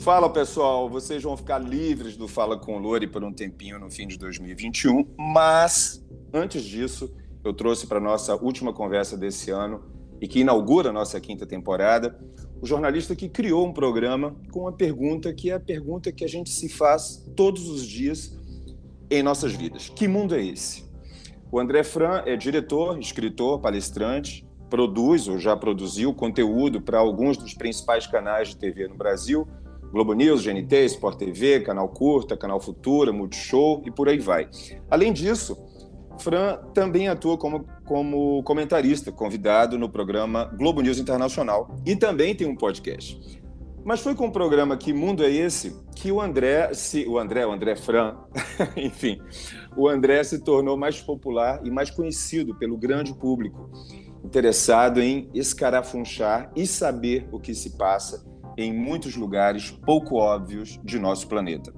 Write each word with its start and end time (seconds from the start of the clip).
Fala 0.00 0.30
pessoal, 0.30 0.88
vocês 0.88 1.24
vão 1.24 1.36
ficar 1.36 1.58
livres 1.58 2.16
do 2.16 2.28
Fala 2.28 2.56
com 2.56 2.78
Lori 2.78 3.08
por 3.08 3.24
um 3.24 3.32
tempinho 3.32 3.80
no 3.80 3.90
fim 3.90 4.06
de 4.06 4.16
2021, 4.16 5.04
mas 5.18 6.06
antes 6.32 6.62
disso, 6.62 7.12
eu 7.42 7.52
trouxe 7.52 7.84
para 7.84 7.98
nossa 7.98 8.36
última 8.36 8.72
conversa 8.72 9.16
desse 9.16 9.50
ano 9.50 9.82
e 10.20 10.28
que 10.28 10.40
inaugura 10.40 10.90
a 10.90 10.92
nossa 10.92 11.20
quinta 11.20 11.44
temporada, 11.44 12.16
o 12.62 12.66
jornalista 12.66 13.16
que 13.16 13.28
criou 13.28 13.66
um 13.66 13.72
programa 13.72 14.36
com 14.52 14.60
uma 14.60 14.72
pergunta 14.72 15.34
que 15.34 15.50
é 15.50 15.54
a 15.54 15.60
pergunta 15.60 16.12
que 16.12 16.24
a 16.24 16.28
gente 16.28 16.50
se 16.50 16.68
faz 16.68 17.28
todos 17.34 17.68
os 17.68 17.84
dias 17.84 18.38
em 19.10 19.20
nossas 19.20 19.52
vidas: 19.52 19.88
que 19.88 20.06
mundo 20.06 20.36
é 20.36 20.44
esse? 20.44 20.84
O 21.50 21.58
André 21.58 21.82
Fran 21.82 22.22
é 22.24 22.36
diretor, 22.36 23.00
escritor, 23.00 23.60
palestrante, 23.60 24.46
produz 24.70 25.26
ou 25.26 25.38
já 25.38 25.56
produziu 25.56 26.14
conteúdo 26.14 26.80
para 26.80 26.98
alguns 26.98 27.36
dos 27.36 27.52
principais 27.52 28.06
canais 28.06 28.50
de 28.50 28.56
TV 28.56 28.86
no 28.86 28.94
Brasil 28.94 29.46
Globo 29.92 30.12
News, 30.12 30.44
GNT, 30.44 30.84
Sport 30.86 31.18
TV, 31.18 31.60
Canal 31.60 31.88
Curta, 31.88 32.36
Canal 32.36 32.60
Futura, 32.60 33.12
Multishow 33.12 33.82
e 33.84 33.90
por 33.90 34.08
aí 34.08 34.18
vai. 34.18 34.48
Além 34.90 35.12
disso, 35.12 35.56
Fran 36.18 36.58
também 36.74 37.08
atua 37.08 37.38
como, 37.38 37.64
como 37.84 38.42
comentarista, 38.42 39.12
convidado 39.12 39.78
no 39.78 39.88
programa 39.88 40.44
Globo 40.56 40.80
News 40.80 40.98
Internacional 40.98 41.76
e 41.86 41.96
também 41.96 42.34
tem 42.34 42.46
um 42.46 42.56
podcast. 42.56 43.38
Mas 43.84 44.00
foi 44.00 44.14
com 44.14 44.26
o 44.26 44.32
programa 44.32 44.76
Que 44.76 44.92
Mundo 44.92 45.24
é 45.24 45.30
Esse 45.30 45.74
que 45.94 46.12
o 46.12 46.20
André, 46.20 46.74
se, 46.74 47.06
o 47.06 47.18
André, 47.18 47.46
o 47.46 47.52
André 47.52 47.74
Fran, 47.74 48.16
enfim, 48.76 49.18
o 49.76 49.88
André 49.88 50.22
se 50.24 50.40
tornou 50.40 50.76
mais 50.76 51.00
popular 51.00 51.60
e 51.64 51.70
mais 51.70 51.90
conhecido 51.90 52.54
pelo 52.54 52.76
grande 52.76 53.14
público, 53.14 53.70
interessado 54.22 55.00
em 55.00 55.30
escarafunchar 55.32 56.52
e 56.54 56.66
saber 56.66 57.28
o 57.32 57.40
que 57.40 57.54
se 57.54 57.76
passa 57.78 58.24
em 58.58 58.74
muitos 58.74 59.14
lugares 59.14 59.70
pouco 59.70 60.16
óbvios 60.16 60.80
de 60.82 60.98
nosso 60.98 61.28
planeta. 61.28 61.72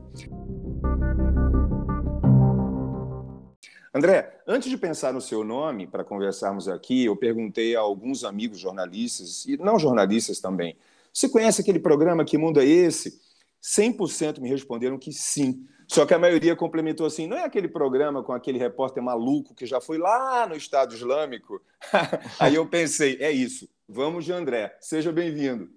André, 3.95 4.41
antes 4.47 4.71
de 4.71 4.79
pensar 4.79 5.13
no 5.13 5.21
seu 5.21 5.45
nome 5.45 5.87
para 5.87 6.03
conversarmos 6.03 6.69
aqui, 6.69 7.05
eu 7.05 7.15
perguntei 7.15 7.77
a 7.77 7.81
alguns 7.81 8.25
amigos 8.25 8.59
jornalistas 8.59 9.45
e 9.45 9.59
não 9.59 9.79
jornalistas 9.79 10.41
também. 10.41 10.75
Você 11.13 11.29
conhece 11.29 11.61
aquele 11.61 11.79
programa 11.79 12.25
Que 12.25 12.39
Mundo 12.39 12.61
é 12.61 12.65
Esse? 12.65 13.21
100% 13.63 14.41
me 14.41 14.49
responderam 14.49 14.97
que 14.97 15.13
sim. 15.13 15.67
Só 15.87 16.07
que 16.07 16.15
a 16.15 16.19
maioria 16.19 16.57
complementou 16.57 17.05
assim: 17.05 17.27
não 17.27 17.37
é 17.37 17.45
aquele 17.45 17.69
programa 17.69 18.23
com 18.23 18.33
aquele 18.33 18.59
repórter 18.59 19.03
maluco 19.03 19.55
que 19.55 19.67
já 19.67 19.83
foi 19.83 19.99
lá 19.99 20.47
no 20.47 20.57
Estado 20.57 20.95
Islâmico? 20.95 21.61
Aí 22.41 22.55
eu 22.55 22.67
pensei: 22.67 23.19
é 23.21 23.31
isso. 23.31 23.69
Vamos 23.87 24.25
de 24.25 24.33
André. 24.33 24.75
Seja 24.81 25.13
bem-vindo. 25.13 25.69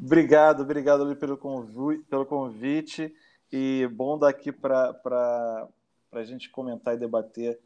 Obrigado, 0.00 0.62
obrigado 0.62 1.02
ali 1.02 1.14
pelo, 1.14 1.36
convite, 1.36 2.04
pelo 2.04 2.26
convite 2.26 3.14
e 3.50 3.88
bom 3.92 4.18
daqui 4.18 4.50
para 4.50 5.68
a 6.12 6.24
gente 6.24 6.50
comentar 6.50 6.94
e 6.94 6.98
debater 6.98 7.58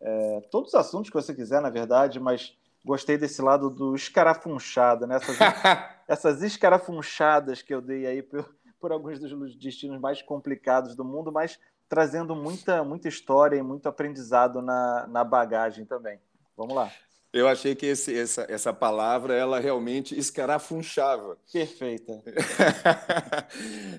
é, 0.00 0.40
todos 0.50 0.70
os 0.70 0.74
assuntos 0.74 1.10
que 1.10 1.14
você 1.14 1.34
quiser, 1.34 1.60
na 1.60 1.70
verdade, 1.70 2.18
mas 2.18 2.56
gostei 2.84 3.16
desse 3.16 3.40
lado 3.40 3.70
do 3.70 3.94
escarafunchado, 3.94 5.06
né? 5.06 5.16
Essas, 5.16 5.36
essas 6.08 6.42
escarafunchadas 6.42 7.62
que 7.62 7.72
eu 7.72 7.80
dei 7.80 8.06
aí 8.06 8.22
por, 8.22 8.54
por 8.80 8.90
alguns 8.90 9.20
dos 9.20 9.56
destinos 9.56 10.00
mais 10.00 10.20
complicados 10.20 10.96
do 10.96 11.04
mundo, 11.04 11.30
mas 11.30 11.58
trazendo 11.88 12.34
muita, 12.34 12.82
muita 12.82 13.08
história 13.08 13.56
e 13.56 13.62
muito 13.62 13.88
aprendizado 13.88 14.60
na, 14.60 15.06
na 15.06 15.22
bagagem 15.22 15.84
também. 15.84 16.18
Vamos 16.56 16.74
lá. 16.74 16.90
Eu 17.32 17.48
achei 17.48 17.74
que 17.74 17.86
esse, 17.86 18.14
essa, 18.14 18.46
essa 18.46 18.72
palavra 18.74 19.34
ela 19.34 19.58
realmente 19.58 20.18
escarafunchava. 20.18 21.38
Perfeita. 21.50 22.22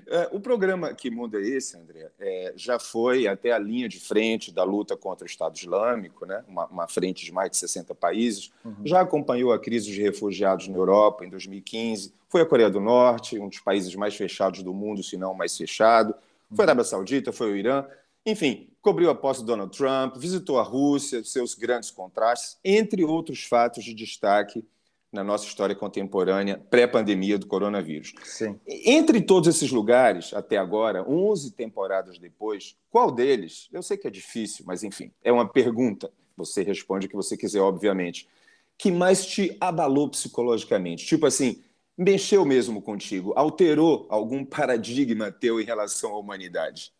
É, 0.06 0.28
o 0.32 0.40
programa 0.40 0.92
Que 0.92 1.10
Mundo 1.10 1.38
é 1.38 1.42
Esse, 1.42 1.76
André, 1.76 2.10
é, 2.18 2.52
já 2.56 2.78
foi 2.78 3.26
até 3.26 3.52
a 3.52 3.58
linha 3.58 3.88
de 3.88 3.98
frente 3.98 4.52
da 4.52 4.62
luta 4.62 4.96
contra 4.96 5.24
o 5.24 5.28
Estado 5.28 5.56
Islâmico, 5.56 6.26
né? 6.26 6.44
uma, 6.46 6.66
uma 6.66 6.88
frente 6.88 7.24
de 7.24 7.32
mais 7.32 7.50
de 7.50 7.56
60 7.56 7.94
países. 7.94 8.52
Uhum. 8.64 8.74
Já 8.84 9.00
acompanhou 9.00 9.52
a 9.52 9.58
crise 9.58 9.90
de 9.90 10.02
refugiados 10.02 10.68
na 10.68 10.76
Europa 10.76 11.24
em 11.24 11.30
2015. 11.30 12.12
Foi 12.28 12.42
a 12.42 12.46
Coreia 12.46 12.70
do 12.70 12.80
Norte, 12.80 13.38
um 13.38 13.48
dos 13.48 13.60
países 13.60 13.94
mais 13.94 14.14
fechados 14.14 14.62
do 14.62 14.74
mundo, 14.74 15.02
se 15.02 15.16
não 15.16 15.32
o 15.32 15.36
mais 15.36 15.56
fechado. 15.56 16.14
Foi 16.52 16.64
a 16.64 16.66
Arábia 16.66 16.84
Saudita, 16.84 17.32
foi 17.32 17.52
o 17.52 17.56
Irã. 17.56 17.84
Enfim, 18.26 18.68
cobriu 18.84 19.08
a 19.08 19.14
posse 19.14 19.40
de 19.40 19.46
Donald 19.46 19.74
Trump, 19.74 20.18
visitou 20.18 20.58
a 20.58 20.62
Rússia, 20.62 21.24
seus 21.24 21.54
grandes 21.54 21.90
contrastes, 21.90 22.58
entre 22.62 23.02
outros 23.02 23.42
fatos 23.42 23.82
de 23.82 23.94
destaque 23.94 24.62
na 25.10 25.24
nossa 25.24 25.46
história 25.46 25.74
contemporânea, 25.74 26.58
pré-pandemia 26.68 27.38
do 27.38 27.46
coronavírus. 27.46 28.12
Sim. 28.24 28.60
Entre 28.66 29.22
todos 29.22 29.48
esses 29.48 29.70
lugares, 29.70 30.34
até 30.34 30.58
agora, 30.58 31.08
11 31.08 31.52
temporadas 31.52 32.18
depois, 32.18 32.76
qual 32.90 33.10
deles? 33.10 33.68
Eu 33.72 33.82
sei 33.82 33.96
que 33.96 34.06
é 34.06 34.10
difícil, 34.10 34.66
mas 34.66 34.84
enfim, 34.84 35.10
é 35.22 35.32
uma 35.32 35.48
pergunta. 35.48 36.12
Você 36.36 36.62
responde 36.62 37.06
o 37.06 37.08
que 37.08 37.16
você 37.16 37.38
quiser, 37.38 37.60
obviamente. 37.60 38.28
Que 38.76 38.92
mais 38.92 39.24
te 39.24 39.56
abalou 39.60 40.10
psicologicamente? 40.10 41.06
Tipo 41.06 41.24
assim, 41.24 41.62
mexeu 41.96 42.44
mesmo 42.44 42.82
contigo? 42.82 43.32
Alterou 43.34 44.06
algum 44.10 44.44
paradigma 44.44 45.30
teu 45.32 45.58
em 45.58 45.64
relação 45.64 46.12
à 46.12 46.18
humanidade? 46.18 46.92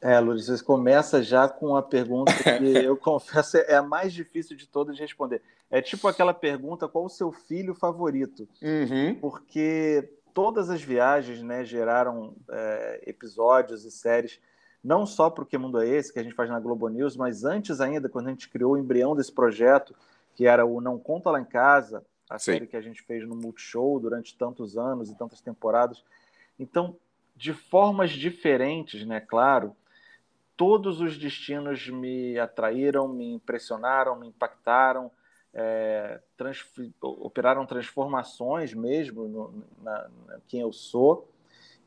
É, 0.00 0.20
você 0.22 0.62
começa 0.62 1.22
já 1.22 1.48
com 1.48 1.74
a 1.74 1.82
pergunta 1.82 2.32
que 2.32 2.64
eu 2.84 2.96
confesso 2.96 3.56
é 3.56 3.76
a 3.76 3.82
mais 3.82 4.12
difícil 4.12 4.56
de 4.56 4.66
todas 4.66 4.96
de 4.96 5.02
responder. 5.02 5.40
É 5.70 5.80
tipo 5.80 6.06
aquela 6.06 6.34
pergunta: 6.34 6.88
qual 6.88 7.04
o 7.04 7.10
seu 7.10 7.32
filho 7.32 7.74
favorito? 7.74 8.48
Uhum. 8.62 9.14
Porque 9.20 10.08
todas 10.34 10.68
as 10.68 10.82
viagens 10.82 11.42
né, 11.42 11.64
geraram 11.64 12.34
é, 12.50 13.04
episódios 13.06 13.84
e 13.84 13.90
séries, 13.90 14.38
não 14.84 15.06
só 15.06 15.30
para 15.30 15.42
o 15.42 15.46
Que 15.46 15.56
Mundo 15.56 15.80
é 15.80 15.88
Esse, 15.88 16.12
que 16.12 16.18
a 16.18 16.22
gente 16.22 16.34
faz 16.34 16.50
na 16.50 16.60
Globo 16.60 16.88
News, 16.88 17.16
mas 17.16 17.42
antes 17.42 17.80
ainda, 17.80 18.08
quando 18.08 18.26
a 18.28 18.30
gente 18.30 18.48
criou 18.48 18.74
o 18.74 18.78
embrião 18.78 19.16
desse 19.16 19.32
projeto, 19.32 19.94
que 20.34 20.46
era 20.46 20.66
o 20.66 20.80
Não 20.80 20.98
Conta 20.98 21.30
Lá 21.30 21.40
em 21.40 21.44
Casa, 21.44 22.04
a 22.28 22.38
Sim. 22.38 22.52
série 22.52 22.66
que 22.66 22.76
a 22.76 22.82
gente 22.82 23.02
fez 23.02 23.26
no 23.26 23.34
Multishow 23.34 23.98
durante 23.98 24.36
tantos 24.36 24.76
anos 24.76 25.10
e 25.10 25.14
tantas 25.14 25.40
temporadas. 25.40 26.04
Então, 26.58 26.96
de 27.34 27.54
formas 27.54 28.10
diferentes, 28.10 29.06
né, 29.06 29.20
claro, 29.20 29.74
todos 30.56 31.00
os 31.00 31.18
destinos 31.18 31.88
me 31.88 32.38
atraíram, 32.38 33.06
me 33.08 33.34
impressionaram, 33.34 34.18
me 34.18 34.28
impactaram, 34.28 35.10
é, 35.52 36.20
trans, 36.36 36.64
operaram 37.00 37.64
transformações 37.66 38.74
mesmo 38.74 39.28
no, 39.28 39.64
na, 39.82 40.08
na, 40.26 40.38
quem 40.48 40.60
eu 40.60 40.72
sou 40.72 41.30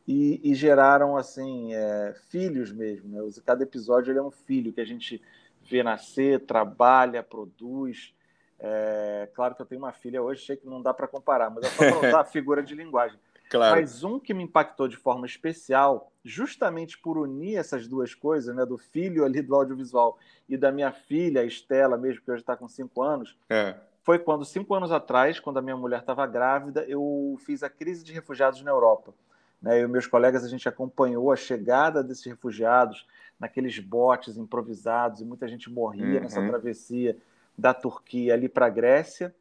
e, 0.07 0.39
e 0.43 0.55
geraram 0.55 1.17
assim 1.17 1.73
é, 1.73 2.15
filhos 2.29 2.71
mesmo. 2.71 3.09
Né? 3.09 3.31
Cada 3.45 3.63
episódio 3.63 4.17
é 4.17 4.21
um 4.21 4.31
filho 4.31 4.73
que 4.73 4.81
a 4.81 4.85
gente 4.85 5.21
vê 5.61 5.83
nascer, 5.83 6.45
trabalha, 6.45 7.21
produz. 7.21 8.13
É, 8.59 9.29
claro 9.33 9.55
que 9.55 9.61
eu 9.61 9.65
tenho 9.65 9.81
uma 9.81 9.91
filha 9.93 10.21
hoje, 10.21 10.45
sei 10.45 10.57
que 10.57 10.67
não 10.67 10.81
dá 10.81 10.93
para 10.93 11.07
comparar, 11.07 11.49
mas 11.49 11.65
é 11.65 11.69
só 11.69 11.77
para 11.77 12.07
usar 12.09 12.21
a 12.21 12.25
figura 12.25 12.63
de 12.63 12.75
linguagem. 12.75 13.19
Claro. 13.49 13.81
Mas 13.81 14.03
um 14.03 14.19
que 14.19 14.31
me 14.31 14.43
impactou 14.43 14.87
de 14.87 14.95
forma 14.95 15.25
especial, 15.25 16.11
justamente 16.23 16.97
por 16.99 17.17
unir 17.17 17.57
essas 17.57 17.87
duas 17.87 18.13
coisas, 18.13 18.55
né, 18.55 18.63
do 18.63 18.77
filho 18.77 19.25
ali 19.25 19.41
do 19.41 19.55
audiovisual 19.55 20.19
e 20.47 20.55
da 20.55 20.71
minha 20.71 20.91
filha, 20.91 21.43
Estela, 21.43 21.97
mesmo 21.97 22.21
que 22.21 22.31
hoje 22.31 22.43
está 22.43 22.55
com 22.55 22.67
cinco 22.67 23.01
anos, 23.01 23.35
é. 23.49 23.75
foi 24.03 24.19
quando, 24.19 24.45
cinco 24.45 24.75
anos 24.75 24.91
atrás, 24.91 25.39
quando 25.39 25.57
a 25.57 25.61
minha 25.63 25.75
mulher 25.75 26.01
estava 26.01 26.27
grávida, 26.27 26.85
eu 26.87 27.37
fiz 27.43 27.63
a 27.63 27.69
crise 27.69 28.03
de 28.03 28.13
refugiados 28.13 28.61
na 28.61 28.69
Europa. 28.69 29.15
Né, 29.59 29.81
eu 29.81 29.85
e 29.85 29.91
meus 29.91 30.05
colegas, 30.05 30.45
a 30.45 30.47
gente 30.47 30.69
acompanhou 30.69 31.31
a 31.31 31.35
chegada 31.35 32.03
desses 32.03 32.25
refugiados 32.25 33.07
naqueles 33.39 33.79
botes 33.79 34.37
improvisados, 34.37 35.21
e 35.21 35.25
muita 35.25 35.47
gente 35.47 35.71
morria 35.71 36.17
uhum. 36.17 36.21
nessa 36.21 36.45
travessia 36.45 37.17
da 37.57 37.73
Turquia 37.73 38.35
ali 38.35 38.47
para 38.47 38.67
a 38.67 38.69
Grécia 38.69 39.33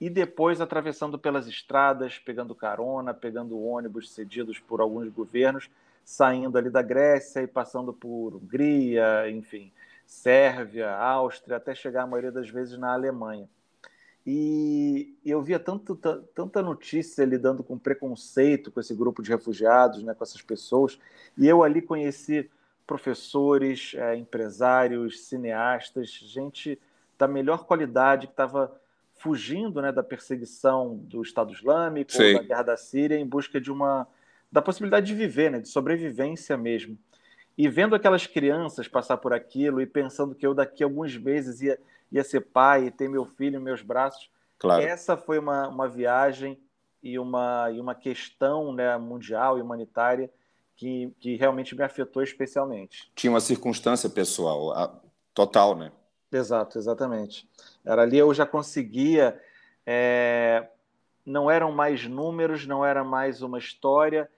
e 0.00 0.10
depois 0.10 0.60
atravessando 0.60 1.18
pelas 1.18 1.46
estradas, 1.46 2.18
pegando 2.18 2.54
carona, 2.54 3.14
pegando 3.14 3.58
ônibus 3.58 4.12
cedidos 4.12 4.58
por 4.58 4.80
alguns 4.80 5.08
governos, 5.08 5.70
saindo 6.04 6.58
ali 6.58 6.70
da 6.70 6.82
Grécia 6.82 7.42
e 7.42 7.46
passando 7.46 7.92
por 7.92 8.34
Hungria, 8.34 9.28
enfim, 9.30 9.72
Sérvia, 10.06 10.94
Áustria, 10.94 11.56
até 11.56 11.74
chegar 11.74 12.02
a 12.02 12.06
maioria 12.06 12.30
das 12.30 12.48
vezes 12.48 12.78
na 12.78 12.92
Alemanha. 12.92 13.48
E 14.24 15.16
eu 15.24 15.40
via 15.40 15.58
tanto, 15.58 15.94
tanta 16.34 16.60
notícia 16.60 17.24
lidando 17.24 17.62
com 17.62 17.78
preconceito 17.78 18.72
com 18.72 18.80
esse 18.80 18.94
grupo 18.94 19.22
de 19.22 19.30
refugiados, 19.30 20.02
né, 20.02 20.14
com 20.14 20.24
essas 20.24 20.42
pessoas, 20.42 20.98
e 21.38 21.46
eu 21.46 21.62
ali 21.62 21.80
conheci 21.80 22.50
professores, 22.86 23.94
é, 23.96 24.16
empresários, 24.16 25.26
cineastas, 25.26 26.10
gente 26.10 26.78
da 27.18 27.26
melhor 27.26 27.64
qualidade 27.64 28.26
que 28.26 28.32
estava 28.32 28.80
fugindo 29.16 29.80
né, 29.80 29.90
da 29.90 30.02
perseguição 30.02 30.96
do 30.96 31.22
Estado 31.22 31.52
Islâmico, 31.52 32.12
da 32.12 32.42
guerra 32.42 32.62
da 32.62 32.76
Síria, 32.76 33.16
em 33.16 33.26
busca 33.26 33.60
de 33.60 33.70
uma 33.70 34.06
da 34.50 34.62
possibilidade 34.62 35.06
de 35.06 35.14
viver, 35.14 35.50
né, 35.50 35.60
de 35.60 35.68
sobrevivência 35.68 36.56
mesmo. 36.56 36.96
E 37.58 37.68
vendo 37.68 37.94
aquelas 37.94 38.26
crianças 38.26 38.86
passar 38.86 39.16
por 39.16 39.32
aquilo 39.32 39.80
e 39.80 39.86
pensando 39.86 40.34
que 40.34 40.46
eu 40.46 40.54
daqui 40.54 40.82
a 40.82 40.86
alguns 40.86 41.16
meses 41.16 41.60
ia, 41.60 41.78
ia 42.12 42.22
ser 42.22 42.40
pai 42.40 42.86
e 42.86 42.90
ter 42.90 43.08
meu 43.08 43.24
filho 43.24 43.58
em 43.58 43.62
meus 43.62 43.82
braços, 43.82 44.30
claro. 44.58 44.82
essa 44.82 45.16
foi 45.16 45.38
uma, 45.38 45.68
uma 45.68 45.88
viagem 45.88 46.58
e 47.02 47.18
uma, 47.18 47.70
e 47.72 47.80
uma 47.80 47.94
questão 47.94 48.72
né, 48.72 48.96
mundial 48.98 49.58
e 49.58 49.62
humanitária 49.62 50.30
que, 50.76 51.10
que 51.18 51.36
realmente 51.36 51.74
me 51.74 51.82
afetou 51.82 52.22
especialmente. 52.22 53.10
Tinha 53.14 53.30
uma 53.30 53.40
circunstância 53.40 54.10
pessoal 54.10 55.02
total, 55.32 55.74
né? 55.74 55.90
Exato, 56.30 56.78
exatamente. 56.78 57.48
Era 57.86 58.02
ali 58.02 58.18
eu 58.18 58.34
já 58.34 58.44
conseguia. 58.44 59.40
É, 59.86 60.68
não 61.24 61.50
eram 61.50 61.72
mais 61.72 62.06
números, 62.06 62.66
não 62.66 62.84
era 62.84 63.04
mais 63.04 63.40
uma 63.40 63.58
história. 63.58 64.28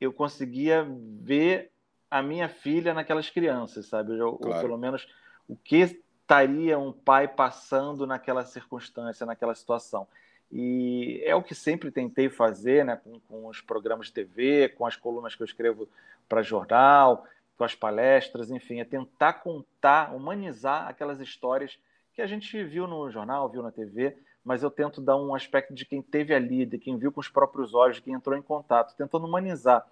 Eu 0.00 0.12
conseguia 0.12 0.86
ver 1.20 1.70
a 2.10 2.22
minha 2.22 2.48
filha 2.48 2.94
naquelas 2.94 3.28
crianças, 3.28 3.86
sabe? 3.86 4.20
Ou, 4.20 4.38
claro. 4.38 4.56
ou 4.56 4.62
pelo 4.62 4.78
menos 4.78 5.06
o 5.46 5.54
que 5.54 5.76
estaria 6.24 6.78
um 6.78 6.92
pai 6.92 7.28
passando 7.28 8.06
naquela 8.06 8.44
circunstância, 8.44 9.26
naquela 9.26 9.54
situação. 9.54 10.06
E 10.50 11.20
é 11.24 11.34
o 11.34 11.42
que 11.42 11.54
sempre 11.54 11.90
tentei 11.90 12.28
fazer, 12.28 12.84
né, 12.84 12.96
com, 12.96 13.18
com 13.20 13.46
os 13.48 13.60
programas 13.60 14.06
de 14.06 14.12
TV, 14.12 14.68
com 14.70 14.86
as 14.86 14.96
colunas 14.96 15.34
que 15.34 15.42
eu 15.42 15.46
escrevo 15.46 15.88
para 16.28 16.42
jornal, 16.42 17.26
com 17.58 17.64
as 17.64 17.74
palestras, 17.74 18.50
enfim, 18.50 18.80
é 18.80 18.84
tentar 18.84 19.34
contar, 19.34 20.14
humanizar 20.14 20.88
aquelas 20.88 21.20
histórias 21.20 21.78
que 22.14 22.22
a 22.22 22.26
gente 22.26 22.62
viu 22.64 22.86
no 22.86 23.10
jornal, 23.10 23.48
viu 23.48 23.62
na 23.62 23.72
TV, 23.72 24.16
mas 24.44 24.62
eu 24.62 24.70
tento 24.70 25.00
dar 25.00 25.16
um 25.16 25.34
aspecto 25.34 25.74
de 25.74 25.84
quem 25.84 26.00
teve 26.00 26.34
ali, 26.34 26.64
de 26.64 26.78
quem 26.78 26.96
viu 26.96 27.10
com 27.10 27.20
os 27.20 27.28
próprios 27.28 27.74
olhos, 27.74 27.96
de 27.96 28.02
quem 28.02 28.14
entrou 28.14 28.38
em 28.38 28.42
contato, 28.42 28.94
tentando 28.96 29.26
humanizar. 29.26 29.84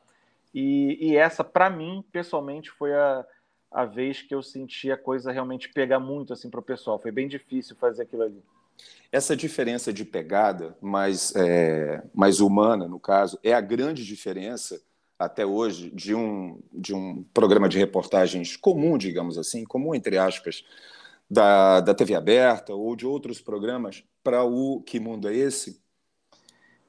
E, 0.54 0.98
e 1.00 1.16
essa, 1.16 1.42
para 1.42 1.68
mim, 1.68 2.04
pessoalmente, 2.12 2.70
foi 2.70 2.94
a, 2.94 3.26
a 3.70 3.84
vez 3.84 4.22
que 4.22 4.34
eu 4.34 4.42
senti 4.42 4.92
a 4.92 4.96
coisa 4.96 5.32
realmente 5.32 5.70
pegar 5.70 5.98
muito 5.98 6.32
assim 6.32 6.50
para 6.50 6.60
o 6.60 6.62
pessoal. 6.62 6.98
Foi 6.98 7.10
bem 7.10 7.26
difícil 7.26 7.74
fazer 7.76 8.02
aquilo 8.02 8.22
ali. 8.22 8.42
Essa 9.10 9.36
diferença 9.36 9.92
de 9.92 10.04
pegada, 10.04 10.76
mais, 10.80 11.34
é, 11.34 12.02
mais 12.14 12.40
humana, 12.40 12.86
no 12.86 13.00
caso, 13.00 13.38
é 13.42 13.52
a 13.52 13.60
grande 13.60 14.04
diferença 14.04 14.80
até 15.18 15.46
hoje 15.46 15.90
de 15.90 16.14
um, 16.14 16.60
de 16.72 16.94
um 16.94 17.22
programa 17.34 17.68
de 17.68 17.78
reportagens 17.78 18.56
comum, 18.56 18.98
digamos 18.98 19.38
assim, 19.38 19.64
comum 19.64 19.94
entre 19.94 20.18
aspas, 20.18 20.64
da, 21.32 21.80
da 21.80 21.94
TV 21.94 22.14
aberta 22.14 22.74
ou 22.74 22.94
de 22.94 23.06
outros 23.06 23.40
programas 23.40 24.04
para 24.22 24.44
o 24.44 24.82
Que 24.82 25.00
Mundo 25.00 25.30
é 25.30 25.34
Esse? 25.34 25.80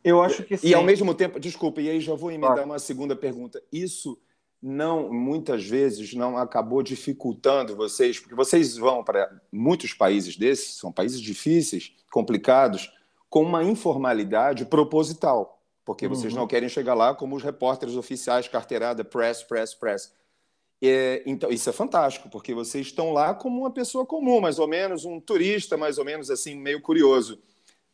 Eu 0.03 0.21
acho 0.21 0.43
que 0.43 0.57
sim. 0.57 0.67
E 0.67 0.73
ao 0.73 0.83
mesmo 0.83 1.15
tempo, 1.15 1.39
desculpa, 1.39 1.79
e 1.79 1.89
aí 1.89 2.01
já 2.01 2.13
vou 2.13 2.29
emendar 2.29 2.55
claro. 2.55 2.69
uma 2.69 2.77
segunda 2.77 3.15
pergunta. 3.15 3.63
Isso 3.71 4.19
não, 4.61 5.09
muitas 5.13 5.65
vezes, 5.65 6.13
não 6.13 6.37
acabou 6.37 6.83
dificultando 6.83 7.73
vocês, 7.73 8.19
porque 8.19 8.35
vocês 8.35 8.75
vão 8.75 9.01
para 9.01 9.31
muitos 9.49 9.93
países 9.93 10.35
desses, 10.35 10.75
são 10.75 10.91
países 10.91 11.21
difíceis, 11.21 11.93
complicados, 12.11 12.91
com 13.29 13.43
uma 13.43 13.63
informalidade 13.63 14.65
proposital, 14.65 15.57
porque 15.85 16.05
vocês 16.05 16.33
uhum. 16.33 16.39
não 16.39 16.47
querem 16.47 16.67
chegar 16.67 16.95
lá 16.95 17.15
como 17.15 17.37
os 17.37 17.43
repórteres 17.43 17.95
oficiais, 17.95 18.49
carteirada, 18.49 19.05
press, 19.05 19.41
press, 19.41 19.73
press. 19.73 20.13
É, 20.85 21.23
então, 21.25 21.49
isso 21.49 21.69
é 21.69 21.73
fantástico, 21.73 22.29
porque 22.29 22.53
vocês 22.53 22.87
estão 22.87 23.13
lá 23.13 23.33
como 23.33 23.61
uma 23.61 23.71
pessoa 23.71 24.05
comum, 24.05 24.41
mais 24.41 24.59
ou 24.59 24.67
menos, 24.67 25.05
um 25.05 25.17
turista, 25.17 25.77
mais 25.77 25.97
ou 25.97 26.03
menos 26.03 26.29
assim, 26.29 26.55
meio 26.55 26.81
curioso. 26.81 27.41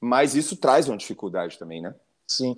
Mas 0.02 0.34
isso 0.34 0.58
traz 0.58 0.88
uma 0.90 0.98
dificuldade 0.98 1.60
também, 1.60 1.82
né? 1.82 1.94
Sim, 2.28 2.56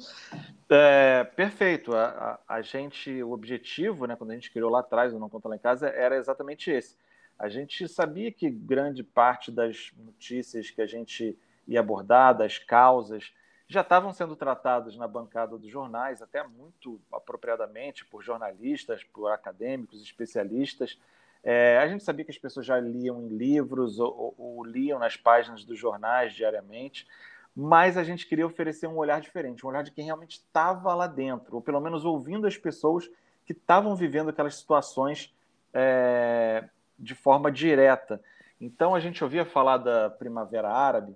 é, 0.69 1.25
perfeito. 1.35 1.93
A, 1.93 2.39
a, 2.47 2.55
a, 2.55 2.61
gente, 2.61 3.21
o 3.21 3.31
objetivo, 3.31 4.05
né, 4.05 4.15
quando 4.15 4.31
a 4.31 4.33
gente 4.33 4.51
criou 4.51 4.69
lá 4.69 4.79
atrás 4.79 5.13
o 5.13 5.19
Não 5.19 5.29
Conta 5.29 5.49
Lá 5.49 5.55
em 5.57 5.59
Casa, 5.59 5.89
era 5.89 6.15
exatamente 6.15 6.71
esse. 6.71 6.95
A 7.37 7.49
gente 7.49 7.85
sabia 7.89 8.31
que 8.31 8.49
grande 8.49 9.03
parte 9.03 9.51
das 9.51 9.91
notícias 9.97 10.69
que 10.69 10.81
a 10.81 10.87
gente 10.87 11.37
ia 11.67 11.81
abordar, 11.81 12.37
das 12.37 12.57
causas, 12.57 13.33
já 13.71 13.81
estavam 13.81 14.11
sendo 14.11 14.35
tratadas 14.35 14.97
na 14.97 15.07
bancada 15.07 15.57
dos 15.57 15.69
jornais, 15.69 16.21
até 16.21 16.45
muito 16.45 16.99
apropriadamente 17.11 18.05
por 18.05 18.21
jornalistas, 18.21 19.03
por 19.03 19.31
acadêmicos, 19.31 20.01
especialistas. 20.01 20.99
É, 21.43 21.77
a 21.77 21.87
gente 21.87 22.03
sabia 22.03 22.25
que 22.25 22.31
as 22.31 22.37
pessoas 22.37 22.65
já 22.65 22.79
liam 22.79 23.21
em 23.21 23.29
livros 23.29 23.99
ou, 23.99 24.35
ou, 24.37 24.57
ou 24.57 24.63
liam 24.63 24.99
nas 24.99 25.15
páginas 25.15 25.63
dos 25.63 25.79
jornais 25.79 26.33
diariamente 26.33 27.07
mas 27.55 27.97
a 27.97 28.03
gente 28.03 28.25
queria 28.27 28.45
oferecer 28.45 28.87
um 28.87 28.95
olhar 28.95 29.19
diferente, 29.19 29.65
um 29.65 29.69
olhar 29.69 29.83
de 29.83 29.91
quem 29.91 30.05
realmente 30.05 30.37
estava 30.37 30.93
lá 30.93 31.07
dentro, 31.07 31.55
ou 31.55 31.61
pelo 31.61 31.81
menos 31.81 32.05
ouvindo 32.05 32.47
as 32.47 32.57
pessoas 32.57 33.09
que 33.45 33.51
estavam 33.51 33.95
vivendo 33.95 34.29
aquelas 34.29 34.55
situações 34.55 35.33
é, 35.73 36.63
de 36.97 37.13
forma 37.13 37.51
direta. 37.51 38.21
Então 38.59 38.95
a 38.95 38.99
gente 38.99 39.23
ouvia 39.23 39.43
falar 39.43 39.77
da 39.77 40.09
Primavera 40.09 40.69
Árabe 40.69 41.15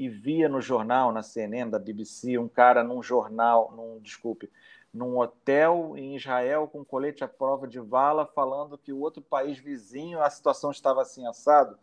e 0.00 0.08
via 0.08 0.48
no 0.48 0.62
jornal, 0.62 1.12
na 1.12 1.22
CNN, 1.22 1.70
da 1.70 1.78
BBC, 1.78 2.38
um 2.38 2.48
cara 2.48 2.82
num 2.82 3.02
jornal, 3.02 3.70
num 3.76 4.00
desculpe, 4.00 4.50
num 4.92 5.18
hotel 5.18 5.92
em 5.96 6.16
Israel 6.16 6.66
com 6.66 6.82
colete 6.84 7.22
à 7.22 7.28
prova 7.28 7.68
de 7.68 7.78
vala, 7.78 8.24
falando 8.24 8.78
que 8.78 8.92
o 8.92 8.98
outro 8.98 9.20
país 9.20 9.58
vizinho 9.58 10.22
a 10.22 10.30
situação 10.30 10.70
estava 10.70 11.02
assim 11.02 11.26
assado 11.26 11.78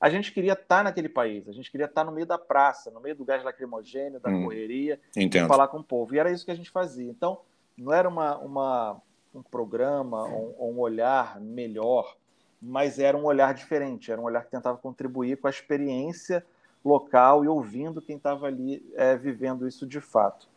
a 0.00 0.10
gente 0.10 0.30
queria 0.32 0.52
estar 0.52 0.78
tá 0.78 0.82
naquele 0.82 1.08
país, 1.08 1.48
a 1.48 1.52
gente 1.52 1.70
queria 1.70 1.86
estar 1.86 2.02
tá 2.02 2.04
no 2.04 2.12
meio 2.12 2.26
da 2.26 2.38
praça, 2.38 2.90
no 2.90 3.00
meio 3.00 3.16
do 3.16 3.24
gás 3.24 3.42
lacrimogêneo, 3.42 4.20
da 4.20 4.30
hum, 4.30 4.44
correria, 4.44 5.00
entendo. 5.16 5.48
falar 5.48 5.68
com 5.68 5.78
o 5.78 5.84
povo. 5.84 6.14
E 6.14 6.18
era 6.18 6.30
isso 6.30 6.44
que 6.44 6.50
a 6.50 6.54
gente 6.54 6.70
fazia. 6.70 7.10
Então, 7.10 7.40
não 7.76 7.92
era 7.92 8.08
uma, 8.08 8.36
uma 8.36 9.02
um 9.34 9.42
programa 9.42 10.24
ou 10.24 10.54
um, 10.58 10.76
um 10.76 10.80
olhar 10.80 11.40
melhor, 11.40 12.14
mas 12.60 12.98
era 12.98 13.16
um 13.16 13.24
olhar 13.24 13.54
diferente, 13.54 14.12
era 14.12 14.20
um 14.20 14.24
olhar 14.24 14.44
que 14.44 14.50
tentava 14.50 14.76
contribuir 14.76 15.38
com 15.38 15.46
a 15.46 15.50
experiência 15.50 16.44
local 16.86 17.44
e 17.44 17.48
ouvindo 17.48 18.00
quem 18.00 18.16
estava 18.16 18.46
ali 18.46 18.84
é, 18.94 19.16
vivendo 19.16 19.66
isso 19.66 19.86
de 19.86 20.00
fato. 20.00 20.48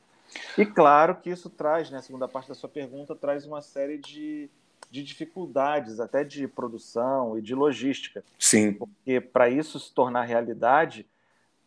E 0.57 0.65
claro 0.65 1.15
que 1.15 1.29
isso 1.29 1.49
traz, 1.49 1.89
né, 1.89 1.97
a 1.97 2.01
segunda 2.01 2.27
parte 2.27 2.49
da 2.49 2.55
sua 2.55 2.69
pergunta, 2.69 3.15
traz 3.15 3.45
uma 3.45 3.61
série 3.61 3.97
de 3.97 4.49
de 4.89 5.03
dificuldades, 5.03 5.99
até 5.99 6.23
de 6.23 6.47
produção 6.47 7.37
e 7.37 7.41
de 7.41 7.53
logística. 7.53 8.23
Sim. 8.37 8.73
Porque 8.73 9.21
para 9.21 9.49
isso 9.49 9.79
se 9.79 9.93
tornar 9.93 10.23
realidade, 10.23 11.05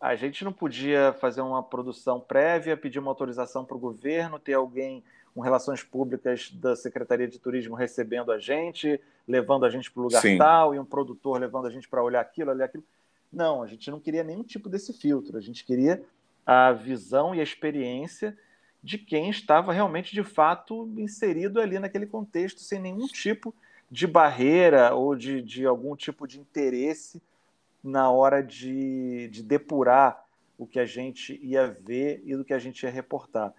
a 0.01 0.17
gente 0.17 0.45
não 0.45 0.53
podia 0.53 1.13
fazer 1.21 1.41
uma 1.41 1.63
produção 1.63 2.19
prévia, 2.19 2.77
pedir 2.77 2.99
uma 2.99 3.11
autorização 3.11 3.65
para 3.65 3.77
o 3.77 3.81
governo, 3.81 4.39
ter 4.39 4.55
alguém 4.55 5.05
com 5.35 5.41
relações 5.41 5.83
públicas 5.83 6.51
da 6.51 6.75
Secretaria 6.75 7.29
de 7.29 7.39
Turismo 7.39 7.75
recebendo 7.75 8.33
a 8.33 8.39
gente, 8.39 9.01
levando 9.27 9.65
a 9.65 9.71
gente 9.71 9.91
para 9.91 10.01
o 10.01 10.05
lugar 10.05 10.21
Sim. 10.21 10.37
tal, 10.37 10.75
e 10.75 10.79
um 10.79 10.85
produtor 10.85 11.41
levando 11.41 11.67
a 11.67 11.71
gente 11.71 11.89
para 11.89 12.03
olhar 12.03 12.21
aquilo, 12.21 12.51
olhar 12.51 12.67
aquilo. 12.67 12.85
Não, 13.33 13.63
a 13.63 13.67
gente 13.67 13.91
não 13.91 13.99
queria 13.99 14.23
nenhum 14.23 14.43
tipo 14.43 14.69
desse 14.69 14.93
filtro. 14.93 15.39
A 15.39 15.41
gente 15.41 15.65
queria 15.65 16.05
a 16.45 16.73
visão 16.73 17.35
e 17.35 17.41
a 17.41 17.43
experiência 17.43 18.37
de 18.83 18.99
quem 18.99 19.31
estava 19.31 19.73
realmente, 19.73 20.13
de 20.13 20.23
fato, 20.23 20.93
inserido 20.99 21.61
ali 21.61 21.79
naquele 21.79 22.05
contexto, 22.05 22.61
sem 22.61 22.79
nenhum 22.79 23.07
tipo 23.07 23.55
de 23.91 24.07
barreira 24.07 24.95
ou 24.95 25.15
de, 25.17 25.41
de 25.41 25.65
algum 25.65 25.97
tipo 25.97 26.27
de 26.27 26.39
interesse 26.39 27.23
na 27.83 28.11
hora 28.11 28.43
de, 28.43 29.29
de 29.29 29.43
depurar 29.43 30.25
o 30.59 30.67
que 30.67 30.79
a 30.79 30.85
gente 30.85 31.39
ia 31.43 31.67
ver 31.67 32.23
e 32.25 32.37
do 32.37 32.45
que 32.45 32.53
a 32.53 32.59
gente 32.59 32.83
ia 32.83 32.91
reportar. 32.91 33.55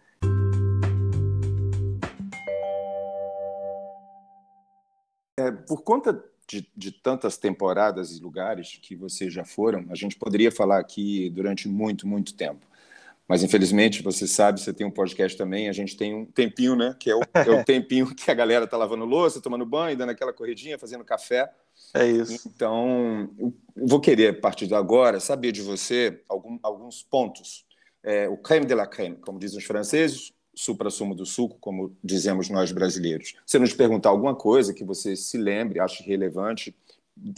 É, 5.39 5.51
por 5.51 5.81
conta 5.83 6.23
de, 6.61 6.69
de, 6.75 6.91
tantas 6.91 7.37
temporadas 7.37 8.11
e 8.11 8.21
lugares 8.21 8.79
que 8.81 8.95
vocês 8.95 9.33
já 9.33 9.43
foram, 9.43 9.85
a 9.89 9.95
gente 9.95 10.15
poderia 10.15 10.51
falar 10.51 10.79
aqui 10.79 11.29
durante 11.29 11.67
muito, 11.67 12.07
muito 12.07 12.33
tempo. 12.35 12.67
Mas 13.27 13.41
infelizmente, 13.41 14.03
você 14.03 14.27
sabe, 14.27 14.59
você 14.59 14.73
tem 14.73 14.85
um 14.85 14.91
podcast 14.91 15.37
também, 15.37 15.69
a 15.69 15.71
gente 15.71 15.95
tem 15.95 16.13
um 16.13 16.25
tempinho, 16.25 16.75
né? 16.75 16.95
Que 16.99 17.09
é 17.09 17.15
o, 17.15 17.21
é 17.33 17.49
o 17.49 17.63
tempinho 17.65 18.13
que 18.13 18.29
a 18.29 18.33
galera 18.33 18.67
tá 18.67 18.77
lavando 18.77 19.05
louça, 19.05 19.41
tomando 19.41 19.65
banho, 19.65 19.97
dando 19.97 20.09
aquela 20.09 20.33
corridinha, 20.33 20.77
fazendo 20.77 21.05
café. 21.05 21.49
É 21.93 22.05
isso. 22.05 22.47
Então, 22.47 23.29
eu 23.39 23.53
vou 23.75 23.99
querer, 23.99 24.29
a 24.37 24.41
partir 24.41 24.67
de 24.67 24.75
agora, 24.75 25.19
saber 25.19 25.51
de 25.51 25.61
você 25.61 26.21
algum, 26.27 26.59
alguns 26.61 27.01
pontos. 27.01 27.65
É, 28.03 28.27
o 28.27 28.37
creme 28.37 28.65
de 28.65 28.75
la 28.75 28.85
creme, 28.85 29.15
como 29.15 29.39
dizem 29.39 29.57
os 29.57 29.63
franceses, 29.63 30.33
supra-sumo 30.55 31.15
do 31.15 31.25
suco, 31.25 31.57
como 31.59 31.95
dizemos 32.03 32.49
nós 32.49 32.71
brasileiros. 32.71 33.35
Se 33.45 33.57
nos 33.57 33.73
perguntar 33.73 34.09
alguma 34.09 34.35
coisa 34.35 34.73
que 34.73 34.83
você 34.83 35.15
se 35.15 35.37
lembre, 35.37 35.79
ache 35.79 36.03
relevante, 36.03 36.75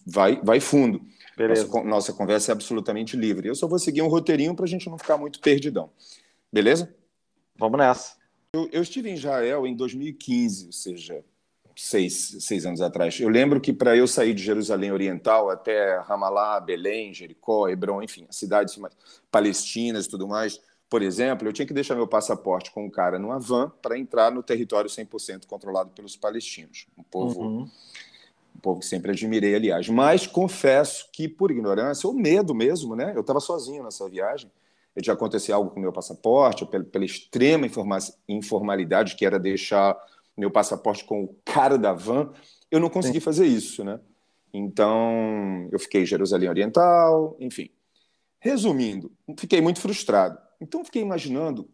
vai, 0.05 0.39
vai 0.43 0.59
fundo. 0.59 1.01
Nossa, 1.37 1.83
nossa, 1.83 2.13
conversa 2.13 2.51
é 2.51 2.53
absolutamente 2.53 3.17
livre. 3.17 3.47
Eu 3.47 3.55
só 3.55 3.67
vou 3.67 3.79
seguir 3.79 4.01
um 4.01 4.07
roteirinho 4.07 4.55
para 4.55 4.65
a 4.65 4.67
gente 4.67 4.89
não 4.89 4.97
ficar 4.97 5.17
muito 5.17 5.39
perdidão. 5.39 5.89
Beleza? 6.51 6.93
Vamos 7.57 7.77
nessa. 7.77 8.15
Eu, 8.53 8.69
eu, 8.71 8.81
estive 8.81 9.09
em 9.09 9.15
Israel 9.15 9.67
em 9.67 9.75
2015, 9.75 10.67
ou 10.67 10.71
seja, 10.71 11.25
seis, 11.75 12.37
seis 12.39 12.65
anos 12.65 12.79
atrás. 12.79 13.19
Eu 13.19 13.27
lembro 13.27 13.59
que 13.59 13.73
para 13.73 13.95
eu 13.95 14.07
sair 14.07 14.33
de 14.33 14.41
Jerusalém 14.41 14.91
Oriental 14.91 15.49
até 15.49 15.99
Ramallah, 15.99 16.61
Belém, 16.61 17.13
Jericó, 17.13 17.67
Hebron, 17.67 18.01
enfim, 18.01 18.25
as 18.29 18.37
cidades 18.37 18.79
palestinas 19.29 20.05
e 20.05 20.09
tudo 20.09 20.27
mais, 20.27 20.61
por 20.89 21.01
exemplo, 21.01 21.47
eu 21.47 21.53
tinha 21.53 21.65
que 21.65 21.73
deixar 21.73 21.95
meu 21.95 22.07
passaporte 22.07 22.71
com 22.71 22.85
um 22.85 22.89
cara 22.89 23.19
numa 23.19 23.39
van 23.39 23.71
para 23.81 23.97
entrar 23.97 24.31
no 24.31 24.43
território 24.43 24.89
100% 24.89 25.45
controlado 25.45 25.91
pelos 25.91 26.15
palestinos. 26.15 26.87
Um 26.97 27.03
povo. 27.03 27.41
Uhum 27.41 27.69
um 28.55 28.59
povo 28.59 28.79
que 28.79 28.85
sempre 28.85 29.11
admirei, 29.11 29.53
aliás. 29.53 29.89
Mas 29.89 30.25
confesso 30.25 31.09
que, 31.11 31.27
por 31.27 31.51
ignorância, 31.51 32.07
ou 32.07 32.13
medo 32.13 32.55
mesmo, 32.55 32.95
né? 32.95 33.11
Eu 33.15 33.21
estava 33.21 33.39
sozinho 33.39 33.83
nessa 33.83 34.07
viagem. 34.09 34.49
de 34.97 35.11
acontecer 35.11 35.51
algo 35.51 35.71
com 35.71 35.77
o 35.77 35.81
meu 35.81 35.91
passaporte, 35.91 36.65
pela, 36.65 36.85
pela 36.85 37.03
extrema 37.03 37.67
informalidade 38.29 39.17
que 39.17 39.25
era 39.25 39.37
deixar 39.37 39.97
meu 40.37 40.49
passaporte 40.49 41.03
com 41.03 41.23
o 41.23 41.35
cara 41.43 41.77
da 41.77 41.91
van, 41.91 42.31
eu 42.71 42.79
não 42.79 42.89
consegui 42.89 43.19
Sim. 43.19 43.25
fazer 43.25 43.45
isso, 43.45 43.83
né? 43.83 43.99
Então, 44.53 45.67
eu 45.69 45.77
fiquei 45.77 46.03
em 46.03 46.05
Jerusalém 46.05 46.47
Oriental, 46.47 47.35
enfim. 47.41 47.69
Resumindo, 48.39 49.11
fiquei 49.37 49.59
muito 49.59 49.81
frustrado. 49.81 50.37
Então, 50.59 50.83
fiquei 50.85 51.01
imaginando 51.01 51.69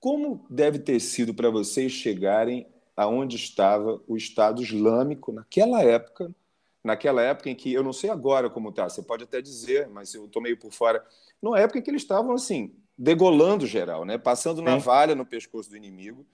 como 0.00 0.44
deve 0.50 0.78
ter 0.78 1.00
sido 1.00 1.32
para 1.32 1.48
vocês 1.48 1.90
chegarem 1.90 2.66
aonde 2.96 3.36
estava 3.36 4.00
o 4.06 4.16
Estado 4.16 4.62
Islâmico 4.62 5.32
naquela 5.32 5.82
época, 5.82 6.34
naquela 6.82 7.22
época 7.22 7.48
em 7.48 7.54
que 7.54 7.72
eu 7.72 7.82
não 7.82 7.92
sei 7.92 8.10
agora 8.10 8.50
como 8.50 8.68
está, 8.68 8.88
você 8.88 9.02
pode 9.02 9.24
até 9.24 9.40
dizer, 9.40 9.88
mas 9.88 10.14
eu 10.14 10.26
estou 10.26 10.42
meio 10.42 10.58
por 10.58 10.72
fora, 10.72 11.04
numa 11.40 11.58
época 11.58 11.78
em 11.78 11.82
que 11.82 11.90
eles 11.90 12.02
estavam 12.02 12.34
assim 12.34 12.74
degolando 12.96 13.66
geral, 13.66 14.04
né, 14.04 14.16
passando 14.18 14.62
navalha 14.62 15.14
no 15.14 15.26
pescoço 15.26 15.70
do 15.70 15.76
inimigo. 15.76 16.24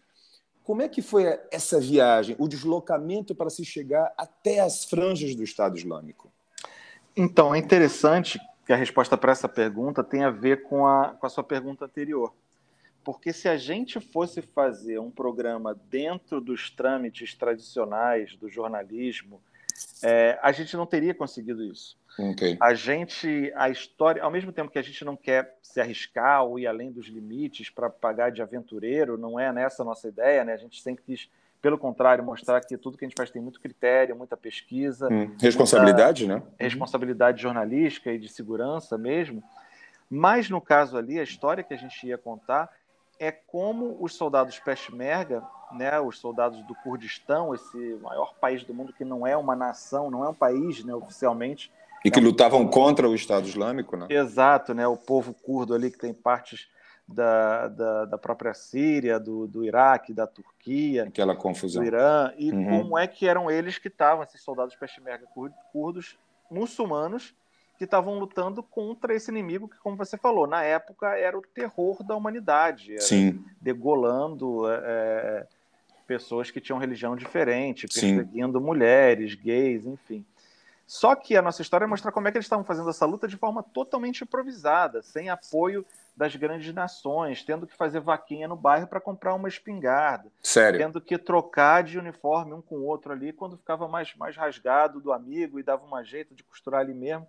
Como 0.63 0.83
é 0.83 0.89
que 0.89 1.01
foi 1.01 1.25
essa 1.51 1.81
viagem, 1.81 2.37
o 2.39 2.47
deslocamento 2.47 3.35
para 3.35 3.49
se 3.51 3.65
chegar 3.65 4.13
até 4.17 4.61
as 4.61 4.85
franjas 4.85 5.35
do 5.35 5.43
Estado 5.43 5.79
Islâmico? 5.79 6.31
Então, 7.17 7.55
é 7.55 7.59
interessante 7.59 8.39
que 8.71 8.75
a 8.75 8.77
resposta 8.77 9.19
para 9.19 9.33
essa 9.33 9.49
pergunta 9.49 10.05
tem 10.05 10.23
a 10.23 10.31
ver 10.31 10.63
com 10.63 10.87
a, 10.87 11.09
com 11.19 11.27
a 11.27 11.29
sua 11.29 11.43
pergunta 11.43 11.87
anterior. 11.87 12.33
Porque 13.03 13.33
se 13.33 13.49
a 13.49 13.57
gente 13.57 13.99
fosse 13.99 14.41
fazer 14.41 15.01
um 15.01 15.11
programa 15.11 15.75
dentro 15.91 16.41
dos 16.41 16.71
trâmites 16.71 17.35
tradicionais 17.35 18.37
do 18.37 18.49
jornalismo, 18.49 19.43
é, 20.05 20.39
a 20.41 20.53
gente 20.53 20.77
não 20.77 20.87
teria 20.87 21.13
conseguido 21.13 21.65
isso. 21.65 21.99
Okay. 22.17 22.57
A 22.61 22.73
gente, 22.73 23.53
a 23.57 23.69
história, 23.69 24.23
ao 24.23 24.31
mesmo 24.31 24.53
tempo 24.53 24.71
que 24.71 24.79
a 24.79 24.83
gente 24.83 25.05
não 25.05 25.17
quer 25.17 25.59
se 25.61 25.81
arriscar 25.81 26.45
ou 26.45 26.57
ir 26.57 26.69
além 26.69 26.93
dos 26.93 27.09
limites 27.09 27.71
para 27.71 27.91
pagar 27.91 28.31
de 28.31 28.41
aventureiro, 28.41 29.19
não 29.19 29.41
é 29.41 29.53
nessa 29.53 29.83
a 29.83 29.85
nossa 29.85 30.07
ideia, 30.07 30.45
né? 30.45 30.53
A 30.53 30.59
gente 30.59 30.81
sempre 30.81 31.03
quis, 31.03 31.29
pelo 31.61 31.79
contrário, 31.79 32.25
mostrar 32.25 32.61
que 32.61 32.77
tudo 32.77 32.97
que 32.97 33.05
a 33.05 33.09
gente 33.09 33.17
faz 33.17 33.31
tem 33.31 33.43
muito 33.43 33.61
critério, 33.61 34.17
muita 34.17 34.37
pesquisa, 34.37 35.09
hum. 35.13 35.35
responsabilidade, 35.39 36.27
muita 36.27 36.45
né? 36.45 36.53
Responsabilidade 36.59 37.43
jornalística 37.43 38.13
e 38.13 38.19
de 38.19 38.29
segurança 38.29 38.97
mesmo. 38.97 39.43
Mas 40.09 40.51
no 40.51 40.61
caso 40.61 40.97
ali, 40.97 41.21
a 41.21 41.23
história 41.23 41.63
que 41.63 41.73
a 41.75 41.77
gente 41.77 42.07
ia 42.07 42.19
contar 42.19 42.71
é 43.19 43.31
como 43.31 43.99
os 44.01 44.15
soldados 44.15 44.59
Peshmerga, 44.59 45.43
né, 45.73 46.01
os 46.01 46.19
soldados 46.19 46.63
do 46.65 46.75
Kurdistão, 46.75 47.55
esse 47.55 47.99
maior 48.03 48.35
país 48.41 48.65
do 48.65 48.73
mundo 48.73 48.93
que 48.93 49.05
não 49.05 49.27
é 49.27 49.37
uma 49.37 49.55
nação, 49.55 50.11
não 50.11 50.25
é 50.25 50.29
um 50.31 50.35
país 50.35 50.83
né, 50.83 50.95
oficialmente. 50.95 51.71
E 52.03 52.11
que 52.11 52.19
é 52.19 52.23
um... 52.23 52.25
lutavam 52.25 52.67
contra 52.67 53.07
o 53.07 53.15
Estado 53.15 53.47
Islâmico, 53.47 53.97
né? 53.97 54.07
Exato, 54.09 54.73
né, 54.73 54.87
o 54.87 54.97
povo 54.97 55.35
curdo 55.35 55.75
ali 55.75 55.91
que 55.91 55.99
tem 55.99 56.15
partes 56.15 56.67
da, 57.13 57.69
da, 57.69 58.05
da 58.05 58.19
própria 58.19 58.55
Síria, 58.55 59.19
do, 59.19 59.47
do 59.47 59.65
Iraque, 59.65 60.13
da 60.13 60.27
Turquia, 60.27 61.05
aquela 61.05 61.35
confusão, 61.35 61.83
do 61.83 61.87
Irã, 61.87 62.33
e 62.39 62.53
uhum. 62.53 62.83
como 62.83 62.99
é 62.99 63.07
que 63.07 63.27
eram 63.27 63.51
eles 63.51 63.79
que 63.79 63.89
estavam, 63.89 64.23
esses 64.23 64.41
soldados 64.43 64.77
Peshmerga 64.77 65.27
curdos 65.73 66.17
muçulmanos, 66.51 67.35
que 67.77 67.85
estavam 67.85 68.19
lutando 68.19 68.63
contra 68.63 69.15
esse 69.15 69.31
inimigo 69.31 69.67
que, 69.67 69.79
como 69.79 69.97
você 69.97 70.17
falou, 70.17 70.47
na 70.47 70.63
época 70.63 71.17
era 71.17 71.37
o 71.37 71.43
terror 71.43 72.03
da 72.03 72.15
humanidade, 72.15 72.95
degolando 73.61 74.71
é, 74.71 74.77
é, 74.85 75.47
pessoas 76.07 76.51
que 76.51 76.61
tinham 76.61 76.79
religião 76.79 77.17
diferente, 77.17 77.87
perseguindo 77.87 78.59
Sim. 78.59 78.65
mulheres, 78.65 79.35
gays, 79.35 79.87
enfim. 79.87 80.25
Só 80.87 81.15
que 81.15 81.37
a 81.37 81.43
nossa 81.43 81.63
história 81.63 81.87
mostra 81.87 82.13
como 82.13 82.29
é 82.29 82.33
que 82.33 82.37
eles 82.37 82.47
estavam 82.47 82.65
fazendo 82.65 82.91
essa 82.91 83.07
luta 83.07 83.27
de 83.27 83.37
forma 83.37 83.63
totalmente 83.63 84.25
improvisada, 84.25 85.01
sem 85.03 85.31
apoio 85.31 85.87
das 86.17 86.37
grandes 86.37 86.73
nações, 86.75 87.43
tendo 87.43 87.67
que 87.67 87.77
fazer 87.77 88.01
vaquinha 88.01 88.47
no 88.47 88.57
bairro 88.57 88.87
para 88.87 89.01
comprar 89.01 89.35
uma 89.35 89.49
espingarda, 89.49 90.31
Sério? 90.43 90.79
tendo 90.79 91.01
que 91.01 91.17
trocar 91.17 91.83
de 91.83 91.99
uniforme 91.99 92.53
um 92.53 92.63
com 92.63 92.77
o 92.77 92.85
outro 92.85 93.13
ali 93.13 93.33
quando 93.33 93.57
ficava 93.57 93.89
mais, 93.89 94.15
mais 94.17 94.37
rasgado 94.37 95.01
do 95.01 95.13
amigo 95.13 95.59
e 95.59 95.63
dava 95.63 95.85
um 95.85 96.05
jeito 96.05 96.35
de 96.35 96.45
costurar 96.45 96.81
ali 96.81 96.95
mesmo. 96.95 97.27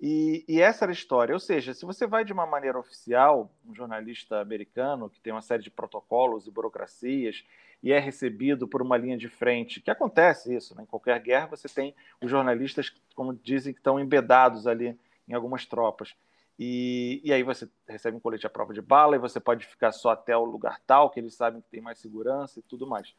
E, 0.00 0.44
e, 0.48 0.60
essa 0.60 0.84
era 0.84 0.92
a 0.92 0.92
história. 0.92 1.32
Ou 1.32 1.40
seja, 1.40 1.72
se 1.72 1.86
você 1.86 2.06
vai 2.06 2.24
de 2.24 2.32
uma 2.32 2.46
maneira 2.46 2.78
oficial, 2.78 3.50
um 3.64 3.74
jornalista 3.74 4.40
americano 4.40 5.08
que 5.08 5.20
tem 5.20 5.32
uma 5.32 5.40
série 5.40 5.62
de 5.62 5.70
protocolos 5.70 6.46
e 6.46 6.50
burocracias 6.50 7.44
e 7.82 7.92
é 7.92 7.98
recebido 7.98 8.66
por 8.66 8.82
uma 8.82 8.96
linha 8.96 9.16
de 9.16 9.28
frente, 9.28 9.80
que 9.80 9.90
acontece 9.90 10.54
isso, 10.54 10.74
né? 10.74 10.82
em 10.82 10.86
qualquer 10.86 11.20
guerra 11.20 11.46
você 11.48 11.68
tem 11.68 11.94
os 12.20 12.30
jornalistas, 12.30 12.90
como 13.14 13.34
dizem, 13.34 13.72
que 13.72 13.80
estão 13.80 14.00
embedados 14.00 14.66
ali 14.66 14.98
em 15.28 15.34
algumas 15.34 15.66
tropas. 15.66 16.14
E, 16.58 17.20
e 17.24 17.32
aí 17.32 17.42
você 17.42 17.68
recebe 17.88 18.16
um 18.16 18.20
colete 18.20 18.46
à 18.46 18.50
prova 18.50 18.72
de 18.72 18.80
bala 18.80 19.16
e 19.16 19.18
você 19.18 19.40
pode 19.40 19.66
ficar 19.66 19.92
só 19.92 20.10
até 20.10 20.36
o 20.36 20.44
lugar 20.44 20.80
tal, 20.86 21.10
que 21.10 21.18
eles 21.18 21.34
sabem 21.34 21.60
que 21.60 21.68
tem 21.68 21.80
mais 21.80 21.98
segurança 21.98 22.60
e 22.60 22.62
tudo 22.62 22.86
mais. 22.86 23.14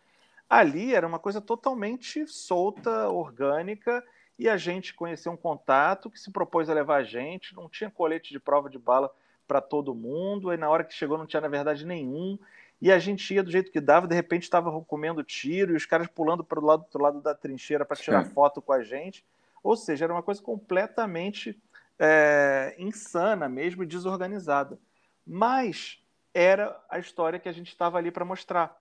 Ali 0.50 0.94
era 0.94 1.08
uma 1.08 1.20
coisa 1.20 1.42
totalmente 1.42 2.28
solta, 2.28 3.10
orgânica, 3.10 4.04
e 4.38 4.48
a 4.48 4.58
gente 4.58 4.94
conheceu 4.94 5.32
um 5.32 5.38
contato 5.38 6.10
que 6.10 6.20
se 6.20 6.32
propôs 6.32 6.70
a 6.70 6.74
levar 6.74 6.98
a 6.98 7.04
gente, 7.04 7.56
não 7.56 7.68
tinha 7.68 7.90
colete 7.90 8.32
de 8.32 8.40
prova 8.40 8.70
de 8.70 8.78
bala 8.78 9.12
para 9.48 9.62
todo 9.62 9.96
mundo, 9.96 10.54
e 10.54 10.58
na 10.58 10.70
hora 10.70 10.84
que 10.84 10.94
chegou 10.94 11.18
não 11.18 11.26
tinha, 11.26 11.42
na 11.42 11.48
verdade, 11.48 11.86
nenhum, 11.86 12.38
e 12.82 12.92
a 12.92 13.00
gente 13.00 13.34
ia 13.34 13.44
do 13.44 13.52
jeito 13.52 13.72
que 13.72 13.80
dava, 13.80 14.08
de 14.08 14.16
repente 14.16 14.44
estava 14.44 14.72
comendo 14.82 15.24
tiro, 15.24 15.74
e 15.74 15.76
os 15.76 15.86
caras 15.86 16.08
pulando 16.08 16.44
para 16.44 16.60
o 16.60 16.66
lado, 16.66 16.86
lado 16.96 17.22
da 17.22 17.34
trincheira 17.34 17.86
para 17.86 17.98
tirar 17.98 18.26
foto 18.26 18.62
com 18.62 18.74
a 18.74 18.84
gente, 18.84 19.26
ou 19.64 19.76
seja, 19.76 20.06
era 20.06 20.14
uma 20.14 20.24
coisa 20.24 20.42
completamente 20.42 21.60
é, 22.00 22.76
insana 22.78 23.48
mesmo 23.48 23.84
e 23.84 23.88
desorganizada. 23.88 24.78
Mas 25.26 26.02
era 26.34 26.78
a 26.90 27.00
história 27.00 27.40
que 27.40 27.50
a 27.50 27.52
gente 27.52 27.70
estava 27.70 27.98
ali 27.98 28.12
para 28.12 28.26
mostrar, 28.26 28.78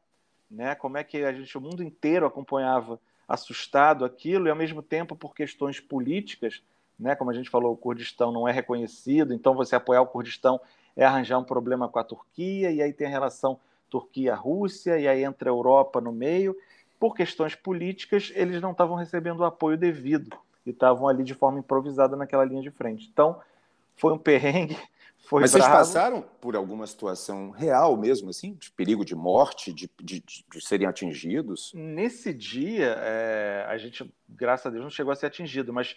né? 0.50 0.75
Como 0.75 0.99
é 0.99 1.04
que 1.04 1.25
a 1.25 1.33
gente, 1.33 1.56
o 1.56 1.61
mundo 1.61 1.83
inteiro 1.83 2.26
acompanhava 2.26 3.00
assustado 3.26 4.04
aquilo, 4.04 4.47
e 4.47 4.50
ao 4.50 4.56
mesmo 4.56 4.83
tempo 4.83 5.16
por 5.16 5.35
questões 5.35 5.80
políticas, 5.80 6.62
né, 6.99 7.16
como 7.16 7.30
a 7.30 7.35
gente 7.35 7.49
falou, 7.49 7.73
o 7.73 7.76
Kurdistão 7.76 8.30
não 8.30 8.47
é 8.47 8.52
reconhecido, 8.52 9.33
então 9.33 9.54
você 9.54 9.75
apoiar 9.75 10.02
o 10.02 10.06
Kurdistão 10.06 10.61
é 10.94 11.04
arranjar 11.04 11.38
um 11.38 11.44
problema 11.44 11.88
com 11.88 11.99
a 11.99 12.04
Turquia, 12.04 12.71
e 12.71 12.83
aí 12.83 12.92
tem 12.92 13.06
a 13.06 13.11
relação 13.11 13.59
Turquia-Rússia, 13.88 14.99
e 14.99 15.09
aí 15.09 15.25
entra 15.25 15.49
a 15.49 15.52
Europa 15.52 16.00
no 16.00 16.12
meio. 16.12 16.56
Por 17.00 17.14
questões 17.14 17.54
políticas, 17.54 18.30
eles 18.35 18.61
não 18.61 18.73
estavam 18.73 18.97
recebendo 18.97 19.40
o 19.40 19.44
apoio 19.44 19.78
devido 19.78 20.37
e 20.64 20.71
estavam 20.71 21.09
ali 21.09 21.25
de 21.25 21.35
forma 21.35 21.59
improvisada 21.59 22.16
naquela 22.16 22.44
linha 22.44 22.62
de 22.62 22.71
frente. 22.71 23.09
Então, 23.12 23.40
foi 23.97 24.12
um 24.12 24.18
perrengue 24.18 24.76
foi 25.25 25.40
Mas 25.40 25.52
bravo. 25.52 25.66
vocês 25.66 25.78
passaram 25.78 26.23
por 26.40 26.54
alguma 26.54 26.87
situação 26.87 27.50
real 27.50 27.97
mesmo, 27.97 28.30
assim, 28.30 28.54
de 28.54 28.71
perigo 28.71 29.04
de 29.04 29.14
morte, 29.14 29.73
de, 29.73 29.90
de, 30.02 30.23
de 30.23 30.61
serem 30.61 30.87
atingidos? 30.87 31.73
Nesse 31.75 32.33
dia, 32.33 32.94
é, 32.99 33.64
a 33.68 33.76
gente, 33.78 34.12
graças 34.28 34.66
a 34.66 34.71
Deus, 34.71 34.83
não 34.83 34.90
chegou 34.90 35.12
a 35.12 35.16
ser 35.16 35.26
atingido, 35.26 35.73
mas 35.73 35.97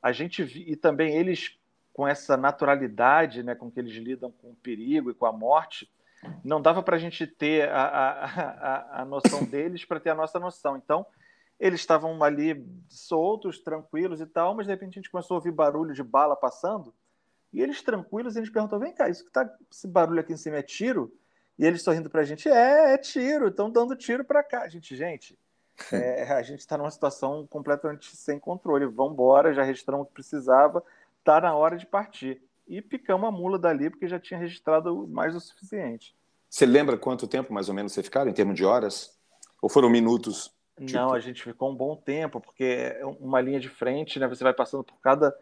a 0.00 0.12
gente 0.12 0.42
e 0.42 0.76
também 0.76 1.16
eles 1.16 1.58
com 1.92 2.06
essa 2.06 2.36
naturalidade, 2.36 3.42
né, 3.42 3.56
com 3.56 3.68
que 3.68 3.80
eles 3.80 3.96
lidam 3.96 4.30
com 4.30 4.50
o 4.50 4.54
perigo 4.54 5.10
e 5.10 5.14
com 5.14 5.26
a 5.26 5.32
morte, 5.32 5.90
não 6.44 6.62
dava 6.62 6.80
para 6.80 6.94
a 6.94 6.98
gente 6.98 7.26
ter 7.26 7.68
a, 7.68 7.82
a, 7.82 8.24
a, 8.24 9.02
a 9.02 9.04
noção 9.04 9.44
deles 9.44 9.84
para 9.84 9.98
ter 9.98 10.10
a 10.10 10.14
nossa 10.14 10.38
noção. 10.38 10.76
Então, 10.76 11.04
eles 11.58 11.80
estavam 11.80 12.22
ali 12.22 12.64
soltos, 12.88 13.58
tranquilos 13.58 14.20
e 14.20 14.26
tal, 14.26 14.54
mas 14.54 14.66
de 14.66 14.72
repente 14.72 14.92
a 14.92 15.00
gente 15.00 15.10
começou 15.10 15.34
a 15.34 15.38
ouvir 15.38 15.50
barulho 15.50 15.92
de 15.92 16.02
bala 16.02 16.36
passando. 16.36 16.94
E 17.52 17.60
eles 17.60 17.82
tranquilos, 17.82 18.36
eles 18.36 18.50
perguntam: 18.50 18.78
vem 18.78 18.92
cá, 18.92 19.08
isso 19.08 19.24
que 19.24 19.30
tá 19.30 19.48
esse 19.70 19.88
barulho 19.88 20.20
aqui 20.20 20.32
em 20.32 20.36
cima 20.36 20.56
é 20.56 20.62
tiro? 20.62 21.12
E 21.58 21.66
eles 21.66 21.82
sorrindo 21.82 22.08
para 22.08 22.20
a 22.20 22.24
gente: 22.24 22.48
é, 22.48 22.94
é 22.94 22.98
tiro, 22.98 23.48
estão 23.48 23.70
dando 23.70 23.96
tiro 23.96 24.24
para 24.24 24.42
cá. 24.42 24.62
A 24.62 24.68
gente, 24.68 24.94
gente, 24.94 25.36
é, 25.92 26.32
a 26.32 26.42
gente 26.42 26.60
está 26.60 26.78
numa 26.78 26.90
situação 26.90 27.46
completamente 27.46 28.16
sem 28.16 28.38
controle. 28.38 28.86
Vamos 28.86 29.14
embora, 29.14 29.52
já 29.52 29.62
registramos 29.62 30.04
o 30.04 30.08
que 30.08 30.14
precisava, 30.14 30.82
tá 31.24 31.40
na 31.40 31.54
hora 31.54 31.76
de 31.76 31.86
partir. 31.86 32.40
E 32.68 32.82
picamos 32.82 33.26
a 33.26 33.32
mula 33.32 33.58
dali 33.58 33.88
porque 33.88 34.06
já 34.06 34.20
tinha 34.20 34.38
registrado 34.38 35.08
mais 35.08 35.32
do 35.32 35.40
suficiente. 35.40 36.14
Você 36.50 36.66
lembra 36.66 36.98
quanto 36.98 37.26
tempo 37.26 37.52
mais 37.52 37.68
ou 37.68 37.74
menos 37.74 37.92
você 37.92 38.02
ficaram 38.02 38.30
em 38.30 38.34
termos 38.34 38.54
de 38.54 38.64
horas? 38.64 39.18
Ou 39.60 39.68
foram 39.68 39.88
minutos? 39.88 40.54
Tipo... 40.86 40.92
Não, 40.92 41.12
a 41.12 41.20
gente 41.20 41.42
ficou 41.42 41.70
um 41.70 41.74
bom 41.74 41.96
tempo, 41.96 42.40
porque 42.40 42.64
é 42.64 43.04
uma 43.20 43.40
linha 43.40 43.60
de 43.60 43.68
frente, 43.68 44.18
né? 44.18 44.26
Você 44.28 44.44
vai 44.44 44.54
passando 44.54 44.84
por 44.84 44.98
cada 45.00 45.34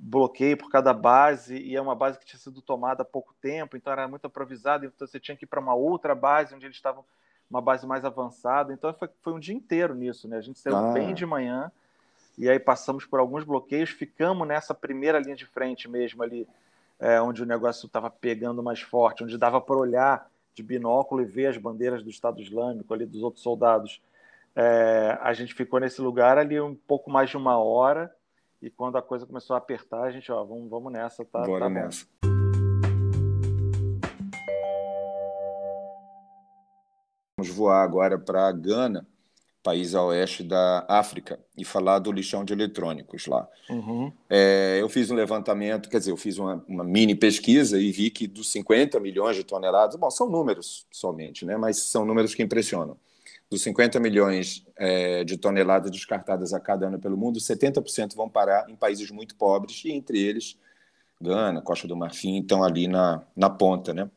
bloqueio 0.00 0.56
por 0.56 0.70
cada 0.70 0.94
base, 0.94 1.58
e 1.58 1.76
é 1.76 1.80
uma 1.80 1.94
base 1.94 2.18
que 2.18 2.24
tinha 2.24 2.40
sido 2.40 2.62
tomada 2.62 3.02
há 3.02 3.04
pouco 3.04 3.34
tempo, 3.40 3.76
então 3.76 3.92
era 3.92 4.08
muito 4.08 4.26
improvisado, 4.26 4.86
então 4.86 5.06
você 5.06 5.20
tinha 5.20 5.36
que 5.36 5.44
ir 5.44 5.46
para 5.46 5.60
uma 5.60 5.74
outra 5.74 6.14
base, 6.14 6.54
onde 6.54 6.64
eles 6.64 6.76
estavam 6.76 7.04
uma 7.50 7.60
base 7.60 7.86
mais 7.86 8.02
avançada, 8.04 8.72
então 8.72 8.94
foi, 8.94 9.10
foi 9.20 9.32
um 9.34 9.38
dia 9.38 9.54
inteiro 9.54 9.94
nisso, 9.94 10.26
né? 10.26 10.38
A 10.38 10.40
gente 10.40 10.58
saiu 10.58 10.76
ah. 10.76 10.92
bem 10.92 11.12
de 11.12 11.26
manhã, 11.26 11.70
e 12.38 12.48
aí 12.48 12.58
passamos 12.58 13.04
por 13.04 13.20
alguns 13.20 13.44
bloqueios, 13.44 13.90
ficamos 13.90 14.48
nessa 14.48 14.74
primeira 14.74 15.18
linha 15.18 15.36
de 15.36 15.44
frente 15.44 15.86
mesmo 15.86 16.22
ali, 16.22 16.48
é, 16.98 17.20
onde 17.20 17.42
o 17.42 17.46
negócio 17.46 17.86
estava 17.86 18.08
pegando 18.08 18.62
mais 18.62 18.80
forte, 18.80 19.22
onde 19.22 19.36
dava 19.36 19.60
para 19.60 19.76
olhar 19.76 20.30
de 20.54 20.62
binóculo 20.62 21.20
e 21.20 21.26
ver 21.26 21.48
as 21.48 21.58
bandeiras 21.58 22.02
do 22.02 22.08
Estado 22.08 22.40
Islâmico 22.40 22.92
ali 22.94 23.04
dos 23.04 23.22
outros 23.22 23.42
soldados. 23.42 24.00
É, 24.54 25.16
a 25.20 25.32
gente 25.32 25.54
ficou 25.54 25.78
nesse 25.78 26.00
lugar 26.00 26.36
ali 26.36 26.60
um 26.60 26.74
pouco 26.74 27.10
mais 27.10 27.30
de 27.30 27.36
uma 27.36 27.58
hora 27.58 28.12
e 28.60 28.68
quando 28.68 28.98
a 28.98 29.02
coisa 29.02 29.24
começou 29.24 29.54
a 29.54 29.58
apertar, 29.58 30.02
a 30.02 30.10
gente, 30.10 30.30
ó, 30.30 30.44
vamos, 30.44 30.68
vamos 30.68 30.92
nessa, 30.92 31.24
tá? 31.24 31.42
Bora 31.46 31.64
tá 31.64 31.70
nessa. 31.70 32.06
Vamos 37.38 37.54
voar 37.54 37.82
agora 37.82 38.18
para 38.18 38.52
Gana, 38.52 39.06
país 39.62 39.94
a 39.94 40.02
oeste 40.04 40.42
da 40.42 40.84
África, 40.88 41.38
e 41.56 41.64
falar 41.64 42.00
do 42.00 42.12
lixão 42.12 42.44
de 42.44 42.52
eletrônicos 42.52 43.26
lá. 43.26 43.48
Uhum. 43.70 44.12
É, 44.28 44.78
eu 44.78 44.90
fiz 44.90 45.10
um 45.10 45.14
levantamento, 45.14 45.88
quer 45.88 46.00
dizer, 46.00 46.10
eu 46.10 46.18
fiz 46.18 46.36
uma, 46.36 46.62
uma 46.68 46.84
mini 46.84 47.14
pesquisa 47.14 47.80
e 47.80 47.90
vi 47.90 48.10
que 48.10 48.26
dos 48.26 48.52
50 48.52 49.00
milhões 49.00 49.36
de 49.36 49.44
toneladas, 49.44 49.96
bom, 49.96 50.10
são 50.10 50.28
números 50.28 50.86
somente, 50.90 51.46
né? 51.46 51.56
Mas 51.56 51.78
são 51.78 52.04
números 52.04 52.34
que 52.34 52.42
impressionam. 52.42 52.98
Dos 53.50 53.62
50 53.62 53.98
milhões 53.98 54.64
é, 54.76 55.24
de 55.24 55.36
toneladas 55.36 55.90
descartadas 55.90 56.52
a 56.52 56.60
cada 56.60 56.86
ano 56.86 57.00
pelo 57.00 57.16
mundo, 57.16 57.40
70% 57.40 58.14
vão 58.14 58.28
parar 58.28 58.70
em 58.70 58.76
países 58.76 59.10
muito 59.10 59.34
pobres, 59.34 59.84
e 59.84 59.90
entre 59.90 60.18
eles 60.20 60.56
Gana, 61.20 61.60
Costa 61.60 61.86
do 61.86 61.96
Marfim, 61.96 62.40
estão 62.40 62.64
ali 62.64 62.88
na, 62.88 63.22
na 63.36 63.50
ponta, 63.50 63.92
né? 63.92 64.10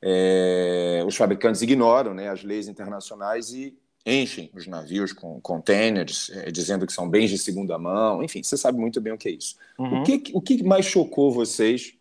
É, 0.00 1.02
os 1.06 1.16
fabricantes 1.16 1.60
ignoram 1.60 2.14
né, 2.14 2.28
as 2.28 2.44
leis 2.44 2.68
internacionais 2.68 3.52
e 3.52 3.76
enchem 4.06 4.48
os 4.54 4.66
navios 4.66 5.12
com 5.12 5.40
containers, 5.40 6.30
é, 6.30 6.50
dizendo 6.52 6.86
que 6.86 6.92
são 6.92 7.08
bens 7.08 7.30
de 7.30 7.38
segunda 7.38 7.76
mão. 7.78 8.22
Enfim, 8.22 8.42
você 8.42 8.56
sabe 8.56 8.78
muito 8.78 9.00
bem 9.00 9.12
o 9.12 9.18
que 9.18 9.28
é 9.28 9.32
isso. 9.32 9.56
Uhum. 9.76 10.02
O, 10.02 10.04
que, 10.04 10.22
o 10.32 10.40
que 10.40 10.62
mais 10.62 10.86
chocou 10.86 11.32
vocês 11.32 11.94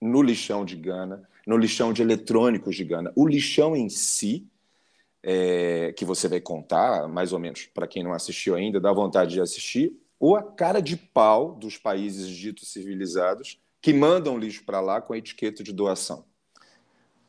no 0.00 0.22
lixão 0.22 0.64
de 0.64 0.76
Gana, 0.76 1.28
no 1.44 1.56
lixão 1.56 1.92
de 1.92 2.02
eletrônicos 2.02 2.76
de 2.76 2.84
Gana? 2.84 3.12
O 3.16 3.26
lixão 3.26 3.74
em 3.74 3.88
si, 3.88 4.46
é, 5.24 5.92
que 5.92 6.04
você 6.04 6.28
vai 6.28 6.40
contar, 6.40 7.08
mais 7.08 7.32
ou 7.32 7.38
menos, 7.38 7.66
para 7.66 7.86
quem 7.86 8.02
não 8.02 8.12
assistiu 8.12 8.54
ainda, 8.54 8.78
dá 8.78 8.92
vontade 8.92 9.32
de 9.32 9.40
assistir, 9.40 9.92
ou 10.20 10.36
a 10.36 10.42
cara 10.42 10.80
de 10.80 10.96
pau 10.96 11.54
dos 11.54 11.76
países 11.76 12.28
ditos 12.28 12.72
civilizados 12.72 13.58
que 13.80 13.92
mandam 13.92 14.38
lixo 14.38 14.64
para 14.64 14.80
lá 14.80 15.00
com 15.00 15.12
a 15.12 15.18
etiqueta 15.18 15.62
de 15.62 15.72
doação? 15.72 16.24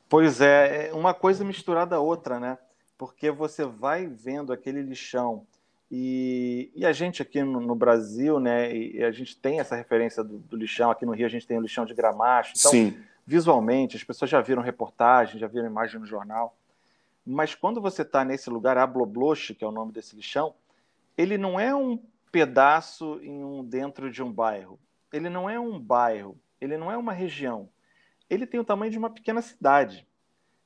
Pois 0.07 0.39
é, 0.41 0.89
é 0.89 0.93
uma 0.93 1.13
coisa 1.13 1.43
misturada 1.43 1.95
a 1.95 1.99
outra, 1.99 2.39
né? 2.39 2.57
porque 2.97 3.29
você 3.31 3.65
vai 3.65 4.07
vendo 4.07 4.53
aquele 4.53 4.81
lixão 4.81 5.45
e, 5.91 6.71
e 6.75 6.85
a 6.85 6.91
gente 6.91 7.21
aqui 7.21 7.43
no, 7.43 7.59
no 7.59 7.75
Brasil, 7.75 8.39
né, 8.39 8.75
e, 8.75 9.03
a 9.03 9.11
gente 9.11 9.37
tem 9.37 9.59
essa 9.59 9.75
referência 9.75 10.23
do, 10.23 10.39
do, 10.39 10.57
lixão, 10.57 10.89
aqui 10.89 11.05
no 11.05 11.13
Rio 11.13 11.25
a 11.25 11.29
gente 11.29 11.45
tem 11.45 11.57
o 11.57 11.61
lixão 11.61 11.85
de 11.85 11.93
gramacho, 11.93 12.53
então, 12.57 12.71
Sim. 12.71 12.97
visualmente, 13.25 13.95
as 13.95 14.03
pessoas 14.03 14.31
já 14.31 14.41
viram 14.41 14.61
reportagem, 14.61 15.39
já 15.39 15.47
viram 15.47 15.67
imagem 15.67 15.99
no 15.99 16.05
jornal, 16.05 16.57
mas 17.25 17.55
quando 17.55 17.81
você 17.81 18.01
está 18.01 18.23
nesse 18.23 18.49
lugar, 18.49 18.77
Ablobloche, 18.77 19.55
que 19.55 19.63
é 19.63 19.67
o 19.67 19.71
nome 19.71 19.91
desse 19.91 20.15
lixão, 20.15 20.53
ele 21.17 21.37
não 21.37 21.59
é 21.59 21.73
um 21.73 21.97
pedaço 22.31 23.19
em 23.21 23.43
um, 23.43 23.63
dentro 23.63 24.11
de 24.11 24.21
um 24.21 24.31
bairro, 24.31 24.79
ele 25.11 25.29
não 25.29 25.49
é 25.49 25.59
um 25.59 25.79
bairro, 25.79 26.37
ele 26.59 26.77
não 26.77 26.91
é 26.91 26.97
uma 26.97 27.13
região, 27.13 27.69
ele 28.29 28.45
tem 28.45 28.59
o 28.59 28.65
tamanho 28.65 28.91
de 28.91 28.97
uma 28.97 29.09
pequena 29.09 29.41
cidade 29.41 30.05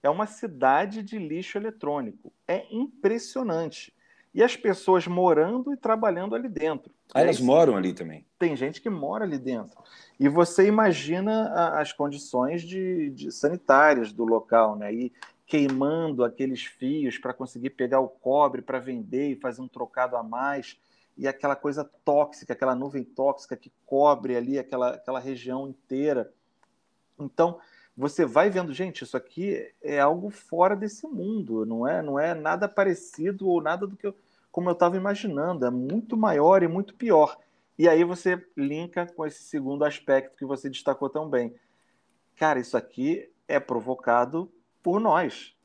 é 0.02 0.10
uma 0.10 0.26
cidade 0.26 1.04
de 1.04 1.18
lixo 1.18 1.58
eletrônico. 1.58 2.32
É 2.48 2.66
impressionante. 2.72 3.94
E 4.34 4.44
as 4.44 4.56
pessoas 4.56 5.08
morando 5.08 5.74
e 5.74 5.78
trabalhando 5.78 6.36
ali 6.36 6.48
dentro. 6.48 6.92
Ah, 7.14 7.22
elas 7.22 7.40
moram 7.40 7.76
ali 7.76 7.94
também. 7.94 8.26
Tem 8.38 8.56
gente 8.56 8.80
que 8.80 8.90
mora 8.90 9.26
ali 9.26 9.40
dentro. 9.40 9.78
E 10.20 10.30
você 10.30 10.68
imagina 10.68 11.52
as 11.80 11.92
condições 11.92 12.62
de, 12.62 13.10
de 13.10 13.32
sanitárias 13.32 14.14
do 14.14 14.24
local, 14.24 14.76
né? 14.76 14.94
E 14.94 15.12
queimando 15.50 16.24
aqueles 16.24 16.64
fios 16.64 17.18
para 17.18 17.34
conseguir 17.34 17.72
pegar 17.72 18.00
o 18.00 18.08
cobre 18.08 18.62
para 18.62 18.78
vender 18.78 19.32
e 19.32 19.36
fazer 19.36 19.64
um 19.64 19.68
trocado 19.68 20.16
a 20.16 20.22
mais. 20.22 20.80
E 21.18 21.28
aquela 21.28 21.56
coisa 21.56 21.84
tóxica, 22.06 22.54
aquela 22.54 22.76
nuvem 22.76 23.04
tóxica 23.04 23.58
que 23.58 23.74
cobre 23.84 24.38
ali 24.38 24.60
aquela, 24.60 24.92
aquela 24.92 25.20
região 25.20 25.68
inteira. 25.68 26.32
Então, 27.20 27.60
você 27.98 28.26
vai 28.26 28.52
vendo, 28.52 28.72
gente, 28.72 29.04
isso 29.04 29.18
aqui 29.18 29.74
é 29.82 30.00
algo 30.00 30.30
fora 30.30 30.76
desse 30.76 31.08
mundo, 31.08 31.66
não 31.66 31.86
é, 31.86 32.04
não 32.04 32.20
é 32.20 32.36
nada 32.36 32.70
parecido 32.70 33.50
ou 33.50 33.60
nada 33.60 33.88
do 33.88 33.98
que 33.98 34.06
eu, 34.06 34.16
como 34.52 34.70
eu 34.70 34.74
estava 34.74 34.96
imaginando, 34.98 35.66
é 35.66 35.72
muito 35.72 36.16
maior 36.16 36.62
e 36.62 36.68
muito 36.68 36.94
pior. 36.94 37.36
E 37.76 37.90
aí 37.90 38.04
você 38.04 38.46
linka 38.56 39.08
com 39.08 39.26
esse 39.26 39.42
segundo 39.42 39.84
aspecto 39.84 40.38
que 40.38 40.46
você 40.46 40.70
destacou 40.70 41.10
tão 41.10 41.28
bem. 41.28 41.56
Cara, 42.36 42.60
isso 42.60 42.78
aqui 42.78 43.30
é 43.48 43.60
provocado 43.60 44.50
por 44.82 45.00
nós, 45.00 45.56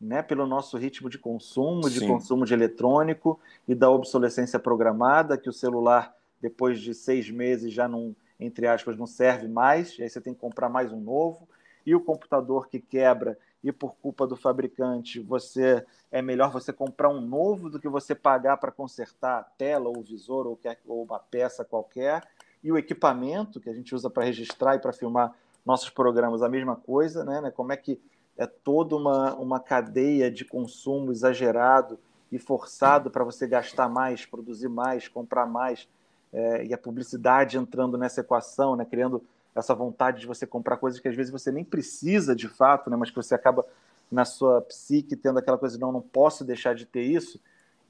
né? 0.00 0.22
Pelo 0.22 0.46
nosso 0.46 0.76
ritmo 0.76 1.08
de 1.08 1.18
consumo, 1.18 1.90
de 1.90 2.00
Sim. 2.00 2.06
consumo 2.06 2.44
de 2.44 2.54
eletrônico 2.54 3.38
e 3.66 3.74
da 3.74 3.90
obsolescência 3.90 4.58
programada, 4.58 5.36
que 5.36 5.48
o 5.48 5.52
celular, 5.52 6.14
depois 6.40 6.80
de 6.80 6.94
seis 6.94 7.30
meses, 7.30 7.72
já 7.72 7.86
não, 7.86 8.14
entre 8.38 8.66
aspas, 8.66 8.96
não 8.96 9.06
serve 9.06 9.48
mais, 9.48 9.98
e 9.98 10.02
aí 10.02 10.08
você 10.08 10.20
tem 10.20 10.32
que 10.32 10.40
comprar 10.40 10.68
mais 10.68 10.92
um 10.92 11.00
novo 11.00 11.48
e 11.84 11.94
o 11.94 12.00
computador 12.00 12.68
que 12.68 12.78
quebra 12.78 13.38
e 13.62 13.70
por 13.72 13.94
culpa 13.96 14.26
do 14.26 14.36
fabricante 14.36 15.20
você 15.20 15.84
é 16.10 16.22
melhor 16.22 16.50
você 16.50 16.72
comprar 16.72 17.08
um 17.08 17.20
novo 17.20 17.68
do 17.68 17.78
que 17.78 17.88
você 17.88 18.14
pagar 18.14 18.56
para 18.56 18.72
consertar 18.72 19.40
a 19.40 19.42
tela 19.42 19.88
ou 19.88 19.98
o 19.98 20.02
visor 20.02 20.46
ou, 20.46 20.56
quer, 20.56 20.78
ou 20.86 21.02
uma 21.02 21.18
peça 21.18 21.64
qualquer 21.64 22.26
e 22.62 22.72
o 22.72 22.78
equipamento 22.78 23.60
que 23.60 23.68
a 23.68 23.74
gente 23.74 23.94
usa 23.94 24.08
para 24.08 24.24
registrar 24.24 24.76
e 24.76 24.78
para 24.78 24.92
filmar 24.92 25.34
nossos 25.64 25.90
programas 25.90 26.42
a 26.42 26.48
mesma 26.48 26.76
coisa 26.76 27.24
né, 27.24 27.40
né 27.40 27.50
como 27.50 27.72
é 27.72 27.76
que 27.76 28.00
é 28.40 28.46
toda 28.46 28.96
uma, 28.96 29.34
uma 29.34 29.60
cadeia 29.60 30.30
de 30.30 30.44
consumo 30.44 31.12
exagerado 31.12 31.98
e 32.32 32.38
forçado 32.38 33.10
para 33.10 33.22
você 33.22 33.46
gastar 33.46 33.88
mais 33.88 34.24
produzir 34.24 34.68
mais 34.68 35.06
comprar 35.06 35.46
mais 35.46 35.86
é, 36.32 36.64
e 36.64 36.74
a 36.74 36.78
publicidade 36.78 37.58
entrando 37.58 37.98
nessa 37.98 38.20
equação 38.20 38.74
né 38.74 38.84
criando 38.84 39.22
essa 39.54 39.74
vontade 39.74 40.20
de 40.20 40.26
você 40.26 40.46
comprar 40.46 40.76
coisas 40.76 41.00
que 41.00 41.08
às 41.08 41.14
vezes 41.14 41.32
você 41.32 41.50
nem 41.50 41.64
precisa 41.64 42.34
de 42.34 42.48
fato, 42.48 42.90
né, 42.90 42.96
mas 42.96 43.10
que 43.10 43.16
você 43.16 43.34
acaba 43.34 43.64
na 44.10 44.24
sua 44.24 44.60
psique 44.62 45.16
tendo 45.16 45.38
aquela 45.38 45.58
coisa 45.58 45.78
não, 45.78 45.92
não 45.92 46.00
posso 46.00 46.44
deixar 46.44 46.74
de 46.74 46.86
ter 46.86 47.02
isso, 47.02 47.40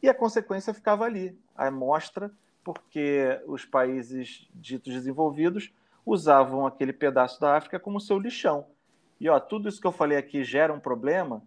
e 0.03 0.09
a 0.09 0.15
consequência 0.15 0.73
ficava 0.73 1.05
ali, 1.05 1.37
a 1.55 1.71
mostra, 1.71 2.31
porque 2.65 3.41
os 3.47 3.65
países 3.65 4.49
ditos 4.55 4.93
desenvolvidos 4.93 5.73
usavam 6.05 6.67
aquele 6.67 6.93
pedaço 6.93 7.41
da 7.41 7.57
África 7.57 7.79
como 7.79 8.01
seu 8.01 8.19
lixão. 8.19 8.67
E 9.21 9.29
ó, 9.29 9.39
tudo 9.39 9.69
isso 9.69 9.81
que 9.81 9.87
eu 9.87 9.93
falei 9.93 10.17
aqui 10.17 10.43
gera 10.43 10.73
um 10.73 10.81
problema 10.81 11.43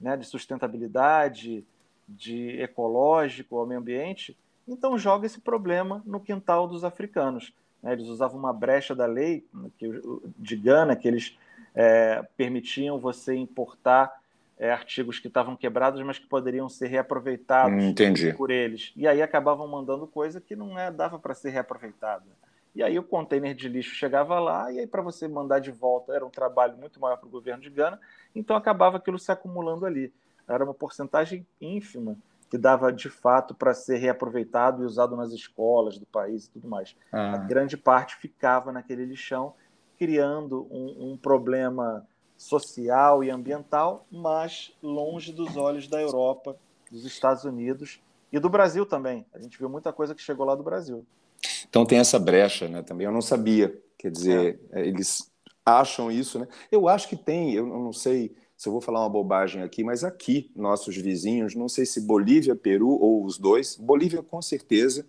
né, 0.00 0.16
de 0.16 0.26
sustentabilidade, 0.26 1.64
de 2.06 2.60
ecológico 2.60 3.58
ao 3.58 3.66
meio 3.66 3.80
ambiente, 3.80 4.36
então 4.68 4.98
joga 4.98 5.26
esse 5.26 5.40
problema 5.40 6.02
no 6.04 6.20
quintal 6.20 6.68
dos 6.68 6.84
africanos. 6.84 7.52
Né? 7.82 7.92
Eles 7.92 8.08
usavam 8.08 8.38
uma 8.38 8.52
brecha 8.52 8.94
da 8.94 9.06
lei 9.06 9.46
de 10.38 10.56
Gana, 10.56 10.94
que 10.94 11.08
eles 11.08 11.36
é, 11.74 12.24
permitiam 12.36 12.98
você 12.98 13.34
importar 13.34 14.20
é, 14.58 14.70
artigos 14.70 15.18
que 15.18 15.28
estavam 15.28 15.56
quebrados, 15.56 16.02
mas 16.02 16.18
que 16.18 16.26
poderiam 16.26 16.68
ser 16.68 16.88
reaproveitados 16.88 17.82
Entendi. 17.82 18.32
por 18.32 18.50
eles. 18.50 18.92
E 18.96 19.06
aí 19.06 19.22
acabavam 19.22 19.66
mandando 19.68 20.06
coisa 20.06 20.40
que 20.40 20.56
não 20.56 20.78
é, 20.78 20.90
dava 20.90 21.18
para 21.18 21.34
ser 21.34 21.50
reaproveitada. 21.50 22.24
E 22.76 22.82
aí 22.82 22.98
o 22.98 23.02
container 23.02 23.54
de 23.54 23.70
lixo 23.70 23.94
chegava 23.94 24.38
lá, 24.38 24.70
e 24.70 24.80
aí 24.80 24.86
para 24.86 25.00
você 25.00 25.26
mandar 25.26 25.60
de 25.60 25.70
volta 25.70 26.12
era 26.12 26.26
um 26.26 26.28
trabalho 26.28 26.76
muito 26.76 27.00
maior 27.00 27.16
para 27.16 27.26
o 27.26 27.30
governo 27.30 27.62
de 27.62 27.70
Gana, 27.70 27.98
então 28.34 28.54
acabava 28.54 28.98
aquilo 28.98 29.18
se 29.18 29.32
acumulando 29.32 29.86
ali. 29.86 30.12
Era 30.46 30.62
uma 30.62 30.74
porcentagem 30.74 31.46
ínfima 31.58 32.18
que 32.50 32.58
dava 32.58 32.92
de 32.92 33.08
fato 33.08 33.54
para 33.54 33.72
ser 33.72 33.96
reaproveitado 33.96 34.82
e 34.82 34.84
usado 34.84 35.16
nas 35.16 35.32
escolas 35.32 35.98
do 35.98 36.04
país 36.04 36.44
e 36.44 36.50
tudo 36.50 36.68
mais. 36.68 36.94
Ah. 37.10 37.36
A 37.36 37.38
grande 37.38 37.78
parte 37.78 38.14
ficava 38.16 38.70
naquele 38.70 39.06
lixão, 39.06 39.54
criando 39.98 40.68
um, 40.70 41.12
um, 41.12 41.16
problema 41.16 42.06
social 42.36 43.24
e 43.24 43.30
ambiental, 43.30 44.06
mas 44.12 44.76
longe 44.82 45.32
dos 45.32 45.56
olhos 45.56 45.88
da 45.88 46.02
Europa, 46.02 46.58
dos 46.90 47.06
Estados 47.06 47.44
Unidos 47.44 48.02
e 48.30 48.38
do 48.38 48.50
Brasil 48.50 48.84
também. 48.84 49.24
A 49.32 49.38
gente 49.38 49.58
viu 49.58 49.70
muita 49.70 49.94
coisa 49.94 50.14
que 50.14 50.20
chegou 50.20 50.44
lá 50.44 50.54
do 50.54 50.62
Brasil. 50.62 51.06
Então 51.68 51.84
tem 51.84 51.98
essa 51.98 52.18
brecha, 52.18 52.68
né? 52.68 52.82
Também 52.82 53.06
eu 53.06 53.12
não 53.12 53.22
sabia. 53.22 53.76
Quer 53.98 54.10
dizer, 54.10 54.60
é. 54.72 54.86
eles 54.86 55.30
acham 55.64 56.10
isso, 56.10 56.38
né? 56.38 56.46
Eu 56.70 56.88
acho 56.88 57.08
que 57.08 57.16
tem. 57.16 57.54
Eu 57.54 57.66
não 57.66 57.92
sei 57.92 58.34
se 58.56 58.68
eu 58.68 58.72
vou 58.72 58.80
falar 58.80 59.00
uma 59.00 59.10
bobagem 59.10 59.62
aqui, 59.62 59.84
mas 59.84 60.02
aqui, 60.02 60.50
nossos 60.56 60.96
vizinhos, 60.96 61.54
não 61.54 61.68
sei 61.68 61.84
se 61.84 62.00
Bolívia, 62.00 62.56
Peru 62.56 62.88
ou 62.88 63.24
os 63.24 63.36
dois, 63.36 63.76
Bolívia 63.76 64.22
com 64.22 64.40
certeza, 64.40 65.06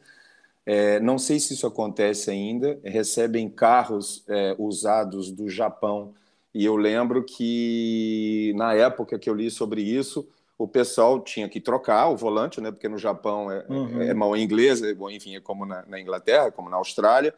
é, 0.65 0.99
não 0.99 1.17
sei 1.17 1.39
se 1.39 1.53
isso 1.53 1.65
acontece 1.65 2.29
ainda, 2.29 2.77
recebem 2.83 3.49
carros 3.49 4.25
é, 4.27 4.53
usados 4.59 5.31
do 5.31 5.49
Japão. 5.49 6.13
E 6.53 6.65
eu 6.65 6.75
lembro 6.75 7.23
que 7.23 8.53
na 8.57 8.73
época 8.73 9.17
que 9.17 9.29
eu 9.29 9.33
li 9.33 9.49
sobre 9.49 9.81
isso, 9.81 10.27
o 10.57 10.67
pessoal 10.67 11.19
tinha 11.19 11.47
que 11.47 11.61
trocar 11.61 12.09
o 12.09 12.17
volante, 12.17 12.59
né? 12.59 12.71
Porque 12.71 12.89
no 12.89 12.97
Japão 12.97 13.51
é, 13.51 13.65
uhum. 13.69 14.01
é 14.01 14.13
mal 14.13 14.35
inglês, 14.35 14.81
é, 14.81 14.93
bom, 14.93 15.09
enfim, 15.09 15.35
é 15.35 15.39
como 15.39 15.65
na, 15.65 15.85
na 15.85 15.99
Inglaterra, 15.99 16.51
como 16.51 16.69
na 16.69 16.77
Austrália 16.77 17.33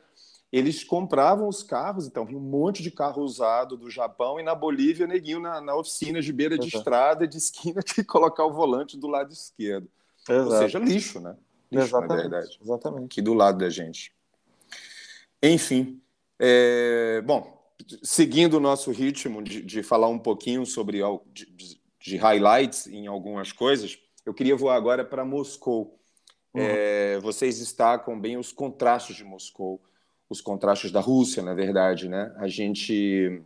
eles 0.52 0.84
compravam 0.84 1.48
os 1.48 1.62
carros, 1.62 2.08
então 2.08 2.26
vinha 2.26 2.40
um 2.40 2.42
monte 2.42 2.82
de 2.82 2.90
carro 2.90 3.22
usado 3.22 3.78
do 3.78 3.90
Japão 3.90 4.40
e 4.40 4.44
na 4.44 4.56
Bolívia, 4.56 5.06
neguinho 5.06 5.40
na, 5.40 5.62
na 5.62 5.76
oficina 5.76 6.22
de 6.22 6.34
beira 6.34 6.58
de 6.58 6.66
Exato. 6.68 6.78
estrada, 6.78 7.28
de 7.28 7.38
esquina, 7.38 7.82
de 7.86 8.04
colocar 8.04 8.46
o 8.46 8.52
volante 8.52 8.98
do 8.98 9.08
lado 9.08 9.32
esquerdo. 9.32 9.88
Exato. 10.28 10.50
Ou 10.50 10.58
seja, 10.58 10.80
lixo, 10.80 11.20
né? 11.20 11.36
Lixo, 11.72 11.86
Exatamente. 11.86 12.10
na 12.10 12.16
verdade. 12.16 12.60
Exatamente. 12.62 13.06
Aqui 13.06 13.22
do 13.22 13.34
lado 13.36 13.60
da 13.60 13.70
gente. 13.70 14.12
Enfim, 15.42 16.02
é... 16.40 17.22
bom, 17.22 17.64
seguindo 18.02 18.56
o 18.56 18.60
nosso 18.60 18.92
ritmo 18.92 19.44
de, 19.44 19.62
de 19.62 19.84
falar 19.84 20.08
um 20.08 20.20
pouquinho 20.20 20.66
sobre, 20.66 21.00
de, 21.32 21.46
de 21.46 21.79
de 22.00 22.18
highlights 22.18 22.88
em 22.88 23.08
algumas 23.08 23.52
coisas, 23.52 23.98
eu 24.26 24.34
queria 24.34 24.56
voar 24.56 24.76
agora 24.76 25.04
para 25.04 25.26
Moscou. 25.26 26.00
Uhum. 26.54 26.62
É, 26.62 27.20
vocês 27.20 27.60
destacam 27.60 28.20
bem 28.20 28.38
os 28.38 28.52
contrastes 28.52 29.16
de 29.16 29.24
Moscou, 29.24 29.82
os 30.30 30.42
contrastes 30.42 30.92
da 30.92 31.00
Rússia, 31.00 31.44
na 31.44 31.54
verdade, 31.54 32.08
né? 32.08 32.34
A 32.38 32.48
gente, 32.48 33.42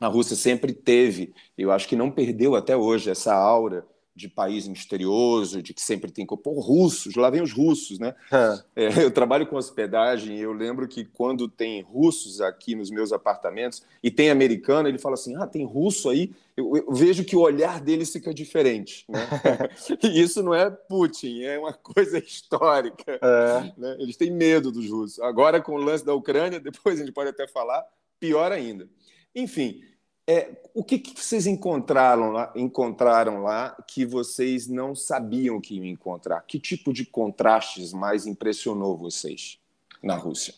a 0.00 0.06
Rússia 0.06 0.36
sempre 0.36 0.72
teve, 0.72 1.34
eu 1.56 1.70
acho 1.70 1.88
que 1.88 1.96
não 1.96 2.10
perdeu 2.10 2.54
até 2.54 2.76
hoje 2.76 3.10
essa 3.10 3.34
aura 3.34 3.86
de 4.18 4.28
país 4.28 4.66
misterioso, 4.66 5.62
de 5.62 5.72
que 5.72 5.80
sempre 5.80 6.10
tem 6.10 6.26
pô, 6.26 6.60
russos, 6.60 7.14
lá 7.14 7.30
vem 7.30 7.40
os 7.40 7.52
russos, 7.52 7.98
né? 7.98 8.14
É. 8.30 8.84
É, 8.84 9.04
eu 9.04 9.10
trabalho 9.10 9.46
com 9.46 9.56
hospedagem 9.56 10.36
e 10.36 10.40
eu 10.40 10.52
lembro 10.52 10.88
que 10.88 11.04
quando 11.04 11.48
tem 11.48 11.80
russos 11.80 12.40
aqui 12.40 12.74
nos 12.74 12.90
meus 12.90 13.12
apartamentos 13.12 13.82
e 14.02 14.10
tem 14.10 14.28
americano, 14.28 14.88
ele 14.88 14.98
fala 14.98 15.14
assim: 15.14 15.36
ah, 15.36 15.46
tem 15.46 15.64
russo 15.64 16.10
aí, 16.10 16.32
eu, 16.56 16.76
eu 16.76 16.92
vejo 16.92 17.24
que 17.24 17.36
o 17.36 17.40
olhar 17.40 17.80
deles 17.80 18.12
fica 18.12 18.34
diferente, 18.34 19.04
né? 19.08 19.20
e 20.02 20.20
isso 20.20 20.42
não 20.42 20.52
é 20.52 20.68
Putin, 20.68 21.42
é 21.42 21.58
uma 21.58 21.72
coisa 21.72 22.18
histórica. 22.20 23.18
É. 23.22 23.72
Né? 23.76 23.96
Eles 24.00 24.16
têm 24.16 24.30
medo 24.30 24.72
dos 24.72 24.90
russos. 24.90 25.20
Agora, 25.20 25.62
com 25.62 25.72
o 25.72 25.78
lance 25.78 26.04
da 26.04 26.12
Ucrânia, 26.12 26.58
depois 26.60 26.96
a 27.00 27.04
gente 27.04 27.14
pode 27.14 27.30
até 27.30 27.46
falar, 27.46 27.84
pior 28.18 28.50
ainda. 28.50 28.88
Enfim, 29.34 29.80
é, 30.28 30.50
o 30.74 30.84
que, 30.84 30.98
que, 30.98 31.18
vocês 31.18 31.46
encontraram 31.46 32.32
lá, 32.32 32.52
encontraram 32.54 33.42
lá 33.42 33.74
que 33.86 34.04
vocês 34.04 34.68
não 34.68 34.94
sabiam 34.94 35.58
que 35.58 35.76
iam 35.76 35.86
encontrar? 35.86 36.42
Que 36.42 36.60
tipo 36.60 36.92
de 36.92 37.06
contrastes 37.06 37.94
mais 37.94 38.26
impressionou 38.26 38.94
vocês 38.94 39.58
na 40.02 40.14
Rússia? 40.16 40.52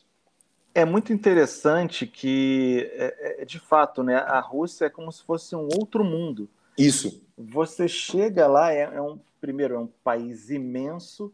É 0.74 0.85
muito 0.85 1.12
interessante 1.12 2.04
que, 2.04 2.90
é, 2.94 3.42
é, 3.42 3.44
de 3.44 3.61
fato, 3.61 4.02
né, 4.02 4.16
a 4.16 4.40
Rússia 4.40 4.87
é 4.87 4.90
como 4.90 5.12
se 5.12 5.22
fosse 5.22 5.54
um 5.54 5.68
outro 5.78 6.02
mundo. 6.02 6.50
Isso. 6.76 7.22
Você 7.38 7.87
chega 7.87 8.48
lá, 8.48 8.72
é, 8.72 8.90
é 8.92 9.00
um 9.00 9.20
primeiro 9.40 9.74
é 9.74 9.78
um 9.78 9.88
país 10.02 10.50
imenso 10.50 11.33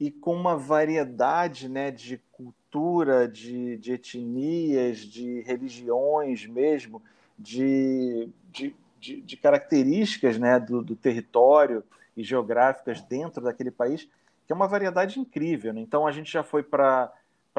e 0.00 0.10
com 0.10 0.34
uma 0.34 0.56
variedade, 0.56 1.68
né, 1.68 1.90
de 1.90 2.18
cultura, 2.32 3.28
de, 3.28 3.76
de 3.76 3.92
etnias, 3.92 5.00
de 5.00 5.42
religiões 5.42 6.46
mesmo 6.46 7.02
de, 7.38 8.28
de, 8.50 8.74
de, 8.98 9.20
de 9.20 9.36
características 9.36 10.38
né, 10.38 10.58
do, 10.58 10.82
do, 10.82 10.96
território 10.96 11.82
e 12.16 12.22
geográficas 12.22 13.00
dentro 13.02 13.42
daquele 13.42 13.70
país, 13.70 14.08
que 14.46 14.52
é 14.52 14.54
uma 14.54 14.68
variedade 14.68 15.18
incrível. 15.18 15.72
Né? 15.72 15.80
Então, 15.80 16.06
a 16.06 16.12
gente 16.12 16.32
já 16.32 16.42
foi 16.42 16.62
para 16.62 17.12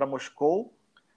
Moscou, 0.08 0.74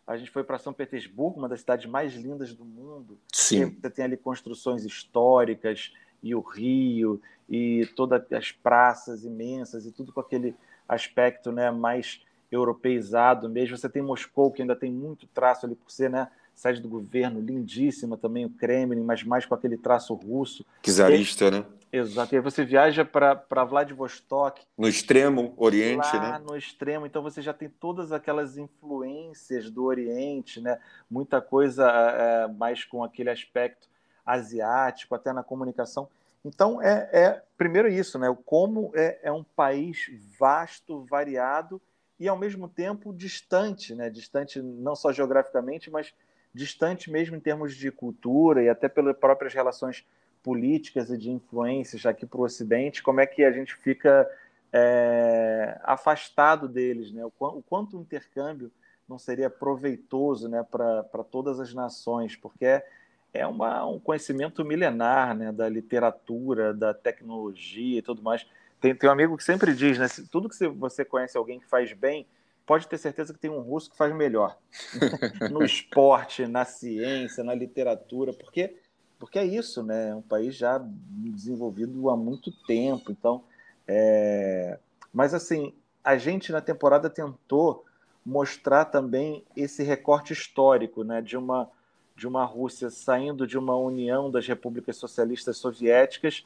a 0.07 0.17
gente 0.17 0.31
foi 0.31 0.43
para 0.43 0.59
São 0.59 0.73
Petersburgo, 0.73 1.39
uma 1.39 1.49
das 1.49 1.61
cidades 1.61 1.87
mais 1.87 2.15
lindas 2.15 2.55
do 2.55 2.65
mundo. 2.65 3.19
Sim. 3.33 3.77
Você 3.81 3.91
tem 3.91 4.05
ali 4.05 4.17
construções 4.17 4.85
históricas, 4.85 5.93
e 6.23 6.35
o 6.35 6.41
Rio, 6.41 7.21
e 7.49 7.87
todas 7.95 8.23
as 8.33 8.53
praças 8.53 9.25
imensas, 9.25 9.87
e 9.87 9.93
tudo 9.93 10.13
com 10.13 10.21
aquele 10.21 10.55
aspecto 10.89 11.53
né, 11.53 11.71
mais 11.71 12.23
europeizado 12.51 13.49
mesmo. 13.49 13.77
Você 13.77 13.89
tem 13.89 14.03
Moscou, 14.03 14.51
que 14.51 14.63
ainda 14.63 14.77
tem 14.77 14.91
muito 14.91 15.27
traço 15.29 15.67
ali 15.67 15.75
por 15.75 15.91
ser 15.91 16.11
né, 16.11 16.29
sede 16.59 16.81
do 16.81 16.89
governo, 16.89 17.41
lindíssima 17.41 18.17
também, 18.17 18.45
o 18.45 18.51
Kremlin, 18.51 19.03
mas 19.03 19.23
mais 19.23 19.47
com 19.47 19.55
aquele 19.55 19.77
traço 19.77 20.13
russo. 20.13 20.67
Czarista, 20.83 21.47
e, 21.47 21.51
né? 21.53 21.65
Exato. 21.93 22.35
E 22.35 22.37
aí 22.37 22.43
você 22.43 22.65
viaja 22.65 23.05
para 23.05 23.65
Vladivostok. 23.65 24.63
No 24.77 24.89
extremo 24.89 25.55
Oriente, 25.57 26.17
lá 26.17 26.39
né? 26.39 26.45
no 26.45 26.57
extremo. 26.57 27.07
Então 27.07 27.23
você 27.23 27.41
já 27.41 27.55
tem 27.55 27.69
todas 27.69 28.11
aquelas 28.11 28.59
influências 28.59 29.71
do 29.71 29.85
Oriente, 29.85 30.61
né? 30.61 30.81
Muita 31.09 31.41
coisa 31.41 31.89
é, 31.89 32.49
mais 32.49 32.85
com 32.85 33.05
aquele 33.05 33.31
aspecto 33.31 33.89
asiático, 34.27 35.15
até 35.15 35.33
na 35.33 35.45
comunicação. 35.45 36.09
Então, 36.45 36.83
é, 36.83 37.09
é 37.13 37.43
primeiro 37.57 37.89
isso, 37.89 38.19
né? 38.19 38.29
O 38.29 38.37
como 38.37 38.91
é, 38.97 39.21
é 39.23 39.33
um 39.33 39.45
país 39.45 40.11
vasto, 40.39 41.05
variado 41.09 41.81
e, 42.19 42.27
ao 42.27 42.37
mesmo 42.37 42.69
tempo, 42.69 43.13
distante, 43.13 43.95
né? 43.95 44.11
Distante 44.11 44.61
não 44.61 44.97
só 44.97 45.13
geograficamente, 45.13 45.89
mas 45.89 46.13
distante 46.59 47.11
mesmo 47.11 47.37
em 47.37 47.41
termos 47.41 47.75
de 47.75 47.91
cultura 47.91 48.63
e 48.63 48.69
até 48.69 48.89
pelas 48.89 49.17
próprias 49.17 49.55
relações 49.55 50.05
políticas 50.43 51.09
e 51.09 51.17
de 51.17 51.31
influências 51.31 52.05
aqui 52.05 52.27
para 52.27 52.41
o 52.41 52.45
Ocidente, 52.45 53.03
como 53.03 53.21
é 53.21 53.27
que 53.27 53.45
a 53.45 53.53
gente 53.53 53.77
fica 53.77 54.29
é, 54.73 55.79
afastado 55.85 56.69
deles, 56.69 57.13
né? 57.13 57.25
O, 57.25 57.33
o, 57.39 57.63
quanto 57.63 57.97
o 57.97 58.01
intercâmbio 58.01 58.73
não 59.09 59.19
seria 59.19 59.49
proveitoso 59.49 60.49
né, 60.49 60.63
para 60.69 61.25
todas 61.31 61.61
as 61.61 61.73
nações, 61.73 62.37
porque 62.37 62.67
é, 62.67 62.85
é 63.33 63.47
uma, 63.47 63.87
um 63.87 63.99
conhecimento 63.99 64.65
milenar 64.65 65.35
né, 65.35 65.51
da 65.51 65.69
literatura, 65.69 66.75
da 66.75 66.93
tecnologia 66.93 68.01
e 68.01 68.03
tudo 68.03 68.23
mais. 68.23 68.47
Tem, 68.81 68.95
tem 68.95 69.09
um 69.09 69.13
amigo 69.13 69.37
que 69.37 69.45
sempre 69.45 69.75
diz, 69.75 69.99
né, 69.99 70.07
tudo 70.31 70.49
que 70.49 70.69
você 70.69 71.05
conhece 71.05 71.39
alguém 71.39 71.59
que 71.59 71.67
faz 71.67 71.93
bem, 71.93 72.27
pode 72.69 72.87
ter 72.87 72.99
certeza 72.99 73.33
que 73.33 73.41
tem 73.41 73.51
um 73.51 73.61
russo 73.61 73.91
que 73.91 73.97
faz 73.97 74.15
melhor 74.15 74.59
no 75.51 75.65
esporte, 75.65 76.47
na 76.47 76.67
ciência, 76.67 77.43
na 77.43 77.55
literatura, 77.55 78.35
porque 78.35 78.77
porque 79.19 79.39
é 79.39 79.45
isso, 79.45 79.83
né? 79.83 80.11
É 80.11 80.15
um 80.15 80.23
país 80.23 80.55
já 80.55 80.79
desenvolvido 80.79 82.09
há 82.09 82.17
muito 82.17 82.53
tempo, 82.67 83.11
então. 83.11 83.43
É... 83.87 84.79
Mas 85.13 85.35
assim, 85.35 85.75
a 86.05 86.17
gente 86.17 86.53
na 86.53 86.61
temporada 86.61 87.11
tentou 87.11 87.85
mostrar 88.25 88.85
também 88.85 89.45
esse 89.57 89.83
recorte 89.83 90.35
histórico, 90.35 91.03
né? 91.03 91.23
De 91.23 91.37
uma 91.37 91.69
de 92.15 92.27
uma 92.27 92.45
Rússia 92.45 92.91
saindo 92.91 93.47
de 93.47 93.57
uma 93.57 93.77
união 93.77 94.31
das 94.31 94.47
repúblicas 94.47 94.97
socialistas 94.97 95.57
soviéticas 95.57 96.45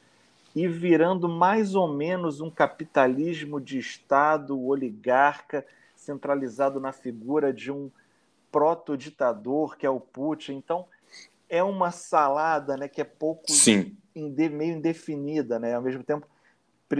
e 0.55 0.67
virando 0.67 1.27
mais 1.27 1.73
ou 1.73 1.91
menos 1.91 2.39
um 2.39 2.49
capitalismo 2.49 3.59
de 3.59 3.79
Estado 3.79 4.59
oligarca 4.59 5.65
centralizado 6.03 6.79
na 6.79 6.91
figura 6.91 7.53
de 7.53 7.71
um 7.71 7.89
proto-ditador, 8.51 9.77
que 9.77 9.85
é 9.85 9.89
o 9.89 9.99
Putin. 9.99 10.53
Então, 10.53 10.85
é 11.49 11.63
uma 11.63 11.91
salada 11.91 12.77
né, 12.77 12.87
que 12.87 13.01
é 13.01 13.03
pouco 13.03 13.51
Sim. 13.51 13.97
Inde, 14.15 14.49
meio 14.49 14.77
indefinida. 14.77 15.57
Né? 15.57 15.73
Ao 15.73 15.81
mesmo 15.81 16.03
tempo, 16.03 16.27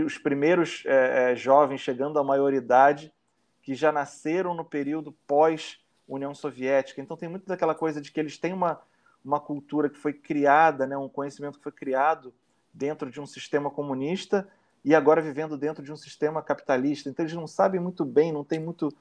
os 0.05 0.17
primeiros 0.17 0.83
é, 0.85 1.31
é, 1.31 1.35
jovens 1.35 1.81
chegando 1.81 2.17
à 2.17 2.23
maioridade 2.23 3.13
que 3.61 3.75
já 3.75 3.91
nasceram 3.91 4.53
no 4.53 4.65
período 4.65 5.11
pós-União 5.27 6.33
Soviética. 6.33 6.99
Então, 6.99 7.15
tem 7.15 7.29
muito 7.29 7.45
daquela 7.45 7.75
coisa 7.75 8.01
de 8.01 8.11
que 8.11 8.19
eles 8.19 8.37
têm 8.37 8.51
uma, 8.51 8.81
uma 9.23 9.39
cultura 9.39 9.89
que 9.89 9.97
foi 9.97 10.13
criada, 10.13 10.87
né, 10.87 10.97
um 10.97 11.07
conhecimento 11.07 11.57
que 11.57 11.63
foi 11.63 11.71
criado 11.71 12.33
dentro 12.73 13.11
de 13.11 13.21
um 13.21 13.25
sistema 13.25 13.69
comunista 13.69 14.47
e 14.83 14.93
agora 14.93 15.21
vivendo 15.21 15.57
dentro 15.57 15.83
de 15.83 15.91
um 15.91 15.95
sistema 15.95 16.41
capitalista. 16.41 17.09
Então 17.09 17.23
eles 17.23 17.35
não 17.35 17.47
sabem 17.47 17.79
muito 17.79 18.03
bem, 18.03 18.31
não 18.31 18.43
tem 18.43 18.59
muito 18.59 18.93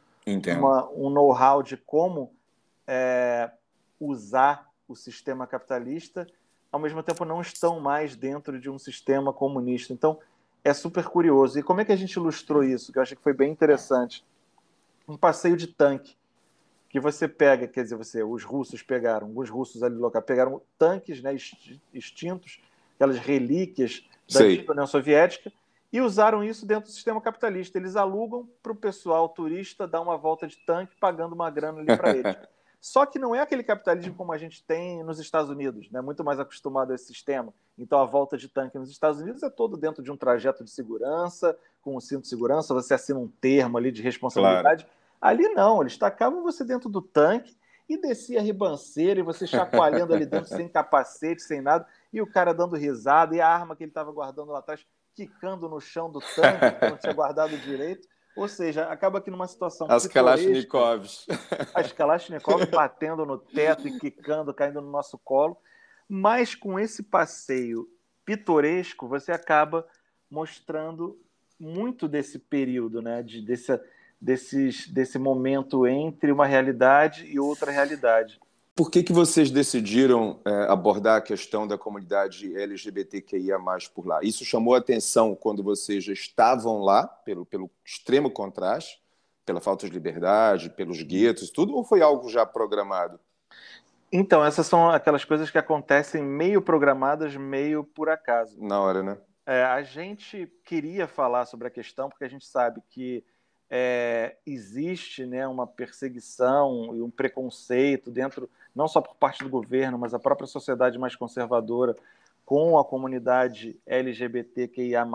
uma, 0.59 0.89
um 0.91 1.11
know-how 1.11 1.63
de 1.63 1.77
como 1.77 2.33
é, 2.87 3.51
usar 3.99 4.71
o 4.87 4.95
sistema 4.95 5.47
capitalista, 5.47 6.27
ao 6.71 6.79
mesmo 6.81 7.03
tempo 7.03 7.25
não 7.25 7.41
estão 7.41 7.81
mais 7.81 8.15
dentro 8.15 8.61
de 8.61 8.71
um 8.71 8.79
sistema 8.79 9.33
comunista. 9.33 9.93
Então 9.93 10.19
é 10.65 10.73
super 10.73 11.05
curioso. 11.05 11.59
E 11.59 11.63
como 11.63 11.81
é 11.81 11.85
que 11.85 11.93
a 11.93 11.97
gente 11.97 12.13
ilustrou 12.13 12.63
isso? 12.63 12.93
Que 12.93 12.99
eu 12.99 13.03
acho 13.03 13.17
que 13.17 13.23
foi 13.23 13.33
bem 13.33 13.51
interessante. 13.51 14.25
Um 15.09 15.17
passeio 15.17 15.57
de 15.57 15.67
tanque 15.67 16.17
que 16.89 17.01
você 17.01 17.27
pega, 17.27 17.67
quer 17.67 17.83
dizer, 17.83 17.97
você, 17.97 18.23
os 18.23 18.45
russos 18.45 18.83
pegaram, 18.83 19.27
alguns 19.27 19.49
russos 19.49 19.83
ali 19.83 19.97
local 19.97 20.21
pegaram 20.21 20.61
tanques, 20.79 21.23
né, 21.23 21.35
extintos, 21.93 22.61
aquelas 22.95 23.19
relíquias 23.19 24.07
da 24.31 24.41
antiga 24.41 24.73
União 24.73 24.87
Soviética, 24.87 25.51
e 25.93 26.01
usaram 26.01 26.43
isso 26.43 26.65
dentro 26.65 26.85
do 26.85 26.95
sistema 26.95 27.21
capitalista. 27.21 27.77
Eles 27.77 27.97
alugam 27.97 28.49
para 28.63 28.73
o 28.73 28.77
pessoal 28.77 29.29
turista 29.29 29.87
dar 29.87 30.01
uma 30.01 30.17
volta 30.17 30.47
de 30.47 30.57
tanque 30.65 30.97
pagando 30.99 31.35
uma 31.35 31.51
grana 31.51 31.81
ali 31.81 31.97
para 31.97 32.17
eles. 32.17 32.37
Só 32.81 33.07
que 33.07 33.17
não 33.17 33.33
é 33.33 33.41
aquele 33.41 33.63
capitalismo 33.63 34.13
como 34.17 34.33
a 34.33 34.39
gente 34.39 34.65
tem 34.65 35.05
nos 35.05 35.21
Estados 35.21 35.49
Unidos, 35.49 35.89
né? 35.93 36.01
muito 36.01 36.25
mais 36.25 36.41
acostumado 36.41 36.91
a 36.91 36.97
esse 36.97 37.07
sistema. 37.07 37.55
Então, 37.79 38.01
a 38.01 38.05
volta 38.05 38.37
de 38.37 38.49
tanque 38.49 38.77
nos 38.77 38.91
Estados 38.91 39.21
Unidos 39.21 39.41
é 39.45 39.49
todo 39.49 39.77
dentro 39.77 40.03
de 40.03 40.11
um 40.11 40.17
trajeto 40.17 40.65
de 40.65 40.71
segurança, 40.71 41.57
com 41.81 41.97
um 41.97 42.01
cinto 42.01 42.23
de 42.23 42.29
segurança, 42.29 42.75
você 42.75 42.95
assina 42.95 43.21
um 43.21 43.29
termo 43.29 43.79
ali 43.79 43.93
de 43.93 44.03
responsabilidade. 44.03 44.85
Claro. 44.85 44.99
Ali 45.21 45.49
não, 45.51 45.81
eles 45.81 45.97
tacavam 45.97 46.43
você 46.43 46.65
dentro 46.65 46.89
do 46.89 47.01
tanque 47.01 47.57
e 47.89 47.97
descia 47.97 48.41
a 48.41 48.43
ribanceira 48.43 49.21
e 49.21 49.23
você 49.23 49.47
chacoalhando 49.47 50.13
ali 50.13 50.27
dentro 50.27 50.49
sem 50.49 50.67
capacete, 50.69 51.41
sem 51.41 51.61
nada, 51.61 51.87
e 52.13 52.21
o 52.21 52.27
cara 52.27 52.53
dando 52.53 52.75
risada 52.75 53.37
e 53.37 53.41
a 53.41 53.47
arma 53.47 53.77
que 53.77 53.85
ele 53.85 53.91
estava 53.91 54.11
guardando 54.11 54.51
lá 54.51 54.59
atrás 54.59 54.85
quicando 55.15 55.69
no 55.69 55.81
chão 55.81 56.11
do 56.11 56.21
tanque, 56.21 56.79
que 56.79 56.91
não 56.91 56.97
tinha 56.97 57.13
guardado 57.13 57.57
direito. 57.59 58.09
Ou 58.35 58.49
seja, 58.49 58.87
acaba 58.87 59.19
aqui 59.19 59.31
numa 59.31 59.47
situação. 59.47 59.87
As 59.91 60.07
Kalashnikovs. 60.07 61.27
As 61.75 61.93
Kalashnikovs 61.93 62.65
batendo 62.71 63.27
no 63.27 63.39
teto 63.39 63.87
e 63.87 63.99
quicando, 63.99 64.55
caindo 64.55 64.81
no 64.81 64.91
nosso 64.91 65.19
colo. 65.19 65.59
Mas 66.09 66.55
com 66.55 66.79
esse 66.79 67.03
passeio 67.03 67.89
pitoresco, 68.25 69.07
você 69.07 69.33
acaba 69.33 69.87
mostrando 70.31 71.19
muito 71.61 72.09
desse 72.09 72.39
período, 72.39 73.03
né? 73.03 73.23
De, 73.23 73.43
desse, 73.43 73.79
desses, 74.21 74.89
desse 74.89 75.19
momento 75.19 75.87
entre 75.87 76.33
uma 76.33 76.47
realidade 76.47 77.27
e 77.27 77.39
outra 77.39 77.71
realidade. 77.71 78.41
Por 78.75 78.91
que, 78.91 79.03
que 79.03 79.13
vocês 79.13 79.51
decidiram 79.51 80.41
é, 80.47 80.65
abordar 80.71 81.19
a 81.19 81.21
questão 81.21 81.67
da 81.67 81.77
comunidade 81.77 82.57
LGBTQIA 82.57 83.59
por 83.95 84.07
lá? 84.07 84.21
Isso 84.23 84.47
chamou 84.47 84.75
a 84.75 84.79
atenção 84.79 85.35
quando 85.35 85.63
vocês 85.63 86.03
já 86.03 86.13
estavam 86.13 86.81
lá, 86.81 87.07
pelo, 87.07 87.45
pelo 87.45 87.71
extremo 87.85 88.31
contraste, 88.31 88.99
pela 89.45 89.61
falta 89.61 89.87
de 89.87 89.93
liberdade, 89.93 90.71
pelos 90.71 91.03
guetos, 91.03 91.51
tudo, 91.51 91.75
ou 91.75 91.85
foi 91.85 92.01
algo 92.01 92.31
já 92.31 92.47
programado? 92.47 93.21
Então, 94.11 94.43
essas 94.43 94.67
são 94.67 94.89
aquelas 94.91 95.25
coisas 95.25 95.51
que 95.51 95.59
acontecem 95.59 96.23
meio 96.23 96.63
programadas, 96.63 97.37
meio 97.37 97.85
por 97.85 98.09
acaso. 98.09 98.57
Na 98.59 98.81
hora, 98.81 99.03
né? 99.03 99.19
É, 99.45 99.65
a 99.65 99.83
gente 99.83 100.51
queria 100.65 101.07
falar 101.07 101.45
sobre 101.45 101.67
a 101.67 101.71
questão 101.71 102.09
porque 102.09 102.25
a 102.25 102.29
gente 102.29 102.47
sabe 102.47 102.81
que 102.89 103.25
é, 103.75 104.37
existe 104.45 105.25
né, 105.25 105.49
uma 105.49 105.67
perseguição 105.67 106.95
e 106.95 107.01
um 107.01 107.11
preconceito 107.11 108.11
dentro, 108.11 108.51
não 108.75 108.87
só 108.87 109.01
por 109.01 109.15
parte 109.15 109.43
do 109.43 109.49
governo, 109.49 109.99
mas 109.99 110.13
a 110.13 110.19
própria 110.19 110.47
sociedade 110.47 110.99
mais 110.99 111.17
conservadora 111.17 111.97
com 112.45 112.79
a 112.79 112.85
comunidade 112.85 113.81
LGBTQIA+, 113.87 115.07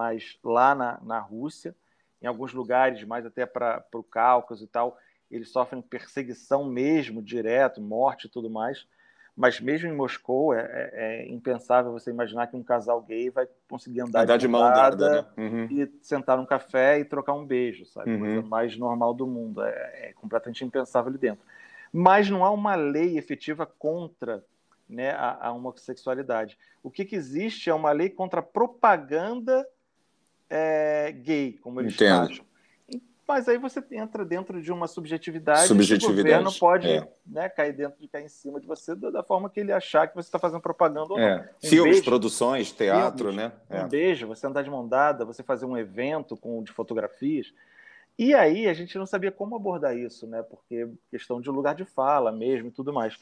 lá 0.44 0.74
na, 0.74 1.00
na 1.04 1.20
Rússia, 1.20 1.76
em 2.20 2.26
alguns 2.26 2.52
lugares, 2.52 3.04
mais 3.04 3.28
até 3.28 3.46
para 3.46 3.86
o 3.94 4.02
Cáucaso 4.02 4.64
e 4.64 4.68
tal, 4.68 4.98
eles 5.30 5.50
sofrem 5.50 5.80
perseguição 5.80 6.66
mesmo, 6.66 7.22
direto, 7.22 7.80
morte 7.80 8.26
e 8.26 8.30
tudo 8.30 8.50
mais. 8.50 8.88
Mas 9.38 9.60
mesmo 9.60 9.88
em 9.88 9.94
Moscou, 9.94 10.52
é, 10.52 10.62
é, 10.62 10.92
é, 10.94 11.32
impensável 11.32 11.92
você 11.92 12.10
imaginar 12.10 12.48
que 12.48 12.58
um 12.58 12.64
casal 12.64 13.04
gay 13.04 13.30
vai 13.30 13.48
conseguir 13.70 14.02
andar, 14.02 14.24
andar 14.24 14.38
de, 14.38 14.48
mão 14.48 14.62
dada, 14.62 15.10
né? 15.12 15.26
uhum. 15.38 15.68
e 15.70 15.88
sentar 16.02 16.36
num 16.36 16.46
café 16.46 17.00
e 17.00 17.06
trocar 17.06 17.34
um 17.34 17.46
beijo, 17.46 17.86
sabe? 17.86 18.10
Uhum. 18.10 18.20
Coisa 18.20 18.42
mais 18.42 18.76
normal 18.76 19.14
do 19.14 19.28
mundo. 19.28 19.62
É, 19.62 20.10
é, 20.10 20.14
completamente 20.14 20.66
impensável 20.66 21.10
ali 21.10 21.20
dentro. 21.20 21.46
Mas 21.94 22.32
não 22.32 22.44
há 22.44 22.50
uma 22.50 22.74
lei 22.74 23.16
efetiva 23.16 23.64
contra 23.64 24.44
né, 24.90 25.12
a, 25.12 25.48
a 25.48 25.52
homossexualidade. 25.52 26.58
O 26.82 26.90
que, 26.90 27.06
que, 27.06 27.16
existe 27.16 27.70
é 27.70 27.74
uma 27.76 27.92
lei 27.92 28.10
contra 28.10 28.40
a 28.40 28.44
propaganda 28.44 29.68
é, 30.50 31.12
gay, 31.12 31.60
como 31.62 31.80
eles 31.80 31.94
Entendo. 31.94 32.32
acham. 32.32 32.46
Mas 33.28 33.50
aí 33.50 33.58
você 33.58 33.84
entra 33.92 34.24
dentro 34.24 34.62
de 34.62 34.72
uma 34.72 34.88
subjetividade, 34.88 35.68
subjetividade 35.68 36.14
o 36.14 36.24
governo 36.24 36.54
pode 36.58 36.88
é. 36.88 37.12
né, 37.26 37.50
cair 37.50 37.74
dentro 37.74 38.00
de 38.00 38.08
cair 38.08 38.24
em 38.24 38.30
cima 38.30 38.58
de 38.58 38.66
você 38.66 38.96
da, 38.96 39.22
forma 39.22 39.50
que 39.50 39.60
ele 39.60 39.74
achar 39.74 40.08
que 40.08 40.16
você 40.16 40.30
está 40.30 40.40
fazendo 40.40 40.62
propaganda 40.62 41.14
ou 41.14 41.20
é. 41.20 41.50
Um 41.62 41.68
Filmes, 41.68 41.96
beijo, 41.96 42.06
produções, 42.06 42.72
teatro, 42.72 43.30
filmes, 43.30 43.36
né? 43.36 43.52
É. 43.70 43.84
Um 43.84 43.90
beijo, 43.90 44.28
você 44.28 44.48
andar 44.48 44.62
de 44.62 44.70
mão 44.70 44.88
dada, 44.88 45.26
você 45.26 45.44
fazer 45.44 45.66
um 45.66 45.78
evento 45.78 46.38
com 46.38 46.64
de 46.64 46.72
fotografias. 46.72 47.54
E 48.18 48.34
aí 48.34 48.66
a 48.66 48.74
gente 48.74 48.98
não 48.98 49.06
sabia 49.06 49.32
como 49.32 49.58
abordar 49.58 49.96
isso, 49.96 50.26
né? 50.26 50.42
Porque 50.42 50.88
questão 51.12 51.42
de 51.42 51.50
lugar 51.50 51.76
de 51.76 51.84
fala 51.84 52.32
mesmo 52.32 52.70
e 52.70 52.72
tudo 52.72 52.94
mais. 52.94 53.20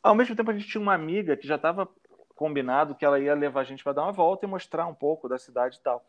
Ao 0.00 0.14
mesmo 0.14 0.36
tempo 0.36 0.52
a 0.52 0.54
gente 0.54 0.68
tinha 0.68 0.80
uma 0.80 0.94
amiga 0.94 1.36
que 1.36 1.48
já 1.48 1.56
estava 1.56 1.88
combinado 2.36 2.94
que 2.94 3.04
ela 3.04 3.18
ia 3.18 3.34
levar 3.34 3.62
a 3.62 3.64
gente 3.64 3.82
para 3.82 3.92
dar 3.92 4.02
uma 4.04 4.12
volta 4.12 4.46
e 4.46 4.48
mostrar 4.48 4.86
um 4.86 4.94
pouco 4.94 5.28
da 5.28 5.36
cidade 5.36 5.78
e 5.78 5.80
tal. 5.80 6.04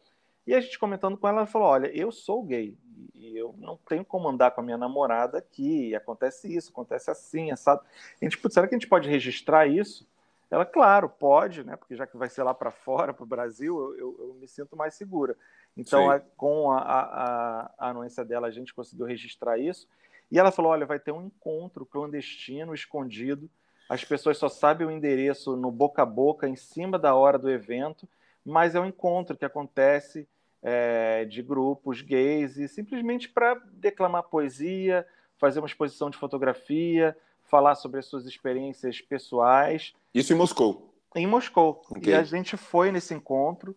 E 0.45 0.53
a 0.53 0.59
gente 0.59 0.77
comentando 0.77 1.17
com 1.17 1.27
ela, 1.27 1.39
ela 1.39 1.47
falou: 1.47 1.67
Olha, 1.67 1.87
eu 1.87 2.11
sou 2.11 2.43
gay 2.43 2.77
e 3.13 3.37
eu 3.37 3.55
não 3.57 3.77
tenho 3.87 4.03
como 4.03 4.27
andar 4.27 4.51
com 4.51 4.61
a 4.61 4.63
minha 4.63 4.77
namorada 4.77 5.37
aqui. 5.37 5.95
Acontece 5.95 6.53
isso, 6.53 6.71
acontece 6.71 7.09
assim, 7.09 7.51
assado. 7.51 7.81
A 8.21 8.25
gente, 8.25 8.37
putz, 8.37 8.53
será 8.53 8.67
que 8.67 8.75
a 8.75 8.77
gente 8.77 8.87
pode 8.87 9.09
registrar 9.09 9.65
isso? 9.65 10.05
Ela, 10.51 10.65
claro, 10.65 11.09
pode, 11.09 11.63
né? 11.63 11.75
Porque 11.75 11.95
já 11.95 12.05
que 12.05 12.17
vai 12.17 12.29
ser 12.29 12.43
lá 12.43 12.53
para 12.53 12.69
fora, 12.69 13.13
para 13.13 13.23
o 13.23 13.27
Brasil, 13.27 13.75
eu, 13.75 13.97
eu, 13.97 14.15
eu, 14.19 14.33
me 14.35 14.47
sinto 14.47 14.75
mais 14.75 14.93
segura. 14.93 15.35
Então, 15.75 16.11
a, 16.11 16.19
com 16.19 16.69
a, 16.69 16.79
a, 16.79 17.71
a 17.79 17.89
anuência 17.89 18.23
dela, 18.23 18.47
a 18.47 18.51
gente 18.51 18.73
conseguiu 18.73 19.05
registrar 19.05 19.57
isso. 19.57 19.87
E 20.29 20.37
ela 20.37 20.51
falou: 20.51 20.71
olha, 20.71 20.85
vai 20.85 20.99
ter 20.99 21.11
um 21.11 21.25
encontro 21.25 21.85
clandestino, 21.85 22.73
escondido. 22.73 23.49
As 23.89 24.03
pessoas 24.03 24.37
só 24.37 24.49
sabem 24.49 24.85
o 24.85 24.91
endereço 24.91 25.55
no 25.55 25.71
boca 25.71 26.03
a 26.03 26.05
boca, 26.05 26.47
em 26.47 26.55
cima 26.55 26.99
da 26.99 27.15
hora 27.15 27.39
do 27.39 27.49
evento, 27.49 28.07
mas 28.45 28.75
é 28.75 28.79
um 28.79 28.85
encontro 28.85 29.37
que 29.37 29.45
acontece 29.45 30.27
é, 30.63 31.25
de 31.25 31.43
grupos 31.43 32.01
gays 32.01 32.57
e 32.57 32.67
simplesmente 32.69 33.27
para 33.27 33.61
declamar 33.73 34.23
poesia, 34.23 35.05
fazer 35.37 35.59
uma 35.59 35.67
exposição 35.67 36.09
de 36.09 36.17
fotografia, 36.17 37.15
falar 37.43 37.75
sobre 37.75 37.99
as 37.99 38.05
suas 38.05 38.25
experiências 38.25 39.01
pessoais. 39.01 39.93
Isso 40.13 40.31
em 40.31 40.37
Moscou. 40.37 40.93
Em 41.13 41.27
Moscou. 41.27 41.81
Okay. 41.91 42.13
E 42.13 42.15
a 42.15 42.23
gente 42.23 42.55
foi 42.55 42.91
nesse 42.91 43.13
encontro 43.13 43.75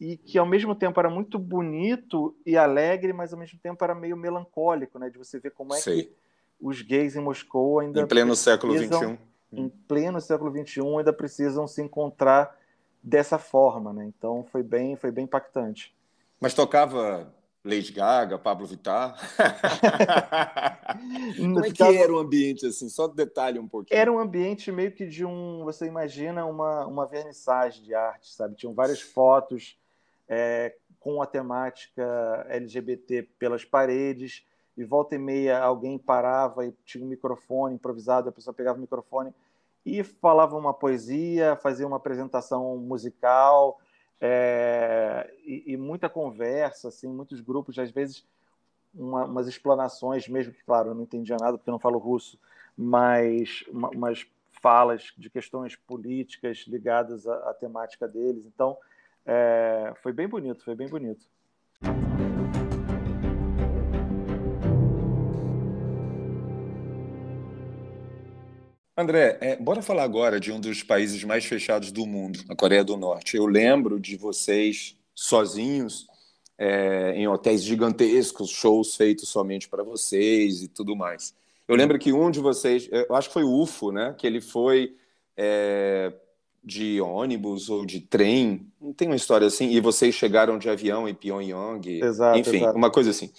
e 0.00 0.16
que 0.16 0.38
ao 0.38 0.46
mesmo 0.46 0.74
tempo 0.74 0.98
era 0.98 1.10
muito 1.10 1.38
bonito 1.38 2.34
e 2.44 2.56
alegre, 2.56 3.12
mas 3.12 3.32
ao 3.32 3.38
mesmo 3.38 3.58
tempo 3.62 3.84
era 3.84 3.94
meio 3.94 4.16
melancólico, 4.16 4.98
né? 4.98 5.10
De 5.10 5.18
você 5.18 5.38
ver 5.38 5.52
como 5.52 5.74
é 5.74 5.78
Sei. 5.78 6.04
que 6.04 6.12
os 6.60 6.80
gays 6.82 7.14
em 7.14 7.20
Moscou 7.20 7.80
ainda 7.80 8.00
em 8.00 8.06
pleno 8.06 8.34
século 8.34 8.76
XXI, 8.76 9.18
em 9.52 9.68
pleno 9.68 10.20
século 10.20 10.50
XXI 10.50 10.80
ainda 10.80 11.12
precisam 11.12 11.68
se 11.68 11.82
encontrar 11.82 12.58
dessa 13.02 13.38
forma, 13.38 13.92
né? 13.92 14.04
Então 14.06 14.44
foi 14.50 14.62
bem, 14.62 14.96
foi 14.96 15.12
bem 15.12 15.24
impactante. 15.24 15.94
Mas 16.40 16.54
tocava 16.54 17.32
Lady 17.64 17.92
Gaga, 17.92 18.38
Pablo 18.38 18.66
Vittar? 18.66 19.16
Como 21.36 21.64
é 21.64 21.70
que 21.70 21.82
era 21.82 22.12
o 22.12 22.18
ambiente, 22.18 22.66
assim? 22.66 22.88
Só 22.88 23.08
detalhe 23.08 23.58
um 23.58 23.66
pouquinho. 23.66 23.98
Era 23.98 24.12
um 24.12 24.18
ambiente 24.18 24.70
meio 24.70 24.92
que 24.92 25.06
de 25.06 25.24
um... 25.24 25.64
Você 25.64 25.86
imagina 25.86 26.44
uma, 26.44 26.86
uma 26.86 27.06
vernissagem 27.06 27.82
de 27.82 27.94
arte, 27.94 28.34
sabe? 28.34 28.54
Tinham 28.54 28.74
várias 28.74 29.00
fotos 29.00 29.78
é, 30.28 30.74
com 31.00 31.22
a 31.22 31.26
temática 31.26 32.46
LGBT 32.48 33.22
pelas 33.38 33.64
paredes 33.64 34.44
e 34.76 34.84
volta 34.84 35.14
e 35.14 35.18
meia 35.18 35.60
alguém 35.60 35.98
parava 35.98 36.66
e 36.66 36.72
tinha 36.84 37.04
um 37.04 37.08
microfone 37.08 37.74
improvisado, 37.74 38.28
a 38.28 38.32
pessoa 38.32 38.54
pegava 38.54 38.78
o 38.78 38.80
microfone 38.80 39.32
e 39.86 40.02
falava 40.02 40.56
uma 40.56 40.72
poesia, 40.72 41.56
fazia 41.56 41.86
uma 41.86 41.96
apresentação 41.96 42.76
musical 42.78 43.78
é, 44.26 45.30
e, 45.44 45.74
e, 45.74 45.76
muita 45.76 46.08
conversa, 46.08 46.88
assim, 46.88 47.06
muitos 47.06 47.42
grupos, 47.42 47.78
às 47.78 47.90
vezes 47.90 48.24
uma, 48.94 49.26
umas 49.26 49.46
explanações, 49.46 50.26
mesmo 50.26 50.54
que, 50.54 50.64
claro, 50.64 50.88
eu 50.88 50.94
não 50.94 51.02
entendia 51.02 51.36
nada 51.38 51.58
porque 51.58 51.70
não 51.70 51.78
falo 51.78 51.98
russo, 51.98 52.40
mas 52.74 53.62
uma, 53.68 53.90
umas 53.90 54.26
falas 54.62 55.12
de 55.18 55.28
questões 55.28 55.76
políticas 55.76 56.64
ligadas 56.66 57.26
à, 57.26 57.50
à 57.50 57.52
temática 57.52 58.08
deles. 58.08 58.46
Então, 58.46 58.78
é, 59.26 59.92
foi 60.02 60.14
bem 60.14 60.26
bonito, 60.26 60.64
foi 60.64 60.74
bem 60.74 60.88
bonito. 60.88 61.26
André, 68.96 69.38
é, 69.40 69.56
bora 69.56 69.82
falar 69.82 70.04
agora 70.04 70.38
de 70.38 70.52
um 70.52 70.60
dos 70.60 70.84
países 70.84 71.24
mais 71.24 71.44
fechados 71.44 71.90
do 71.90 72.06
mundo, 72.06 72.38
a 72.48 72.54
Coreia 72.54 72.84
do 72.84 72.96
Norte. 72.96 73.36
Eu 73.36 73.44
lembro 73.44 73.98
de 73.98 74.16
vocês 74.16 74.96
sozinhos 75.12 76.06
é, 76.56 77.12
em 77.16 77.26
hotéis 77.26 77.64
gigantescos, 77.64 78.50
shows 78.50 78.94
feitos 78.94 79.28
somente 79.28 79.68
para 79.68 79.82
vocês 79.82 80.62
e 80.62 80.68
tudo 80.68 80.94
mais. 80.94 81.34
Eu 81.66 81.74
lembro 81.74 81.98
que 81.98 82.12
um 82.12 82.30
de 82.30 82.38
vocês, 82.38 82.88
eu 82.92 83.16
acho 83.16 83.28
que 83.28 83.34
foi 83.34 83.42
o 83.42 83.62
UFO, 83.62 83.90
né? 83.90 84.14
Que 84.16 84.28
ele 84.28 84.40
foi 84.40 84.94
é, 85.36 86.12
de 86.62 87.00
ônibus 87.00 87.68
ou 87.68 87.84
de 87.84 88.00
trem, 88.00 88.64
não 88.80 88.92
tem 88.92 89.08
uma 89.08 89.16
história 89.16 89.48
assim, 89.48 89.70
e 89.70 89.80
vocês 89.80 90.14
chegaram 90.14 90.56
de 90.56 90.70
avião 90.70 91.08
em 91.08 91.14
Pyongyang, 91.14 92.00
exato, 92.00 92.38
enfim, 92.38 92.58
exato. 92.58 92.78
uma 92.78 92.92
coisa 92.92 93.10
assim. 93.10 93.32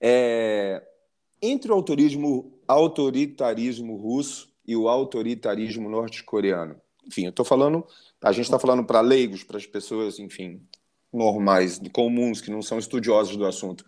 É, 0.00 0.82
entre 1.40 1.70
o 1.70 1.74
autoritarismo, 1.74 2.58
autoritarismo 2.66 3.96
russo 3.96 4.55
e 4.66 4.76
o 4.76 4.88
autoritarismo 4.88 5.88
norte-coreano. 5.88 6.80
Enfim, 7.06 7.24
eu 7.24 7.30
estou 7.30 7.44
falando, 7.44 7.86
a 8.22 8.32
gente 8.32 8.44
está 8.44 8.58
falando 8.58 8.84
para 8.84 9.00
leigos, 9.00 9.44
para 9.44 9.56
as 9.56 9.66
pessoas, 9.66 10.18
enfim, 10.18 10.60
normais, 11.12 11.80
comuns, 11.92 12.40
que 12.40 12.50
não 12.50 12.62
são 12.62 12.78
estudiosos 12.78 13.36
do 13.36 13.46
assunto. 13.46 13.84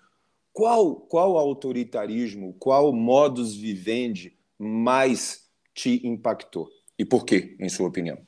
Qual, 0.52 0.96
qual 0.96 1.36
autoritarismo, 1.36 2.54
qual 2.54 2.92
modus 2.92 3.54
vivendi 3.54 4.36
mais 4.58 5.48
te 5.74 6.06
impactou? 6.06 6.68
E 6.98 7.04
por 7.04 7.24
quê, 7.24 7.56
em 7.60 7.68
sua 7.68 7.88
opinião? 7.88 8.18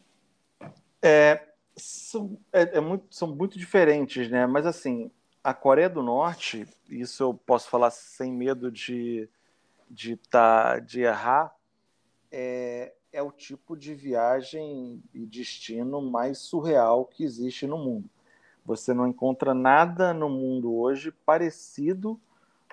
É, 1.03 1.49
são, 1.77 2.39
é, 2.53 2.79
é 2.79 2.81
muito, 2.81 3.07
são 3.11 3.35
muito 3.35 3.59
diferentes, 3.59 4.31
né? 4.31 4.47
Mas, 4.47 4.67
assim, 4.67 5.11
a 5.43 5.55
Coreia 5.55 5.89
do 5.89 6.03
Norte, 6.03 6.67
isso 6.89 7.23
eu 7.23 7.35
posso 7.35 7.69
falar 7.69 7.91
sem 7.91 8.33
medo 8.33 8.71
de, 8.71 9.29
de, 9.91 10.17
tá, 10.17 10.79
de 10.79 11.01
errar, 11.01 11.53
é, 12.31 12.93
é 13.13 13.23
o 13.23 13.33
tipo 13.33 13.77
de 13.77 13.95
viagem 13.95 15.03
e 15.13 15.27
destino 15.27 16.01
mais 16.01 16.39
surreal 16.39 17.05
que 17.05 17.25
existe 17.25 17.67
no 17.67 17.79
mundo. 17.79 18.09
Você 18.65 18.95
não 18.95 19.07
encontra 19.07 19.53
nada 19.53 20.15
no 20.15 20.29
mundo 20.29 20.75
hoje 20.75 21.13
parecido 21.25 22.21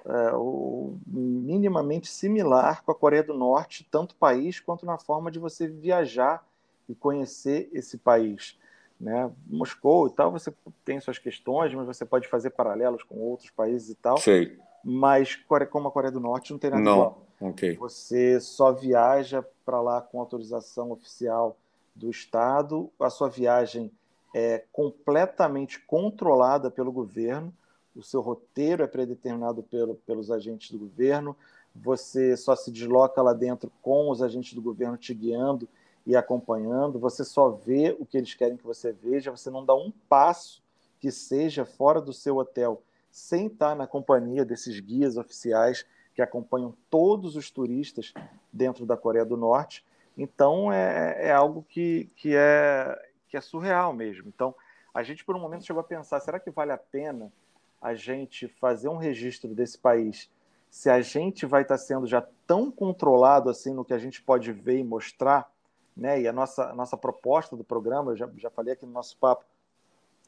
é, 0.06 0.32
ou 0.34 0.98
minimamente 1.06 2.08
similar 2.08 2.84
com 2.84 2.92
a 2.92 2.96
Coreia 2.96 3.24
do 3.24 3.34
Norte, 3.34 3.88
tanto 3.90 4.16
país 4.16 4.60
quanto 4.60 4.86
na 4.86 4.98
forma 4.98 5.32
de 5.32 5.40
você 5.40 5.68
viajar 5.68 6.46
e 6.88 6.96
conhecer 6.96 7.70
esse 7.74 7.98
país. 7.98 8.58
Né? 9.00 9.30
Moscou 9.48 10.08
e 10.08 10.12
tal, 10.12 10.32
você 10.32 10.54
tem 10.84 11.00
suas 11.00 11.20
questões, 11.20 11.74
mas 11.74 11.86
você 11.86 12.06
pode 12.06 12.28
fazer 12.28 12.52
paralelos 12.52 13.04
com 13.04 13.16
outros 13.16 13.50
países 13.50 13.90
e 13.90 13.96
tal. 13.96 14.18
Sei. 14.18 14.58
Mas 14.84 15.36
como 15.70 15.88
a 15.88 15.92
Coreia 15.92 16.12
do 16.12 16.20
Norte 16.20 16.52
não 16.52 16.60
tem 16.60 16.72
nada 16.72 16.84
não. 16.84 16.94
igual. 16.94 17.27
Okay. 17.40 17.76
Você 17.76 18.40
só 18.40 18.72
viaja 18.72 19.46
para 19.66 19.80
lá 19.82 20.02
com 20.02 20.20
autorização 20.20 20.92
oficial 20.92 21.58
do 21.96 22.10
Estado. 22.10 22.90
A 23.00 23.10
sua 23.10 23.30
viagem 23.30 23.92
é 24.34 24.64
completamente 24.72 25.80
controlada 25.80 26.72
pelo 26.72 26.92
governo. 26.92 27.54
O 27.96 28.04
seu 28.04 28.22
roteiro 28.22 28.84
é 28.84 28.88
predeterminado 28.88 29.64
pelo, 29.64 29.96
pelos 29.96 30.32
agentes 30.32 30.72
do 30.72 30.80
governo. 30.80 31.36
Você 31.76 32.36
só 32.36 32.56
se 32.56 32.72
desloca 32.72 33.22
lá 33.22 33.34
dentro 33.34 33.72
com 33.82 34.10
os 34.10 34.22
agentes 34.22 34.54
do 34.54 34.62
governo 34.62 34.98
te 34.98 35.14
guiando 35.14 35.68
e 36.06 36.16
acompanhando. 36.16 37.00
Você 37.00 37.24
só 37.24 37.50
vê 37.50 37.96
o 38.00 38.06
que 38.06 38.18
eles 38.18 38.34
querem 38.34 38.58
que 38.58 38.66
você 38.66 38.92
veja. 38.92 39.32
Você 39.32 39.50
não 39.50 39.64
dá 39.64 39.76
um 39.76 39.92
passo 40.10 40.64
que 41.00 41.12
seja 41.12 41.66
fora 41.66 42.02
do 42.02 42.14
seu 42.14 42.38
hotel 42.38 42.82
sem 43.12 43.48
estar 43.48 43.76
na 43.76 43.88
companhia 43.88 44.46
desses 44.46 44.80
guias 44.80 45.18
oficiais 45.18 45.86
que 46.18 46.22
acompanham 46.24 46.74
todos 46.90 47.36
os 47.36 47.52
turistas 47.52 48.12
dentro 48.52 48.88
da 48.88 48.98
Coreia 48.98 49.24
do 49.24 49.38
Norte. 49.38 49.86
Então 50.18 50.74
é, 50.74 51.28
é 51.28 51.32
algo 51.32 51.64
que, 51.70 52.10
que, 52.16 52.36
é, 52.36 53.00
que 53.30 53.38
é 53.38 53.42
surreal 53.42 53.94
mesmo. 53.94 54.28
Então 54.28 54.56
a 54.92 55.04
gente 55.04 55.24
por 55.24 55.36
um 55.36 55.40
momento 55.40 55.64
chegou 55.64 55.80
a 55.80 55.84
pensar: 55.84 56.20
será 56.20 56.40
que 56.40 56.50
vale 56.50 56.72
a 56.72 56.78
pena 56.78 57.32
a 57.80 57.94
gente 57.94 58.48
fazer 58.48 58.90
um 58.90 58.98
registro 58.98 59.54
desse 59.54 59.78
país? 59.78 60.28
Se 60.72 60.90
a 60.90 61.02
gente 61.02 61.46
vai 61.46 61.62
estar 61.62 61.78
sendo 61.78 62.08
já 62.08 62.28
tão 62.48 62.72
controlado 62.72 63.48
assim 63.48 63.72
no 63.72 63.86
que 63.86 63.94
a 63.94 64.00
gente 64.00 64.20
pode 64.20 64.52
ver 64.52 64.80
e 64.80 64.84
mostrar, 64.84 65.48
né? 65.96 66.20
E 66.20 66.28
a 66.28 66.34
nossa, 66.34 66.72
a 66.72 66.74
nossa 66.74 66.98
proposta 66.98 67.56
do 67.56 67.64
programa, 67.64 68.14
eu 68.14 68.16
já, 68.16 68.28
já 68.38 68.50
falei 68.50 68.74
aqui 68.74 68.88
no 68.88 68.92
nosso 68.92 69.16
papo, 69.18 69.46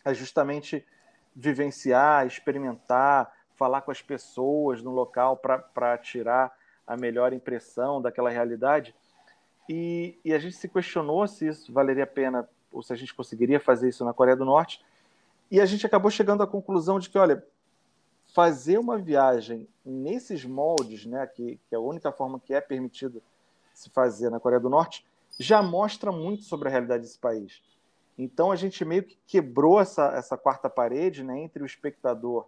é 0.06 0.14
justamente 0.14 0.86
vivenciar, 1.36 2.28
experimentar, 2.28 3.34
falar 3.60 3.82
com 3.82 3.92
as 3.92 4.02
pessoas 4.02 4.82
no 4.82 4.92
local 4.92 5.36
para 5.36 5.98
tirar 5.98 6.58
a 6.88 6.96
melhor 6.96 7.34
impressão 7.34 8.02
daquela 8.02 8.30
realidade. 8.30 8.96
E, 9.68 10.18
e, 10.24 10.34
a 10.34 10.40
gente 10.40 10.56
se 10.56 10.70
questionou 10.70 11.28
se 11.28 11.46
isso 11.46 11.72
valeria 11.74 12.06
a 12.06 12.08
pena 12.08 12.50
ou 12.72 12.82
se 12.82 12.94
a 12.94 12.96
gente 12.96 13.14
conseguiria 13.14 13.60
fazer 13.60 13.90
isso 13.90 14.06
na 14.06 14.14
Coreia 14.14 14.38
do 14.38 14.46
Norte. 14.46 14.84
E 15.52 15.60
a 15.60 15.66
gente 15.66 15.86
acabou 15.86 16.10
chegando 16.10 16.42
à 16.42 16.48
conclusão 16.48 17.00
de 17.00 17.10
que, 17.10 17.18
olha, 17.18 17.46
fazer 18.34 18.78
uma 18.78 18.98
viagem 18.98 19.68
nesses 19.84 20.46
moldes, 20.46 21.06
né, 21.06 21.28
que, 21.28 21.60
que 21.68 21.76
é 21.76 21.78
a 21.78 21.82
única 21.82 22.12
forma 22.12 22.40
que 22.40 22.54
é 22.54 22.62
permitido 22.62 23.22
se 23.74 23.90
fazer 23.90 24.30
na 24.30 24.40
Coreia 24.40 24.60
do 24.60 24.70
Norte, 24.70 25.06
já 25.38 25.62
mostra 25.62 26.12
muito 26.12 26.44
sobre 26.44 26.70
a 26.70 26.72
realidade 26.72 27.04
desse 27.04 27.20
país. 27.20 27.62
Então 28.18 28.52
a 28.52 28.56
gente 28.56 28.84
meio 28.86 29.04
que 29.04 29.18
quebrou 29.28 29.80
essa, 29.80 30.08
essa 30.16 30.38
quarta 30.38 30.70
parede 30.70 31.24
né, 31.24 31.40
entre 31.40 31.62
o 31.62 31.66
espectador 31.66 32.48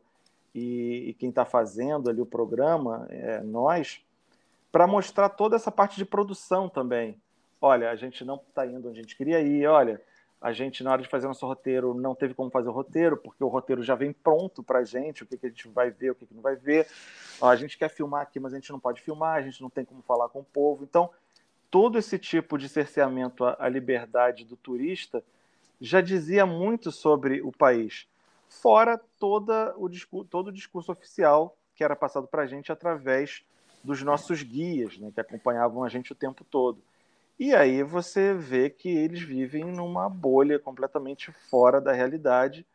e, 0.54 1.10
e 1.10 1.14
quem 1.14 1.30
está 1.30 1.46
fazendo 1.46 2.10
ali 2.10 2.22
o 2.22 2.26
programa, 2.26 3.08
é, 3.10 3.42
nós, 3.42 4.04
para 4.72 4.88
mostrar 4.88 5.30
toda 5.30 5.56
essa 5.56 5.72
parte 5.72 5.98
de 5.98 6.06
produção 6.06 6.68
também. 6.68 7.20
Olha, 7.62 7.92
a 7.92 7.96
gente 7.96 8.26
não 8.26 8.36
está 8.36 8.66
indo 8.66 8.90
onde 8.90 9.00
a 9.00 9.02
gente 9.02 9.16
queria 9.16 9.40
ir, 9.40 9.68
olha, 9.68 10.02
a 10.42 10.52
gente, 10.52 10.84
na 10.84 10.92
hora 10.92 11.04
de 11.04 11.08
fazer 11.08 11.28
nosso 11.28 11.46
roteiro, 11.46 11.94
não 11.94 12.16
teve 12.16 12.34
como 12.34 12.50
fazer 12.50 12.68
o 12.68 12.72
roteiro, 12.72 13.16
porque 13.16 13.44
o 13.44 13.48
roteiro 13.48 13.84
já 13.84 13.94
vem 13.94 14.12
pronto 14.12 14.64
para 14.64 14.80
a 14.80 14.84
gente, 14.84 15.22
o 15.22 15.26
que, 15.28 15.38
que 15.38 15.46
a 15.46 15.50
gente 15.50 15.68
vai 15.68 15.92
ver, 15.92 16.12
o 16.12 16.16
que, 16.16 16.26
que 16.26 16.34
não 16.34 16.42
vai 16.42 16.56
ver. 16.56 16.88
Ó, 17.40 17.48
a 17.48 17.56
gente 17.56 17.78
quer 17.78 17.90
filmar 17.90 18.24
aqui, 18.24 18.40
mas 18.40 18.52
a 18.52 18.56
gente 18.58 18.72
não 18.72 18.80
pode 18.80 19.02
filmar, 19.02 19.38
a 19.38 19.42
gente 19.42 19.62
não 19.62 19.70
tem 19.70 19.86
como 19.86 20.02
falar 20.02 20.30
com 20.30 20.40
o 20.40 20.44
povo. 20.44 20.84
Então, 20.84 21.12
todo 21.70 22.00
esse 22.00 22.18
tipo 22.18 22.58
de 22.58 22.68
cerceamento 22.68 23.46
à 23.46 23.70
liberdade 23.70 24.44
do 24.44 24.56
turista 24.56 25.24
já 25.80 26.02
dizia 26.02 26.44
muito 26.44 26.92
sobre 26.92 27.40
o 27.42 27.52
país, 27.52 28.08
fora 28.52 29.00
toda 29.18 29.74
o 29.78 29.90
todo 30.26 30.48
o 30.48 30.52
discurso 30.52 30.92
oficial 30.92 31.58
que 31.74 31.84
era 31.84 31.96
passado 31.96 32.28
para 32.28 32.44
a 32.44 32.46
gente 32.46 32.72
através 32.72 33.44
dos 33.82 34.04
nossos 34.04 34.44
guias, 34.44 34.98
né, 34.98 35.10
que 35.12 35.22
acompanhavam 35.22 35.84
a 35.84 35.90
gente 35.90 36.12
o 36.12 36.16
tempo 36.16 36.44
todo. 36.44 36.80
E 37.40 37.56
aí 37.56 37.82
você 37.82 38.34
vê 38.34 38.70
que 38.70 38.90
eles 38.90 39.22
vivem 39.22 39.66
numa 39.66 40.08
bolha 40.08 40.60
completamente 40.60 41.32
fora 41.50 41.82
da 41.82 41.92
realidade, 41.92 42.66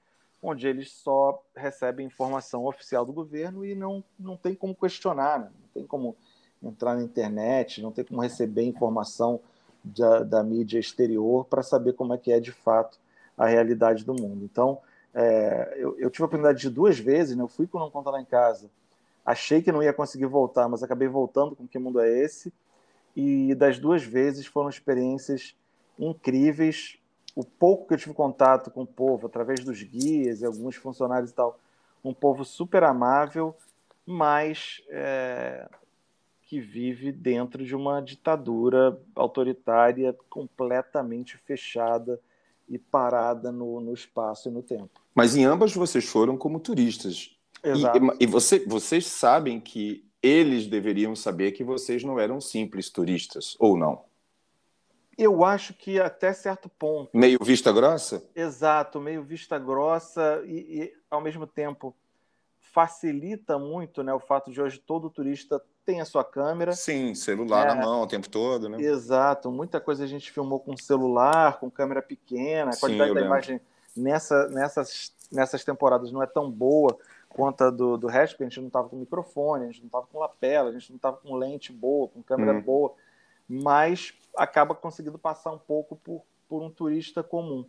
onde 0.43 0.67
eles 0.67 0.91
só 0.91 1.41
recebem 1.55 2.07
informação 2.07 2.65
oficial 2.65 3.05
do 3.05 3.13
governo 3.13 3.65
e 3.65 3.75
não, 3.75 4.03
não 4.19 4.37
tem 4.37 4.55
como 4.55 4.75
questionar, 4.75 5.39
né? 5.39 5.51
não 5.61 5.69
tem 5.75 5.87
como 5.87 6.17
entrar 6.61 6.97
na 6.97 7.03
internet, 7.03 7.83
não 7.83 7.93
tem 7.93 8.05
como 8.05 8.23
receber 8.23 8.65
informação 8.65 9.39
da, 9.85 10.25
da 10.25 10.43
mídia 10.43 10.81
exterior 10.81 11.45
para 11.45 11.63
saber 11.63 11.93
como 11.93 12.15
é 12.15 12.19
que 12.19 12.33
é 12.33 12.41
de 12.41 12.51
fato 12.51 12.99
a 13.37 13.47
realidade 13.47 14.05
do 14.05 14.15
mundo. 14.15 14.45
Então, 14.45 14.81
é, 15.19 15.73
eu, 15.79 15.99
eu, 15.99 16.11
tive 16.11 16.25
a 16.25 16.27
oportunidade 16.27 16.61
de 16.61 16.69
duas 16.69 16.99
vezes, 16.99 17.35
né? 17.35 17.43
eu 17.43 17.49
fui 17.49 17.67
com 17.67 17.79
Não 17.79 17.91
Conta 17.91 18.11
Lá 18.11 18.21
em 18.21 18.25
Casa, 18.27 18.71
achei 19.25 19.63
que 19.63 19.73
não 19.73 19.83
ia 19.83 19.95
conseguir 19.95 20.27
voltar, 20.27 20.69
mas 20.69 20.83
acabei 20.83 21.09
voltando 21.09 21.57
com 21.57 21.67
Que 21.67 21.79
Mundo 21.79 22.01
é 22.01 22.09
Esse? 22.21 22.53
E 23.17 23.55
das 23.55 23.79
duas 23.79 24.03
vezes 24.03 24.45
foram 24.45 24.69
experiências 24.69 25.57
incríveis. 25.99 26.99
O 27.35 27.43
pouco 27.43 27.89
que 27.89 27.95
eu 27.95 27.99
tive 27.99 28.15
contato 28.15 28.71
com 28.71 28.83
o 28.83 28.87
povo, 28.87 29.27
através 29.27 29.65
dos 29.65 29.83
guias 29.83 30.43
e 30.43 30.45
alguns 30.45 30.77
funcionários 30.77 31.31
e 31.31 31.35
tal, 31.35 31.59
um 32.05 32.13
povo 32.13 32.45
super 32.45 32.85
amável, 32.85 33.57
mas 34.05 34.83
é, 34.91 35.67
que 36.43 36.61
vive 36.61 37.11
dentro 37.11 37.65
de 37.65 37.75
uma 37.75 38.03
ditadura 38.03 39.01
autoritária 39.15 40.15
completamente 40.29 41.39
fechada 41.39 42.21
e 42.69 42.79
parada 42.79 43.53
no, 43.53 43.81
no 43.81 43.93
espaço 43.93 44.49
e 44.49 44.53
no 44.53 44.63
tempo. 44.63 45.01
Mas 45.15 45.37
em 45.37 45.45
ambas 45.45 45.75
vocês 45.75 46.05
foram 46.05 46.37
como 46.37 46.61
turistas. 46.61 47.37
Exato. 47.63 47.99
E, 47.99 48.25
e 48.25 48.27
você, 48.27 48.65
vocês 48.67 49.07
sabem 49.07 49.61
que 49.61 50.07
eles 50.23 50.67
deveriam 50.67 51.15
saber 51.15 51.53
que 51.53 51.63
vocês 51.63 52.03
não 52.03 52.19
eram 52.19 52.41
simples 52.41 52.91
turistas, 52.91 53.57
ou 53.59 53.77
não? 53.77 54.05
Eu 55.17 55.45
acho 55.45 55.73
que 55.73 55.99
até 55.99 56.33
certo 56.33 56.69
ponto. 56.69 57.11
Meio 57.17 57.39
vista 57.43 57.73
grossa? 57.73 58.29
Exato, 58.35 59.01
meio 59.01 59.23
vista 59.23 59.59
grossa 59.59 60.43
e, 60.45 60.83
e 60.83 60.95
ao 61.11 61.21
mesmo 61.21 61.47
tempo 61.47 61.97
facilita 62.59 63.59
muito 63.59 64.03
né, 64.03 64.13
o 64.13 64.21
fato 64.21 64.51
de 64.51 64.61
hoje 64.61 64.79
todo 64.79 65.09
turista 65.09 65.63
tem 65.87 66.01
a 66.01 66.05
sua 66.05 66.25
câmera. 66.25 66.73
Sim, 66.73 67.15
celular 67.15 67.65
é, 67.65 67.69
na 67.69 67.77
mão 67.77 68.03
o 68.03 68.07
tempo 68.07 68.29
todo, 68.29 68.69
né? 68.69 68.83
Exato, 68.83 69.51
muita 69.51 69.81
coisa 69.81 70.03
a 70.03 70.07
gente 70.07 70.33
filmou 70.33 70.59
com 70.59 70.77
celular, 70.77 71.61
com 71.61 71.71
câmera 71.71 72.03
pequena, 72.03 72.73
a 72.73 72.77
qualidade 72.77 73.15
da 73.15 73.21
imagem 73.21 73.61
nessa, 73.97 74.49
nessas, 74.49 75.15
nessas 75.33 75.65
temporadas 75.65 76.11
não 76.11 76.23
é 76.23 76.27
tão 76.27 76.51
boa 76.51 76.99
quanto 77.29 77.65
a 77.65 77.71
do, 77.71 77.97
do 77.97 78.09
resto, 78.09 78.33
porque 78.33 78.45
a 78.45 78.49
gente 78.49 78.61
não 78.61 78.67
estava 78.67 78.89
com 78.89 78.97
microfone, 78.97 79.65
a 79.65 79.67
gente 79.69 79.81
não 79.81 79.87
estava 79.87 80.07
com 80.07 80.19
lapela, 80.19 80.71
a 80.71 80.73
gente 80.73 80.91
não 80.91 80.97
estava 80.97 81.17
com 81.19 81.37
lente 81.37 81.73
boa, 81.73 82.09
com 82.09 82.23
câmera 82.23 82.59
hum. 82.59 82.63
boa, 82.63 82.93
mas 83.49 84.13
acaba 84.37 84.75
conseguindo 84.75 85.19
passar 85.19 85.53
um 85.53 85.59
pouco 85.59 85.97
por, 85.97 86.23
por 86.49 86.63
um 86.63 86.71
turista 86.71 87.23
comum. 87.23 87.65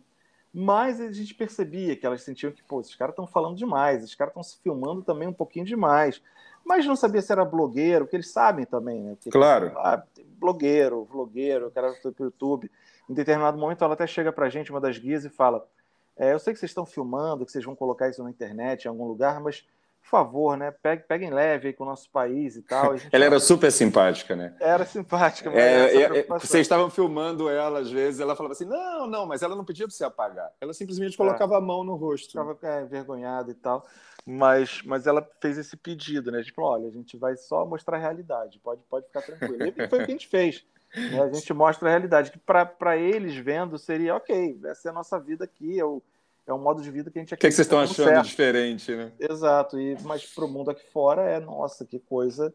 Mas 0.52 1.00
a 1.00 1.12
gente 1.12 1.34
percebia 1.34 1.94
que 1.94 2.06
elas 2.06 2.22
sentiam 2.22 2.50
que, 2.50 2.62
pô, 2.62 2.80
esses 2.80 2.94
caras 2.94 3.12
estão 3.12 3.26
falando 3.26 3.56
demais, 3.56 4.02
esses 4.02 4.14
caras 4.14 4.32
estão 4.32 4.42
se 4.42 4.58
filmando 4.58 5.02
também 5.02 5.28
um 5.28 5.32
pouquinho 5.32 5.66
demais. 5.66 6.20
Mas 6.68 6.84
não 6.84 6.94
sabia 6.94 7.22
se 7.22 7.32
era 7.32 7.46
blogueiro, 7.46 8.06
que 8.06 8.14
eles 8.14 8.30
sabem 8.30 8.66
também, 8.66 9.00
né? 9.00 9.16
Claro. 9.30 9.72
Ah, 9.78 10.02
blogueiro, 10.38 11.02
vlogueiro, 11.10 11.68
o 11.68 11.70
cara 11.70 11.94
do 12.04 12.14
YouTube. 12.24 12.70
Em 13.08 13.14
determinado 13.14 13.56
momento, 13.56 13.82
ela 13.82 13.94
até 13.94 14.06
chega 14.06 14.30
pra 14.30 14.50
gente, 14.50 14.70
uma 14.70 14.78
das 14.78 14.98
guias, 14.98 15.24
e 15.24 15.30
fala: 15.30 15.66
é, 16.14 16.34
Eu 16.34 16.38
sei 16.38 16.52
que 16.52 16.60
vocês 16.60 16.70
estão 16.70 16.84
filmando, 16.84 17.46
que 17.46 17.52
vocês 17.52 17.64
vão 17.64 17.74
colocar 17.74 18.10
isso 18.10 18.22
na 18.22 18.28
internet 18.28 18.84
em 18.84 18.88
algum 18.88 19.06
lugar, 19.06 19.40
mas 19.40 19.64
por 20.02 20.10
favor, 20.10 20.58
né? 20.58 20.70
Peguem, 20.70 21.04
peguem 21.08 21.30
leve 21.30 21.68
aí 21.68 21.72
com 21.72 21.84
o 21.84 21.86
nosso 21.86 22.10
país 22.10 22.56
e 22.56 22.60
tal. 22.60 22.94
E 22.94 23.00
ela 23.10 23.24
era 23.24 23.40
super 23.40 23.72
simpática, 23.72 24.36
né? 24.36 24.54
Era 24.60 24.84
simpática, 24.84 25.50
mas 25.50 25.58
é, 25.58 26.18
é, 26.18 26.22
vocês 26.24 26.66
estavam 26.66 26.90
filmando 26.90 27.48
ela 27.48 27.78
às 27.78 27.90
vezes, 27.90 28.20
ela 28.20 28.36
falava 28.36 28.52
assim: 28.52 28.66
não, 28.66 29.06
não, 29.06 29.24
mas 29.24 29.40
ela 29.40 29.56
não 29.56 29.64
pedia 29.64 29.86
para 29.86 29.96
você 29.96 30.04
apagar. 30.04 30.50
Ela 30.60 30.74
simplesmente 30.74 31.16
colocava 31.16 31.54
é. 31.54 31.56
a 31.56 31.60
mão 31.62 31.82
no 31.82 31.94
rosto. 31.94 32.28
Ficava 32.28 32.58
é, 32.62 32.82
envergonhada 32.82 33.50
e 33.50 33.54
tal. 33.54 33.86
Mas, 34.30 34.82
mas 34.84 35.06
ela 35.06 35.26
fez 35.40 35.56
esse 35.56 35.74
pedido, 35.74 36.30
né? 36.30 36.40
A 36.40 36.42
gente 36.42 36.52
falou: 36.52 36.72
olha, 36.72 36.86
a 36.86 36.90
gente 36.90 37.16
vai 37.16 37.34
só 37.34 37.64
mostrar 37.64 37.96
a 37.96 38.00
realidade, 38.00 38.60
pode, 38.62 38.82
pode 38.82 39.06
ficar 39.06 39.22
tranquilo. 39.22 39.72
E 39.74 39.88
foi 39.88 40.02
o 40.02 40.04
que 40.04 40.10
a 40.10 40.14
gente 40.14 40.28
fez. 40.28 40.66
Né? 40.94 41.22
A 41.22 41.32
gente 41.32 41.50
mostra 41.54 41.88
a 41.88 41.92
realidade, 41.92 42.30
que 42.30 42.38
para 42.38 42.98
eles 42.98 43.34
vendo 43.36 43.78
seria 43.78 44.14
ok, 44.14 44.60
essa 44.66 44.88
é 44.88 44.90
a 44.90 44.94
nossa 44.94 45.18
vida 45.18 45.44
aqui, 45.44 45.80
é 45.80 45.84
o 45.84 46.02
é 46.46 46.52
um 46.52 46.58
modo 46.58 46.82
de 46.82 46.90
vida 46.90 47.10
que 47.10 47.18
a 47.18 47.22
gente 47.22 47.32
O 47.34 47.36
que, 47.36 47.46
é 47.46 47.48
que 47.48 47.54
vocês 47.54 47.66
estão 47.66 47.78
achando 47.80 48.06
certo. 48.06 48.26
diferente, 48.26 48.94
né? 48.94 49.12
Exato, 49.18 49.78
e, 49.78 49.96
mas 50.02 50.26
para 50.26 50.44
o 50.44 50.48
mundo 50.48 50.70
aqui 50.70 50.84
fora 50.90 51.22
é, 51.22 51.40
nossa, 51.40 51.86
que 51.86 51.98
coisa 51.98 52.54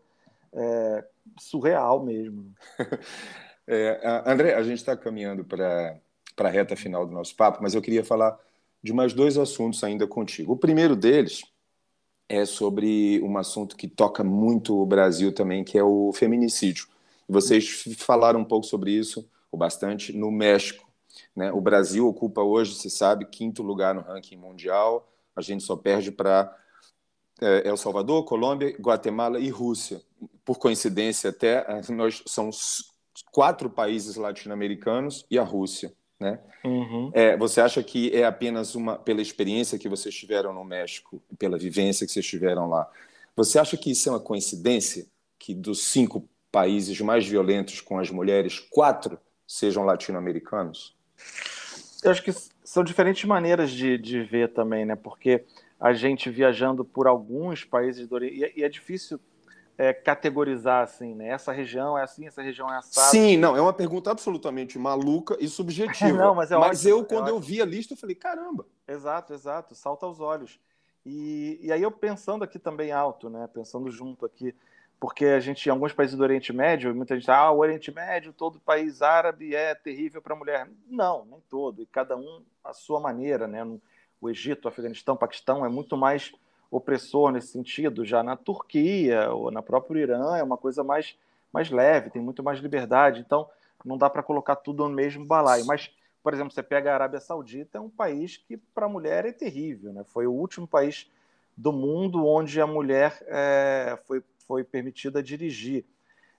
é, 0.52 1.06
surreal 1.40 2.04
mesmo. 2.04 2.54
é, 3.68 4.00
André, 4.26 4.54
a 4.54 4.64
gente 4.64 4.78
está 4.78 4.98
caminhando 4.98 5.44
para 5.44 6.00
a 6.38 6.50
reta 6.50 6.76
final 6.76 7.06
do 7.06 7.14
nosso 7.14 7.36
papo, 7.36 7.60
mas 7.62 7.76
eu 7.76 7.82
queria 7.82 8.04
falar 8.04 8.38
de 8.82 8.94
mais 8.94 9.14
dois 9.14 9.38
assuntos 9.38 9.84
ainda 9.84 10.08
contigo. 10.08 10.54
O 10.54 10.58
primeiro 10.58 10.96
deles 10.96 11.44
é 12.28 12.46
sobre 12.46 13.22
um 13.24 13.38
assunto 13.38 13.76
que 13.76 13.88
toca 13.88 14.24
muito 14.24 14.80
o 14.80 14.86
Brasil 14.86 15.34
também, 15.34 15.64
que 15.64 15.78
é 15.78 15.84
o 15.84 16.12
feminicídio. 16.14 16.88
Vocês 17.28 17.84
falaram 17.98 18.40
um 18.40 18.46
pouco 18.46 18.66
sobre 18.66 18.92
isso, 18.92 19.30
ou 19.52 19.58
bastante, 19.58 20.14
no 20.14 20.32
México. 20.32 20.88
Né? 21.36 21.52
O 21.52 21.62
Brasil 21.62 22.08
ocupa 22.08 22.42
hoje, 22.42 22.76
se 22.76 22.90
sabe, 22.90 23.26
quinto 23.26 23.62
lugar 23.62 23.94
no 23.94 24.02
ranking 24.02 24.38
mundial. 24.38 25.10
A 25.36 25.42
gente 25.42 25.64
só 25.64 25.76
perde 25.76 26.12
para 26.12 26.56
é 27.42 27.68
El 27.68 27.78
Salvador, 27.78 28.24
Colômbia, 28.26 28.70
Guatemala 28.80 29.40
e 29.40 29.50
Rússia. 29.50 30.02
Por 30.46 30.58
coincidência, 30.58 31.30
até 31.30 31.66
nós 31.90 32.24
são 32.26 32.50
quatro 33.32 33.70
países 33.70 34.16
latino-americanos 34.16 35.26
e 35.30 35.38
a 35.38 35.44
Rússia. 35.44 35.94
Né? 36.24 36.40
Uhum. 36.64 37.12
É, 37.14 37.36
você 37.36 37.60
acha 37.60 37.84
que 37.84 38.10
é 38.16 38.24
apenas 38.24 38.76
uma 38.76 38.98
pela 38.98 39.22
experiência 39.22 39.78
que 39.78 39.90
vocês 39.90 40.16
tiveram 40.16 40.54
no 40.54 40.64
México, 40.64 41.22
pela 41.38 41.58
vivência 41.58 42.06
que 42.08 42.14
vocês 42.14 42.26
tiveram 42.26 42.70
lá? 42.70 42.90
Você 43.36 43.60
acha 43.60 43.76
que 43.76 43.92
isso 43.92 44.08
é 44.08 44.14
uma 44.14 44.22
coincidência 44.22 45.06
que 45.38 45.54
dos 45.54 45.84
cinco 45.84 46.26
países 46.50 46.98
mais 47.02 47.28
violentos 47.28 47.82
com 47.82 48.00
as 48.00 48.10
mulheres, 48.10 48.58
quatro 48.60 49.20
sejam 49.46 49.84
latino-americanos? 49.84 50.96
Eu 52.02 52.12
acho 52.12 52.24
que 52.24 52.32
são 52.64 52.84
diferentes 52.84 53.26
maneiras 53.26 53.70
de, 53.70 53.98
de 53.98 54.24
ver 54.24 54.54
também, 54.54 54.86
né? 54.86 54.96
Porque 54.96 55.44
a 55.78 55.92
gente 55.92 56.30
viajando 56.30 56.86
por 56.86 57.08
alguns 57.08 57.66
países 57.66 58.08
do 58.08 58.16
Oriente, 58.16 58.54
e 58.56 58.64
é 58.64 58.70
difícil 58.70 59.20
é, 59.78 59.94
categorizar 59.94 60.84
assim, 60.84 61.16
né? 61.16 61.30
Essa 61.30 61.52
região 61.52 61.98
é 61.98 62.04
assim, 62.04 62.28
essa 62.28 62.42
região 62.42 62.72
é 62.72 62.78
assada. 62.78 63.08
Sim, 63.08 63.38
não, 63.38 63.56
é 63.56 63.62
uma 63.62 63.74
pergunta 63.74 64.12
absolutamente 64.12 64.78
maluca 64.78 65.36
e 65.40 65.48
subjetiva. 65.48 66.14
não, 66.18 66.36
mas 66.36 66.52
é 66.52 66.58
mas 66.58 66.86
ótimo, 66.86 66.90
eu, 66.90 67.02
é 67.02 67.06
quando 67.06 67.28
é 67.28 67.32
eu 67.32 67.40
vi 67.40 67.62
a 67.62 67.66
lista, 67.66 67.94
eu 67.94 67.98
falei, 67.98 68.16
caramba. 68.16 68.66
Exato, 68.88 69.34
exato, 69.34 69.76
salta 69.76 70.06
aos 70.06 70.20
olhos. 70.20 70.60
E, 71.06 71.60
e 71.62 71.72
aí 71.72 71.82
eu 71.82 71.92
pensando 71.92 72.44
aqui 72.44 72.60
também 72.60 72.92
alto, 72.92 73.30
né? 73.30 73.50
Pensando 73.52 73.90
junto 73.90 74.26
aqui, 74.26 74.56
porque 75.00 75.26
a 75.26 75.40
gente, 75.40 75.66
em 75.66 75.70
alguns 75.72 75.92
países 75.92 76.16
do 76.16 76.24
Oriente 76.24 76.54
Médio, 76.54 76.96
muita 76.96 77.16
gente 77.16 77.30
ah, 77.30 77.52
o 77.52 77.60
Oriente 77.60 77.92
Médio, 77.92 78.32
todo 78.32 78.60
país 78.60 79.02
árabe 79.02 79.56
é 79.56 79.76
terrível 79.76 80.22
para 80.22 80.34
a 80.34 80.38
mulher. 80.38 80.70
Não, 80.88 81.26
nem 81.26 81.42
todo, 81.50 81.82
e 81.82 81.86
cada 81.86 82.16
um 82.16 82.44
a 82.64 82.74
sua 82.74 83.00
maneira, 83.00 83.48
né? 83.48 83.64
O 84.22 84.30
Egito, 84.30 84.66
o 84.66 84.68
Afeganistão, 84.70 85.16
o 85.16 85.18
Paquistão 85.18 85.66
é 85.66 85.70
muito 85.70 85.98
mais 85.98 86.32
opressor 86.76 87.32
nesse 87.32 87.50
sentido, 87.50 88.04
já 88.04 88.24
na 88.24 88.36
Turquia 88.36 89.30
ou 89.32 89.52
na 89.52 89.62
própria 89.62 90.02
Irã 90.02 90.36
é 90.36 90.44
uma 90.44 90.58
coisa 90.58 90.84
mais, 90.84 91.16
mais 91.54 91.70
leve, 91.70 92.10
tem 92.10 92.22
muito 92.22 92.42
mais 92.42 92.60
liberdade, 92.60 93.20
então 93.20 93.48
não 93.86 93.98
dá 93.98 94.10
para 94.10 94.24
colocar 94.24 94.56
tudo 94.56 94.88
no 94.88 94.94
mesmo 94.94 95.24
balaio. 95.24 95.66
Mas, 95.68 95.92
por 96.24 96.34
exemplo, 96.34 96.52
você 96.52 96.64
pega 96.64 96.92
a 96.92 96.96
Arábia 96.96 97.20
Saudita, 97.20 97.78
é 97.78 97.82
um 97.82 97.90
país 97.90 98.38
que 98.38 98.58
para 98.58 98.88
a 98.88 98.90
mulher 98.90 99.26
é 99.26 99.32
terrível, 99.32 99.94
né? 99.94 100.04
foi 100.06 100.26
o 100.26 100.32
último 100.32 100.68
país 100.68 101.10
do 101.56 101.72
mundo 101.72 102.26
onde 102.26 102.60
a 102.60 102.66
mulher 102.66 103.24
é, 103.28 104.00
foi, 104.06 104.24
foi 104.48 104.64
permitida 104.64 105.22
dirigir. 105.22 105.86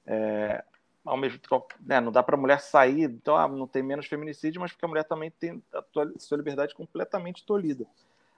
É, 0.05 0.65
ao 1.05 1.17
mesmo 1.17 1.39
né, 1.81 2.01
não 2.01 2.11
dá 2.11 2.23
para 2.23 2.35
a 2.35 2.41
mulher 2.41 2.61
sair, 2.61 3.05
então 3.05 3.37
ah, 3.37 3.47
não 3.47 3.67
tem 3.67 3.83
menos 3.83 4.07
feminicídio, 4.07 4.61
mas 4.61 4.73
porque 4.73 4.85
a 4.85 4.89
mulher 4.89 5.05
também 5.05 5.31
tem 5.31 5.63
a 5.73 5.85
sua 6.19 6.37
liberdade 6.37 6.75
completamente 6.75 7.45
tolhida. 7.45 7.87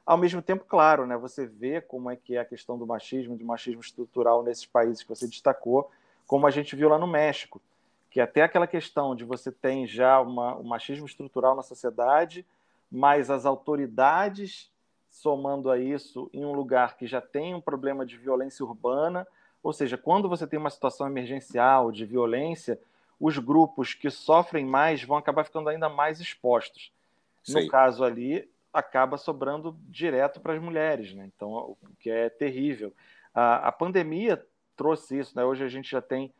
Ao 0.06 0.16
mesmo 0.16 0.40
tempo, 0.40 0.64
claro, 0.64 1.04
né, 1.04 1.16
você 1.16 1.44
vê 1.46 1.80
como 1.80 2.08
é 2.08 2.14
que 2.14 2.36
é 2.36 2.40
a 2.40 2.44
questão 2.44 2.78
do 2.78 2.86
machismo, 2.86 3.36
de 3.36 3.42
machismo 3.42 3.80
estrutural 3.80 4.44
nesses 4.44 4.64
países 4.64 5.02
que 5.02 5.08
você 5.08 5.26
destacou, 5.26 5.90
como 6.28 6.46
a 6.46 6.50
gente 6.50 6.76
viu 6.76 6.88
lá 6.88 6.96
no 6.96 7.08
México, 7.08 7.60
que 8.08 8.20
até 8.20 8.42
aquela 8.42 8.68
questão 8.68 9.16
de 9.16 9.24
você 9.24 9.50
tem 9.50 9.84
já 9.84 10.20
uma, 10.20 10.56
um 10.56 10.62
machismo 10.62 11.06
estrutural 11.06 11.56
na 11.56 11.62
sociedade, 11.62 12.46
mas 12.90 13.30
as 13.30 13.44
autoridades 13.44 14.70
somando 15.10 15.70
a 15.70 15.78
isso 15.78 16.30
em 16.32 16.44
um 16.44 16.52
lugar 16.52 16.96
que 16.96 17.06
já 17.06 17.20
tem 17.20 17.54
um 17.54 17.60
problema 17.60 18.06
de 18.06 18.16
violência 18.16 18.64
urbana, 18.64 19.26
ou 19.62 19.72
seja, 19.72 19.98
quando 19.98 20.28
você 20.28 20.46
tem 20.46 20.58
uma 20.58 20.70
situação 20.70 21.06
emergencial 21.06 21.90
de 21.90 22.04
violência, 22.04 22.78
os 23.18 23.38
grupos 23.38 23.94
que 23.94 24.10
sofrem 24.10 24.64
mais 24.64 25.02
vão 25.02 25.16
acabar 25.16 25.44
ficando 25.44 25.68
ainda 25.68 25.88
mais 25.88 26.20
expostos. 26.20 26.92
Sim. 27.42 27.62
No 27.62 27.68
caso 27.68 28.04
ali, 28.04 28.48
acaba 28.76 29.16
sobrando 29.16 29.74
direto 29.88 30.38
para 30.38 30.52
as 30.52 30.60
mulheres, 30.60 31.14
né? 31.14 31.30
Então, 31.34 31.50
o 31.50 31.76
que 31.98 32.10
é 32.10 32.28
terrível. 32.28 32.92
A, 33.34 33.68
a 33.68 33.72
pandemia 33.72 34.44
trouxe 34.76 35.18
isso, 35.18 35.34
né? 35.34 35.42
Hoje 35.44 35.64
a 35.64 35.68
gente 35.68 35.90
já 35.90 36.02
tem 36.02 36.32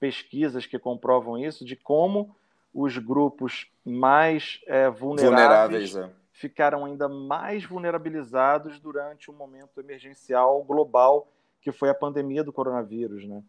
pesquisas 0.00 0.66
que 0.66 0.78
comprovam 0.78 1.38
isso, 1.38 1.64
de 1.64 1.76
como 1.76 2.34
os 2.74 2.98
grupos 2.98 3.70
mais 3.84 4.60
é, 4.66 4.90
vulneráveis, 4.90 5.92
vulneráveis 5.92 5.96
é. 5.96 6.10
ficaram 6.32 6.84
ainda 6.84 7.08
mais 7.08 7.64
vulnerabilizados 7.64 8.80
durante 8.80 9.30
o 9.30 9.32
um 9.32 9.36
momento 9.36 9.78
emergencial 9.78 10.62
global 10.64 11.28
que 11.60 11.70
foi 11.70 11.88
a 11.88 11.94
pandemia 11.94 12.42
do 12.42 12.52
coronavírus, 12.52 13.24
né? 13.26 13.42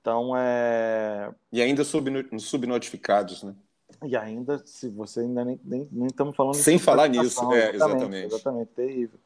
Então 0.00 0.36
é 0.36 1.32
e 1.50 1.62
ainda 1.62 1.82
subnotificados, 1.82 3.42
né? 3.42 3.56
E 4.04 4.16
ainda, 4.16 4.62
se 4.64 4.88
você 4.88 5.20
ainda 5.20 5.44
nem, 5.44 5.60
nem, 5.64 5.88
nem 5.90 6.06
estamos 6.06 6.36
falando 6.36 6.54
Sem 6.54 6.78
falar 6.78 7.08
nisso, 7.08 7.52
é, 7.52 7.74
exatamente. 7.74 8.26
Exatamente, 8.26 8.70
terrível. 8.74 9.18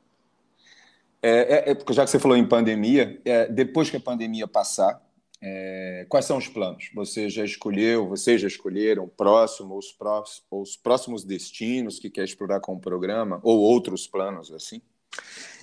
É, 1.23 1.71
é, 1.71 1.73
é, 1.73 1.93
já 1.93 2.05
que 2.05 2.11
você 2.11 2.19
falou 2.19 2.37
em 2.37 2.47
pandemia, 2.47 3.21
é, 3.25 3.47
depois 3.47 3.91
que 3.91 3.97
a 3.97 4.01
pandemia 4.01 4.49
passar, 4.49 5.03
é, 5.43 6.07
quais 6.09 6.25
são 6.25 6.39
os 6.39 6.49
planos? 6.49 6.91
Você 6.95 7.29
já 7.29 7.45
escolheu, 7.45 8.09
vocês 8.09 8.41
já 8.41 8.49
escolheram 8.49 9.05
o 9.05 9.09
próximo, 9.09 9.77
os, 9.77 9.93
próximos, 9.93 10.45
os 10.51 10.77
próximos 10.77 11.25
destinos 11.25 11.99
que 11.99 12.11
quer 12.11 12.25
explorar 12.25 12.61
com 12.61 12.75
o 12.75 12.81
programa, 12.81 13.41
ou 13.43 13.59
outros 13.59 14.07
planos 14.07 14.53
assim? 14.53 14.81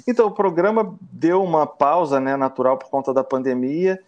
Então, 0.08 0.28
o 0.28 0.32
programa 0.32 0.98
deu 1.02 1.44
uma 1.44 1.66
pausa 1.66 2.20
né, 2.20 2.36
natural 2.36 2.78
por 2.78 2.90
conta 2.90 3.14
da 3.14 3.24
pandemia 3.24 4.00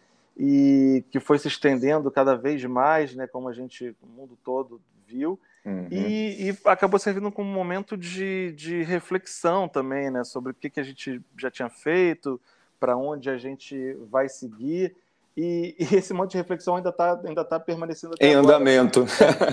e 0.42 1.04
que 1.12 1.20
foi 1.20 1.38
se 1.38 1.50
estendendo 1.50 2.10
cada 2.10 2.34
vez 2.34 2.64
mais, 2.64 3.14
né, 3.14 3.28
como 3.28 3.50
a 3.50 3.54
gente, 3.54 3.94
o 4.02 4.08
mundo 4.08 4.40
todo 4.42 4.82
viu, 5.06 5.38
uhum. 5.66 5.88
e, 5.92 6.50
e, 6.50 6.58
acabou 6.64 6.98
servindo 6.98 7.30
como 7.30 7.50
um 7.50 7.54
momento 7.54 7.98
de, 7.98 8.54
de 8.54 8.82
reflexão 8.84 9.68
também, 9.68 10.10
né, 10.10 10.24
sobre 10.24 10.54
o 10.54 10.56
que, 10.56 10.70
que 10.70 10.80
a 10.80 10.84
gente 10.84 11.22
já 11.38 11.52
tinha 11.52 11.70
feito, 11.70 12.40
para 12.80 12.96
onde 12.96 13.30
a 13.30 13.38
gente 13.38 13.94
vai 14.10 14.30
seguir, 14.30 14.96
e, 15.36 15.76
e, 15.78 15.84
esse 15.98 16.14
monte 16.14 16.32
de 16.32 16.38
reflexão 16.38 16.78
ainda 16.78 16.90
está 16.90 17.20
ainda 17.26 17.44
tá 17.44 17.60
permanecendo 17.60 18.16
em 18.22 18.34
agora. 18.34 18.56
andamento. 18.56 19.06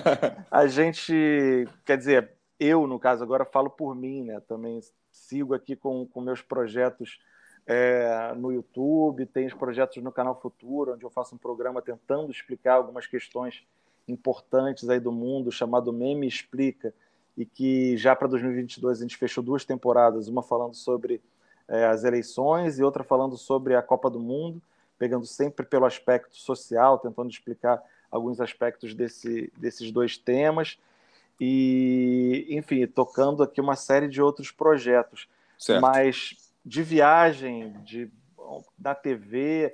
a 0.48 0.68
gente, 0.68 1.66
quer 1.84 1.98
dizer, 1.98 2.30
eu, 2.60 2.86
no 2.86 3.00
caso, 3.00 3.24
agora 3.24 3.44
falo 3.44 3.70
por 3.70 3.92
mim, 3.96 4.22
né, 4.22 4.40
também 4.46 4.80
sigo 5.10 5.52
aqui 5.52 5.74
com, 5.74 6.06
com 6.06 6.20
meus 6.20 6.40
projetos 6.40 7.18
é, 7.66 8.32
no 8.36 8.52
YouTube, 8.52 9.26
tem 9.26 9.46
os 9.46 9.54
projetos 9.54 10.02
no 10.02 10.12
canal 10.12 10.38
Futuro, 10.40 10.94
onde 10.94 11.04
eu 11.04 11.10
faço 11.10 11.34
um 11.34 11.38
programa 11.38 11.82
tentando 11.82 12.30
explicar 12.30 12.74
algumas 12.74 13.06
questões 13.06 13.66
importantes 14.06 14.88
aí 14.88 15.00
do 15.00 15.10
mundo, 15.10 15.50
chamado 15.50 15.92
Meme 15.92 16.28
Explica, 16.28 16.94
e 17.36 17.44
que 17.44 17.96
já 17.96 18.14
para 18.14 18.28
2022 18.28 18.98
a 18.98 19.02
gente 19.02 19.16
fechou 19.16 19.42
duas 19.42 19.64
temporadas, 19.64 20.28
uma 20.28 20.42
falando 20.42 20.74
sobre 20.74 21.20
é, 21.68 21.84
as 21.86 22.04
eleições 22.04 22.78
e 22.78 22.84
outra 22.84 23.02
falando 23.02 23.36
sobre 23.36 23.74
a 23.74 23.82
Copa 23.82 24.08
do 24.08 24.20
Mundo, 24.20 24.62
pegando 24.96 25.26
sempre 25.26 25.66
pelo 25.66 25.84
aspecto 25.84 26.36
social, 26.36 26.98
tentando 26.98 27.30
explicar 27.30 27.82
alguns 28.10 28.40
aspectos 28.40 28.94
desse, 28.94 29.52
desses 29.56 29.90
dois 29.90 30.16
temas 30.16 30.78
e, 31.40 32.46
enfim, 32.48 32.86
tocando 32.86 33.42
aqui 33.42 33.60
uma 33.60 33.76
série 33.76 34.08
de 34.08 34.22
outros 34.22 34.50
projetos. 34.50 35.28
Certo. 35.58 35.80
Mas 35.80 36.45
de 36.66 36.82
viagem, 36.82 37.80
de 37.84 38.10
da 38.76 38.92
TV. 38.92 39.72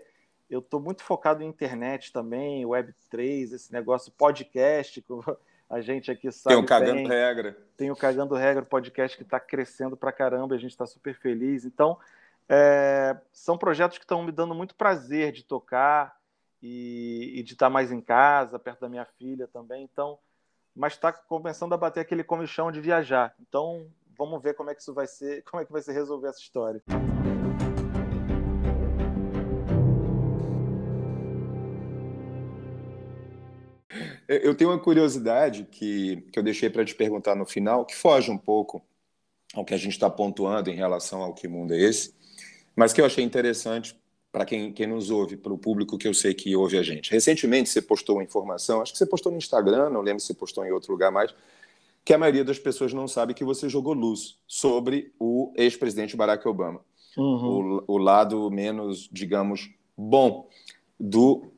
Eu 0.48 0.60
estou 0.60 0.78
muito 0.78 1.02
focado 1.02 1.42
em 1.42 1.48
internet 1.48 2.12
também, 2.12 2.64
Web3, 2.64 3.54
esse 3.54 3.72
negócio, 3.72 4.12
podcast, 4.12 5.00
que 5.00 5.12
a 5.70 5.80
gente 5.80 6.10
aqui 6.10 6.30
sabe. 6.30 6.54
Tem 6.54 6.62
o 6.62 6.66
Cagando 6.66 6.94
bem. 6.94 7.08
Regra. 7.08 7.56
Tem 7.78 7.90
o 7.90 7.96
Cagando 7.96 8.34
Regra, 8.34 8.62
podcast 8.62 9.16
que 9.16 9.22
está 9.22 9.40
crescendo 9.40 9.96
para 9.96 10.12
caramba, 10.12 10.54
a 10.54 10.58
gente 10.58 10.72
está 10.72 10.84
super 10.84 11.14
feliz. 11.14 11.64
Então, 11.64 11.98
é, 12.46 13.16
são 13.32 13.56
projetos 13.56 13.96
que 13.96 14.04
estão 14.04 14.22
me 14.22 14.30
dando 14.30 14.54
muito 14.54 14.74
prazer 14.74 15.32
de 15.32 15.42
tocar 15.42 16.14
e, 16.62 17.32
e 17.36 17.42
de 17.42 17.54
estar 17.54 17.66
tá 17.66 17.70
mais 17.70 17.90
em 17.90 18.02
casa, 18.02 18.58
perto 18.58 18.80
da 18.80 18.88
minha 18.90 19.06
filha 19.18 19.48
também. 19.48 19.82
Então, 19.90 20.18
mas 20.76 20.92
está 20.92 21.10
começando 21.10 21.72
a 21.72 21.78
bater 21.78 22.00
aquele 22.00 22.22
comichão 22.22 22.70
de 22.70 22.82
viajar. 22.82 23.34
Então, 23.40 23.86
vamos 24.24 24.40
ver 24.42 24.54
como 24.54 24.70
é 24.70 24.74
que 24.74 24.80
isso 24.80 24.94
vai 24.94 25.06
ser, 25.06 25.42
como 25.50 25.62
é 25.62 25.66
que 25.66 25.72
vai 25.72 25.82
ser 25.82 25.92
resolver 25.92 26.28
essa 26.28 26.40
história. 26.40 26.82
Eu 34.28 34.54
tenho 34.54 34.70
uma 34.70 34.78
curiosidade 34.78 35.68
que, 35.70 36.22
que 36.32 36.38
eu 36.38 36.42
deixei 36.42 36.70
para 36.70 36.84
te 36.84 36.94
perguntar 36.94 37.34
no 37.34 37.44
final, 37.44 37.84
que 37.84 37.94
foge 37.94 38.30
um 38.30 38.38
pouco 38.38 38.82
ao 39.52 39.64
que 39.64 39.74
a 39.74 39.76
gente 39.76 39.92
está 39.92 40.08
pontuando 40.08 40.70
em 40.70 40.74
relação 40.74 41.20
ao 41.20 41.34
que 41.34 41.46
mundo 41.46 41.74
é 41.74 41.80
esse, 41.80 42.14
mas 42.74 42.94
que 42.94 43.00
eu 43.00 43.04
achei 43.04 43.22
interessante 43.22 43.94
para 44.30 44.46
quem, 44.46 44.72
quem 44.72 44.86
nos 44.86 45.10
ouve, 45.10 45.36
para 45.36 45.52
o 45.52 45.58
público 45.58 45.98
que 45.98 46.08
eu 46.08 46.14
sei 46.14 46.32
que 46.32 46.56
ouve 46.56 46.78
a 46.78 46.82
gente. 46.82 47.10
Recentemente 47.10 47.68
você 47.68 47.82
postou 47.82 48.16
uma 48.16 48.24
informação, 48.24 48.80
acho 48.80 48.92
que 48.92 48.98
você 48.98 49.04
postou 49.04 49.30
no 49.30 49.36
Instagram, 49.36 49.90
não 49.90 50.00
lembro 50.00 50.20
se 50.20 50.28
você 50.28 50.34
postou 50.34 50.64
em 50.64 50.72
outro 50.72 50.92
lugar 50.92 51.12
mais, 51.12 51.34
que 52.04 52.12
a 52.12 52.18
maioria 52.18 52.44
das 52.44 52.58
pessoas 52.58 52.92
não 52.92 53.06
sabe 53.06 53.34
que 53.34 53.44
você 53.44 53.68
jogou 53.68 53.92
luz 53.92 54.38
sobre 54.46 55.12
o 55.18 55.52
ex-presidente 55.56 56.16
Barack 56.16 56.46
Obama. 56.46 56.80
Uhum. 57.16 57.84
O, 57.86 57.94
o, 57.94 57.98
lado 57.98 58.50
menos, 58.50 59.08
digamos, 59.12 59.70
bom 59.96 60.48
do 60.98 61.52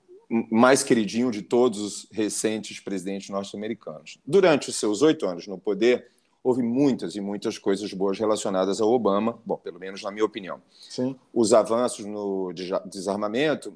mais 0.51 0.83
queridinho 0.83 1.31
de 1.31 1.43
todos 1.43 1.81
os 1.81 2.09
recentes 2.11 2.81
presidentes 2.81 3.31
norte-americanos. 3.31 4.19
Durante 4.27 4.71
os 4.71 4.77
seus 4.77 5.01
oito 5.01 5.27
anos 5.27 5.47
no 5.47 5.59
poder, 5.59 6.09
houve 6.43 6.63
muitas 6.63 7.15
e 7.15 7.21
muitas 7.21 7.57
coisas 7.57 7.93
boas 7.93 8.19
relacionadas 8.19 8.81
ao 8.81 8.91
Obama, 8.91 9.39
bom, 9.47 9.57
pelo 9.57 9.79
menos 9.79 10.03
na 10.03 10.11
minha 10.11 10.25
opinião. 10.25 10.61
Sim. 10.73 11.17
Os 11.33 11.55
avanços 11.55 12.05
no 12.05 12.53
desarmamento, 12.85 13.73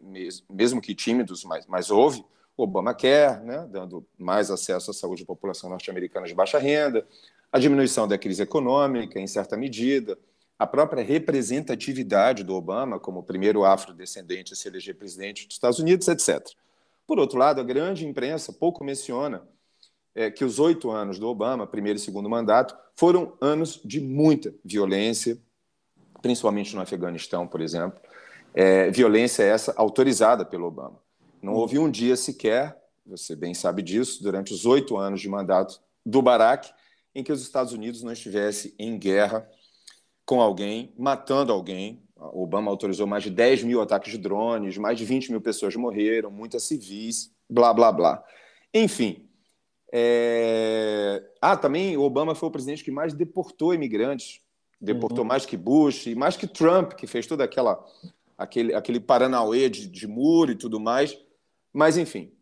mesmo 0.50 0.80
que 0.80 0.94
tímidos, 0.94 1.44
mas, 1.44 1.66
mas 1.66 1.90
houve. 1.90 2.24
O 2.58 2.64
Obama 2.64 2.92
quer, 2.92 3.40
né, 3.44 3.68
dando 3.70 4.04
mais 4.18 4.50
acesso 4.50 4.90
à 4.90 4.94
saúde 4.94 5.22
à 5.22 5.26
população 5.26 5.70
norte-americana 5.70 6.26
de 6.26 6.34
baixa 6.34 6.58
renda, 6.58 7.06
a 7.52 7.58
diminuição 7.60 8.08
da 8.08 8.18
crise 8.18 8.42
econômica, 8.42 9.20
em 9.20 9.28
certa 9.28 9.56
medida, 9.56 10.18
a 10.58 10.66
própria 10.66 11.04
representatividade 11.04 12.42
do 12.42 12.56
Obama 12.56 12.98
como 12.98 13.22
primeiro 13.22 13.64
afrodescendente 13.64 14.54
a 14.54 14.56
se 14.56 14.66
eleger 14.66 14.96
presidente 14.96 15.46
dos 15.46 15.54
Estados 15.54 15.78
Unidos, 15.78 16.08
etc. 16.08 16.44
Por 17.06 17.20
outro 17.20 17.38
lado, 17.38 17.60
a 17.60 17.64
grande 17.64 18.04
imprensa 18.04 18.52
pouco 18.52 18.82
menciona 18.82 19.46
é, 20.12 20.28
que 20.28 20.44
os 20.44 20.58
oito 20.58 20.90
anos 20.90 21.16
do 21.16 21.28
Obama, 21.28 21.64
primeiro 21.64 21.96
e 21.96 22.02
segundo 22.02 22.28
mandato, 22.28 22.76
foram 22.96 23.34
anos 23.40 23.80
de 23.84 24.00
muita 24.00 24.52
violência, 24.64 25.38
principalmente 26.20 26.74
no 26.74 26.82
Afeganistão, 26.82 27.46
por 27.46 27.60
exemplo. 27.60 28.00
É, 28.52 28.90
violência 28.90 29.44
essa 29.44 29.72
autorizada 29.76 30.44
pelo 30.44 30.66
Obama. 30.66 30.98
Não 31.42 31.54
houve 31.54 31.78
um 31.78 31.90
dia 31.90 32.16
sequer, 32.16 32.76
você 33.06 33.34
bem 33.34 33.54
sabe 33.54 33.82
disso, 33.82 34.22
durante 34.22 34.52
os 34.52 34.66
oito 34.66 34.96
anos 34.96 35.20
de 35.20 35.28
mandato 35.28 35.80
do 36.04 36.20
Barack, 36.20 36.70
em 37.14 37.22
que 37.22 37.32
os 37.32 37.42
Estados 37.42 37.72
Unidos 37.72 38.02
não 38.02 38.12
estivesse 38.12 38.74
em 38.78 38.98
guerra 38.98 39.48
com 40.24 40.40
alguém, 40.40 40.92
matando 40.96 41.52
alguém. 41.52 42.02
O 42.16 42.42
Obama 42.42 42.70
autorizou 42.70 43.06
mais 43.06 43.22
de 43.22 43.30
10 43.30 43.62
mil 43.62 43.80
ataques 43.80 44.12
de 44.12 44.18
drones, 44.18 44.76
mais 44.76 44.98
de 44.98 45.04
20 45.04 45.30
mil 45.30 45.40
pessoas 45.40 45.74
morreram, 45.74 46.30
muitas 46.30 46.64
civis, 46.64 47.32
blá, 47.48 47.72
blá, 47.72 47.90
blá. 47.90 48.24
Enfim. 48.74 49.26
É... 49.90 51.22
Ah, 51.40 51.56
também 51.56 51.96
o 51.96 52.02
Obama 52.02 52.34
foi 52.34 52.48
o 52.48 52.52
presidente 52.52 52.84
que 52.84 52.90
mais 52.90 53.14
deportou 53.14 53.72
imigrantes. 53.72 54.40
Deportou 54.80 55.20
uhum. 55.20 55.28
mais 55.28 55.46
que 55.46 55.56
Bush 55.56 56.06
e 56.06 56.14
mais 56.14 56.36
que 56.36 56.46
Trump, 56.46 56.92
que 56.92 57.06
fez 57.06 57.26
toda 57.26 57.42
aquela 57.42 57.82
aquele, 58.36 58.74
aquele 58.74 59.00
paranauê 59.00 59.68
de, 59.68 59.88
de 59.88 60.06
muro 60.06 60.52
e 60.52 60.54
tudo 60.54 60.78
mais. 60.78 61.18
Mas, 61.78 61.96
enfim. 61.96 62.32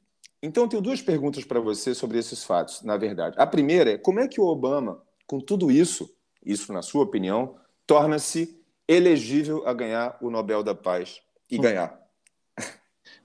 Então, 0.42 0.62
eu 0.62 0.68
tenho 0.70 0.82
duas 0.82 1.02
perguntas 1.02 1.44
para 1.44 1.60
você 1.60 1.94
sobre 1.94 2.18
esses 2.18 2.42
fatos, 2.42 2.80
na 2.80 2.96
verdade. 2.96 3.36
A 3.38 3.46
primeira 3.46 3.92
é 3.92 3.98
como 3.98 4.18
é 4.18 4.26
que 4.26 4.40
o 4.40 4.46
Obama, 4.46 5.02
com 5.26 5.38
tudo 5.38 5.70
isso, 5.70 6.10
isso 6.42 6.72
na 6.72 6.80
sua 6.80 7.02
opinião, 7.02 7.54
torna-se 7.86 8.58
elegível 8.88 9.68
a 9.68 9.74
ganhar 9.74 10.16
o 10.22 10.30
Nobel 10.30 10.62
da 10.62 10.74
Paz 10.74 11.20
e 11.50 11.58
hum. 11.58 11.60
ganhar? 11.60 12.00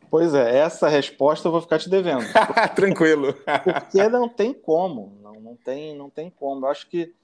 Pois 0.09 0.33
é, 0.33 0.57
essa 0.57 0.89
resposta 0.89 1.47
eu 1.47 1.53
vou 1.53 1.61
ficar 1.61 1.79
te 1.79 1.89
devendo. 1.89 2.25
Tranquilo. 2.75 3.33
Porque 3.33 4.05
não 4.09 4.27
tem 4.27 4.53
como, 4.53 5.17
não, 5.21 5.39
não, 5.39 5.55
tem, 5.55 5.95
não 5.95 6.09
tem 6.09 6.29
como. 6.29 6.65
Eu 6.65 6.69
acho 6.69 6.89
que 6.89 7.15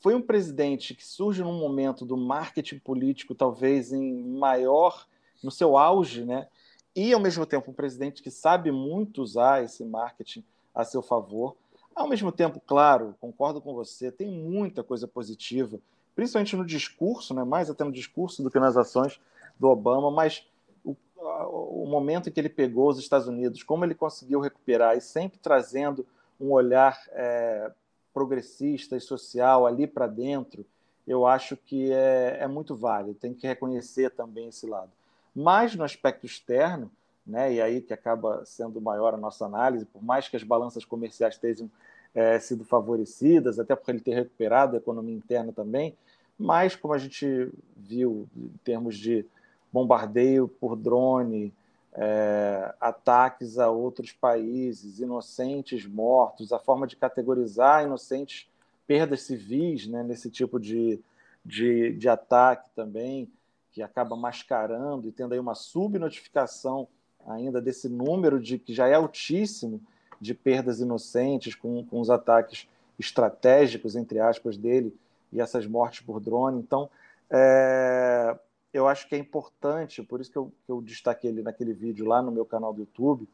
foi 0.00 0.16
um 0.16 0.20
presidente 0.20 0.96
que 0.96 1.06
surge 1.06 1.44
num 1.44 1.60
momento 1.60 2.04
do 2.04 2.16
marketing 2.16 2.80
político, 2.80 3.36
talvez 3.36 3.92
em 3.92 4.20
maior, 4.36 5.06
no 5.44 5.52
seu 5.52 5.78
auge, 5.78 6.24
né? 6.24 6.48
E 6.94 7.12
ao 7.12 7.20
mesmo 7.20 7.44
tempo 7.44 7.70
um 7.70 7.74
presidente 7.74 8.22
que 8.22 8.30
sabe 8.30 8.70
muito 8.70 9.22
usar 9.22 9.64
esse 9.64 9.84
marketing 9.84 10.44
a 10.74 10.84
seu 10.84 11.02
favor. 11.02 11.56
Ao 11.94 12.08
mesmo 12.08 12.32
tempo, 12.32 12.60
claro, 12.64 13.14
concordo 13.20 13.60
com 13.60 13.74
você, 13.74 14.10
tem 14.10 14.30
muita 14.30 14.82
coisa 14.82 15.06
positiva 15.06 15.80
principalmente 16.14 16.56
no 16.56 16.64
discurso, 16.64 17.34
né, 17.34 17.44
mais 17.44 17.68
até 17.68 17.84
no 17.84 17.92
discurso 17.92 18.42
do 18.42 18.50
que 18.50 18.58
nas 18.58 18.76
ações 18.76 19.20
do 19.58 19.68
Obama, 19.68 20.10
mas 20.10 20.46
o, 20.84 20.96
o 21.16 21.86
momento 21.86 22.28
em 22.28 22.32
que 22.32 22.40
ele 22.40 22.48
pegou 22.48 22.88
os 22.88 22.98
Estados 22.98 23.26
Unidos, 23.26 23.62
como 23.62 23.84
ele 23.84 23.94
conseguiu 23.94 24.40
recuperar 24.40 24.96
e 24.96 25.00
sempre 25.00 25.38
trazendo 25.38 26.06
um 26.40 26.52
olhar 26.52 26.98
é, 27.10 27.70
progressista 28.12 28.96
e 28.96 29.00
social 29.00 29.66
ali 29.66 29.86
para 29.86 30.06
dentro, 30.06 30.64
eu 31.06 31.26
acho 31.26 31.56
que 31.56 31.92
é, 31.92 32.38
é 32.40 32.46
muito 32.46 32.74
válido, 32.74 33.14
tem 33.14 33.34
que 33.34 33.46
reconhecer 33.46 34.10
também 34.10 34.48
esse 34.48 34.66
lado. 34.66 34.90
Mas 35.34 35.74
no 35.74 35.84
aspecto 35.84 36.26
externo, 36.26 36.90
né, 37.26 37.54
e 37.54 37.60
aí 37.60 37.80
que 37.80 37.92
acaba 37.92 38.44
sendo 38.44 38.80
maior 38.80 39.14
a 39.14 39.16
nossa 39.18 39.46
análise, 39.46 39.86
por 39.86 40.02
mais 40.02 40.28
que 40.28 40.36
as 40.36 40.42
balanças 40.42 40.84
comerciais 40.84 41.38
tenham 41.38 41.70
é, 42.14 42.38
sido 42.38 42.64
favorecidas, 42.64 43.58
até 43.58 43.74
porque 43.74 43.90
ele 43.90 44.00
ter 44.00 44.14
recuperado 44.14 44.76
a 44.76 44.78
economia 44.78 45.16
interna 45.16 45.52
também, 45.52 45.96
mas 46.38 46.76
como 46.76 46.94
a 46.94 46.98
gente 46.98 47.50
viu 47.76 48.28
em 48.36 48.50
termos 48.62 48.96
de 48.96 49.24
bombardeio 49.72 50.46
por 50.46 50.76
drone, 50.76 51.52
é, 51.94 52.74
ataques 52.80 53.58
a 53.58 53.70
outros 53.70 54.12
países, 54.12 54.98
inocentes 54.98 55.86
mortos, 55.86 56.52
a 56.52 56.58
forma 56.58 56.86
de 56.86 56.96
categorizar 56.96 57.84
inocentes 57.84 58.48
perdas 58.86 59.22
civis 59.22 59.86
né, 59.86 60.02
nesse 60.02 60.30
tipo 60.30 60.58
de, 60.58 61.00
de, 61.44 61.92
de 61.94 62.08
ataque 62.08 62.68
também, 62.74 63.28
que 63.74 63.82
acaba 63.82 64.14
mascarando 64.14 65.08
e 65.08 65.12
tendo 65.12 65.32
aí 65.32 65.40
uma 65.40 65.56
subnotificação 65.56 66.86
ainda 67.26 67.60
desse 67.60 67.88
número 67.88 68.40
de 68.40 68.56
que 68.56 68.72
já 68.72 68.86
é 68.86 68.94
altíssimo 68.94 69.82
de 70.20 70.32
perdas 70.32 70.78
inocentes 70.78 71.56
com, 71.56 71.84
com 71.84 72.00
os 72.00 72.08
ataques 72.08 72.68
estratégicos, 72.98 73.96
entre 73.96 74.20
aspas, 74.20 74.56
dele 74.56 74.96
e 75.32 75.40
essas 75.40 75.66
mortes 75.66 76.06
por 76.06 76.20
drone. 76.20 76.60
Então, 76.60 76.88
é, 77.28 78.38
eu 78.72 78.86
acho 78.86 79.08
que 79.08 79.16
é 79.16 79.18
importante, 79.18 80.04
por 80.04 80.20
isso 80.20 80.30
que 80.30 80.38
eu, 80.38 80.52
que 80.64 80.70
eu 80.70 80.80
destaquei 80.80 81.30
ele 81.30 81.42
naquele 81.42 81.72
vídeo 81.72 82.06
lá 82.06 82.22
no 82.22 82.30
meu 82.30 82.44
canal 82.44 82.72
do 82.72 82.80
YouTube, 82.80 83.28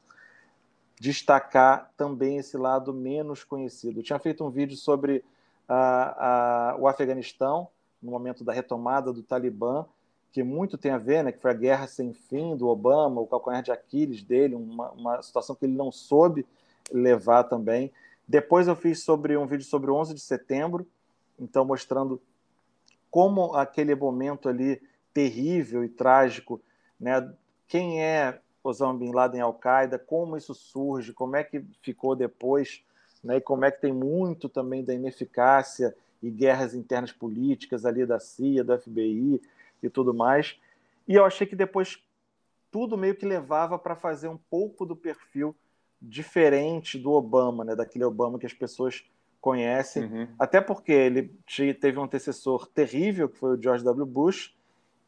destacar 0.98 1.92
também 1.98 2.38
esse 2.38 2.56
lado 2.56 2.94
menos 2.94 3.44
conhecido. 3.44 4.00
Eu 4.00 4.02
tinha 4.02 4.18
feito 4.18 4.42
um 4.42 4.48
vídeo 4.48 4.76
sobre 4.76 5.22
a, 5.68 6.70
a, 6.72 6.76
o 6.78 6.88
Afeganistão, 6.88 7.68
no 8.02 8.10
momento 8.10 8.42
da 8.42 8.54
retomada 8.54 9.12
do 9.12 9.22
Talibã, 9.22 9.84
que 10.32 10.42
muito 10.42 10.78
tem 10.78 10.92
a 10.92 10.98
ver, 10.98 11.24
né, 11.24 11.32
que 11.32 11.40
foi 11.40 11.50
a 11.50 11.54
guerra 11.54 11.86
sem 11.86 12.12
fim 12.12 12.56
do 12.56 12.68
Obama, 12.68 13.20
o 13.20 13.26
calcanhar 13.26 13.62
de 13.62 13.72
Aquiles 13.72 14.22
dele, 14.22 14.54
uma, 14.54 14.90
uma 14.92 15.22
situação 15.22 15.56
que 15.56 15.64
ele 15.64 15.76
não 15.76 15.90
soube 15.90 16.46
levar 16.92 17.44
também. 17.44 17.92
Depois 18.26 18.68
eu 18.68 18.76
fiz 18.76 19.02
sobre 19.02 19.36
um 19.36 19.46
vídeo 19.46 19.64
sobre 19.64 19.90
o 19.90 19.94
11 19.94 20.14
de 20.14 20.20
setembro, 20.20 20.86
então 21.38 21.64
mostrando 21.64 22.20
como 23.10 23.54
aquele 23.56 23.94
momento 23.94 24.48
ali 24.48 24.80
terrível 25.12 25.82
e 25.82 25.88
trágico, 25.88 26.60
né? 26.98 27.28
Quem 27.66 28.02
é 28.02 28.38
Osama 28.62 28.98
Bin 28.98 29.12
Laden 29.12 29.40
Al-Qaeda, 29.40 29.98
como 29.98 30.36
isso 30.36 30.54
surge, 30.54 31.12
como 31.12 31.34
é 31.34 31.42
que 31.42 31.64
ficou 31.82 32.14
depois, 32.14 32.84
né? 33.22 33.38
E 33.38 33.40
como 33.40 33.64
é 33.64 33.70
que 33.70 33.80
tem 33.80 33.92
muito 33.92 34.48
também 34.48 34.84
da 34.84 34.94
ineficácia 34.94 35.94
e 36.22 36.30
guerras 36.30 36.74
internas 36.74 37.10
políticas 37.10 37.84
ali 37.84 38.06
da 38.06 38.20
CIA, 38.20 38.62
do 38.62 38.78
FBI 38.78 39.40
e 39.82 39.90
tudo 39.90 40.14
mais. 40.14 40.58
E 41.06 41.14
eu 41.14 41.24
achei 41.24 41.46
que 41.46 41.56
depois 41.56 42.02
tudo 42.70 42.96
meio 42.96 43.16
que 43.16 43.26
levava 43.26 43.78
para 43.78 43.96
fazer 43.96 44.28
um 44.28 44.36
pouco 44.36 44.86
do 44.86 44.94
perfil 44.94 45.54
diferente 46.00 46.98
do 46.98 47.10
Obama, 47.12 47.64
né? 47.64 47.74
Daquele 47.74 48.04
Obama 48.04 48.38
que 48.38 48.46
as 48.46 48.54
pessoas 48.54 49.04
conhecem, 49.40 50.04
uhum. 50.04 50.28
até 50.38 50.60
porque 50.60 50.92
ele 50.92 51.34
teve 51.80 51.98
um 51.98 52.04
antecessor 52.04 52.66
terrível, 52.68 53.28
que 53.28 53.38
foi 53.38 53.56
o 53.56 53.62
George 53.62 53.82
W. 53.82 54.04
Bush, 54.04 54.54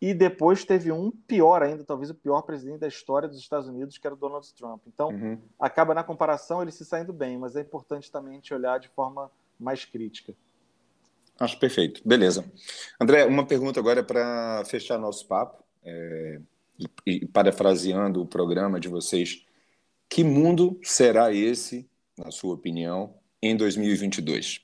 e 0.00 0.12
depois 0.12 0.64
teve 0.64 0.90
um 0.90 1.10
pior 1.10 1.62
ainda, 1.62 1.84
talvez 1.84 2.10
o 2.10 2.14
pior 2.14 2.42
presidente 2.42 2.80
da 2.80 2.88
história 2.88 3.28
dos 3.28 3.38
Estados 3.38 3.68
Unidos, 3.68 3.98
que 3.98 4.06
era 4.06 4.14
o 4.14 4.18
Donald 4.18 4.52
Trump. 4.54 4.82
Então, 4.86 5.10
uhum. 5.10 5.38
acaba 5.60 5.94
na 5.94 6.02
comparação 6.02 6.60
ele 6.60 6.72
se 6.72 6.84
saindo 6.84 7.12
bem, 7.12 7.38
mas 7.38 7.54
é 7.54 7.60
importante 7.60 8.10
também 8.10 8.32
a 8.32 8.34
gente 8.36 8.52
olhar 8.52 8.80
de 8.80 8.88
forma 8.88 9.30
mais 9.60 9.84
crítica. 9.84 10.34
Acho 11.42 11.58
perfeito. 11.58 12.00
Beleza. 12.04 12.44
André, 13.00 13.24
uma 13.24 13.44
pergunta 13.44 13.80
agora 13.80 14.04
para 14.04 14.64
fechar 14.64 14.96
nosso 14.96 15.26
papo, 15.26 15.64
é, 15.84 16.40
e, 16.78 16.88
e 17.04 17.26
parafraseando 17.26 18.22
o 18.22 18.26
programa 18.26 18.78
de 18.78 18.88
vocês, 18.88 19.44
que 20.08 20.22
mundo 20.22 20.78
será 20.84 21.32
esse, 21.32 21.90
na 22.16 22.30
sua 22.30 22.54
opinião, 22.54 23.14
em 23.42 23.56
2022. 23.56 24.60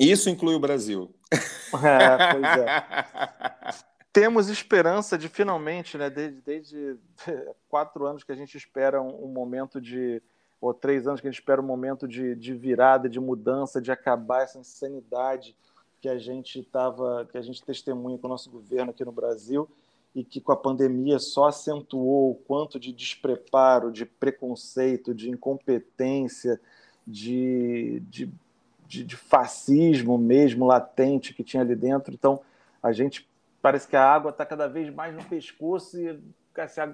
Isso 0.00 0.28
inclui 0.28 0.56
o 0.56 0.60
Brasil. 0.60 1.14
É, 1.72 2.32
pois 2.34 2.44
é. 2.58 3.84
Temos 4.12 4.50
esperança 4.50 5.16
de 5.16 5.26
finalmente, 5.26 5.96
né, 5.96 6.10
desde, 6.10 6.42
desde 6.42 6.96
quatro 7.66 8.04
anos 8.04 8.22
que 8.22 8.30
a 8.30 8.34
gente 8.34 8.58
espera 8.58 9.00
um, 9.00 9.24
um, 9.24 9.28
momento 9.28 9.80
de, 9.80 10.22
ou 10.62 10.72
três 10.72 11.08
anos 11.08 11.20
que 11.20 11.26
a 11.26 11.30
gente 11.30 11.40
espera 11.40 11.60
um 11.60 11.66
momento 11.66 12.06
de, 12.06 12.36
de 12.36 12.54
virada, 12.54 13.08
de 13.08 13.18
mudança, 13.18 13.82
de 13.82 13.90
acabar 13.90 14.44
essa 14.44 14.60
insanidade 14.60 15.56
que 16.00 16.08
a 16.08 16.16
gente 16.16 16.60
estava, 16.60 17.28
que 17.30 17.36
a 17.36 17.42
gente 17.42 17.60
testemunha 17.64 18.16
com 18.16 18.28
o 18.28 18.30
nosso 18.30 18.48
governo 18.48 18.92
aqui 18.92 19.04
no 19.04 19.10
Brasil 19.10 19.68
e 20.14 20.22
que 20.22 20.40
com 20.40 20.52
a 20.52 20.56
pandemia 20.56 21.18
só 21.18 21.48
acentuou 21.48 22.30
o 22.30 22.34
quanto 22.36 22.78
de 22.78 22.92
despreparo, 22.92 23.90
de 23.90 24.06
preconceito, 24.06 25.12
de 25.12 25.30
incompetência, 25.30 26.60
de, 27.04 28.00
de, 28.08 28.30
de, 28.86 29.02
de 29.02 29.16
fascismo 29.16 30.16
mesmo 30.16 30.64
latente 30.64 31.34
que 31.34 31.42
tinha 31.42 31.62
ali 31.62 31.74
dentro. 31.74 32.14
Então, 32.14 32.40
a 32.80 32.92
gente 32.92 33.28
parece 33.60 33.88
que 33.88 33.96
a 33.96 34.04
água 34.04 34.30
está 34.30 34.46
cada 34.46 34.68
vez 34.68 34.94
mais 34.94 35.12
no 35.12 35.24
pescoço 35.24 35.98
e 35.98 36.20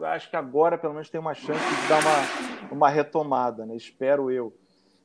acho 0.07 0.31
que 0.31 0.37
agora 0.37 0.79
pelo 0.79 0.95
menos 0.95 1.11
tem 1.11 1.21
uma 1.21 1.35
chance 1.35 1.61
de 1.61 1.89
dar 1.89 2.01
uma, 2.01 2.73
uma 2.73 2.89
retomada, 2.89 3.67
né? 3.67 3.77
espero 3.77 4.31
eu. 4.31 4.53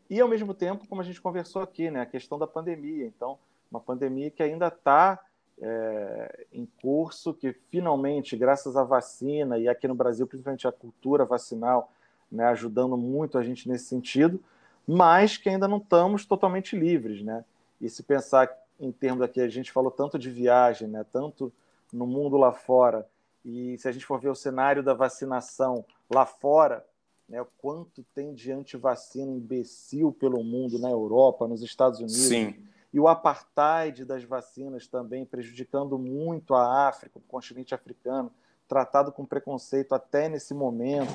E, 0.09 0.19
ao 0.21 0.27
mesmo 0.27 0.53
tempo, 0.53 0.87
como 0.87 1.01
a 1.01 1.03
gente 1.03 1.21
conversou 1.21 1.61
aqui, 1.61 1.89
né, 1.89 2.01
a 2.01 2.05
questão 2.05 2.37
da 2.37 2.45
pandemia. 2.45 3.05
Então, 3.05 3.39
uma 3.71 3.79
pandemia 3.79 4.29
que 4.29 4.43
ainda 4.43 4.67
está 4.67 5.19
é, 5.59 6.45
em 6.53 6.67
curso, 6.81 7.33
que 7.33 7.53
finalmente, 7.71 8.37
graças 8.37 8.75
à 8.75 8.83
vacina, 8.83 9.57
e 9.57 9.67
aqui 9.67 9.87
no 9.87 9.95
Brasil, 9.95 10.27
principalmente 10.27 10.67
a 10.67 10.71
cultura 10.71 11.25
vacinal, 11.25 11.91
né, 12.31 12.45
ajudando 12.45 12.97
muito 12.97 13.37
a 13.37 13.43
gente 13.43 13.67
nesse 13.67 13.85
sentido, 13.85 14.39
mas 14.85 15.37
que 15.37 15.49
ainda 15.49 15.67
não 15.67 15.77
estamos 15.77 16.25
totalmente 16.25 16.77
livres. 16.77 17.23
Né? 17.23 17.43
E 17.79 17.89
se 17.89 18.03
pensar 18.03 18.51
em 18.79 18.91
termos 18.91 19.21
aqui, 19.23 19.39
a 19.41 19.47
gente 19.47 19.71
falou 19.71 19.89
tanto 19.89 20.19
de 20.19 20.29
viagem, 20.29 20.87
né, 20.87 21.05
tanto 21.11 21.51
no 21.91 22.05
mundo 22.05 22.37
lá 22.37 22.51
fora, 22.51 23.07
e 23.43 23.77
se 23.77 23.87
a 23.87 23.91
gente 23.91 24.05
for 24.05 24.19
ver 24.19 24.29
o 24.29 24.35
cenário 24.35 24.81
da 24.81 24.93
vacinação 24.93 25.85
lá 26.09 26.25
fora, 26.25 26.85
né, 27.27 27.41
o 27.41 27.47
quanto 27.57 28.03
tem 28.13 28.33
de 28.33 28.51
antivacina 28.51 29.31
imbecil 29.31 30.11
pelo 30.11 30.43
mundo, 30.43 30.79
na 30.79 30.89
Europa, 30.89 31.47
nos 31.47 31.61
Estados 31.61 31.99
Unidos. 31.99 32.15
Sim. 32.15 32.55
E 32.93 32.99
o 32.99 33.07
apartheid 33.07 34.05
das 34.05 34.23
vacinas 34.23 34.87
também 34.87 35.25
prejudicando 35.25 35.97
muito 35.97 36.53
a 36.53 36.87
África, 36.87 37.17
o 37.17 37.21
continente 37.21 37.73
africano, 37.73 38.31
tratado 38.67 39.11
com 39.11 39.25
preconceito 39.25 39.93
até 39.93 40.29
nesse 40.29 40.53
momento, 40.53 41.11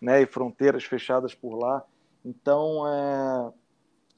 né, 0.00 0.20
e 0.20 0.26
fronteiras 0.26 0.84
fechadas 0.84 1.34
por 1.34 1.54
lá. 1.54 1.84
Então, 2.24 2.86
é... 2.86 3.52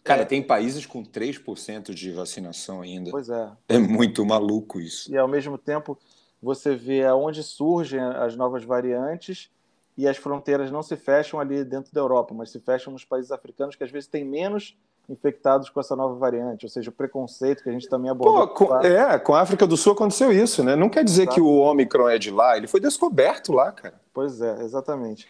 Cara, 0.03 0.23
é... 0.23 0.25
tem 0.25 0.43
países 0.43 0.87
com 0.87 1.05
3% 1.05 1.95
de 1.95 2.11
vacinação 2.13 2.81
ainda. 2.81 3.11
Pois 3.11 3.29
é. 3.29 3.53
É 3.69 3.79
muito 3.79 4.25
maluco 4.25 4.81
isso. 4.81 5.13
E, 5.13 5.17
ao 5.17 5.29
mesmo 5.29 5.59
tempo, 5.59 5.99
você 6.43 6.75
vê 6.75 7.05
aonde 7.05 7.43
surgem 7.43 8.01
as 8.01 8.35
novas 8.35 8.65
variantes 8.65 9.51
e 9.97 10.09
as 10.09 10.17
fronteiras 10.17 10.71
não 10.71 10.83
se 10.83 10.97
fecham 10.97 11.39
ali 11.39 11.65
dentro 11.65 11.93
da 11.93 12.01
Europa, 12.01 12.35
mas 12.35 12.51
se 12.51 12.59
fecham 12.59 12.93
nos 12.93 13.05
países 13.05 13.31
africanos 13.31 13.77
que 13.77 13.85
às 13.85 13.91
vezes 13.91 14.09
têm 14.09 14.25
menos 14.25 14.77
infectados 15.09 15.69
com 15.69 15.81
essa 15.81 15.95
nova 15.95 16.15
variante, 16.15 16.65
ou 16.65 16.71
seja, 16.71 16.89
o 16.89 16.93
preconceito 16.93 17.63
que 17.63 17.69
a 17.69 17.73
gente 17.73 17.89
também 17.89 18.11
abordou. 18.11 18.49
Pô, 18.49 18.67
com, 18.67 18.77
é, 18.77 19.19
com 19.19 19.35
a 19.35 19.41
África 19.41 19.67
do 19.67 19.77
Sul 19.77 19.93
aconteceu 19.93 20.33
isso, 20.33 20.65
né? 20.65 20.75
Não 20.75 20.89
quer 20.89 21.05
dizer 21.05 21.23
Exato. 21.23 21.35
que 21.35 21.41
o 21.41 21.59
Omicron 21.59 22.09
é 22.09 22.19
de 22.19 22.31
lá, 22.31 22.57
ele 22.57 22.67
foi 22.67 22.81
descoberto 22.81 23.53
lá, 23.53 23.73
cara. 23.73 24.01
Pois 24.15 24.41
é, 24.41 24.63
exatamente. 24.63 25.29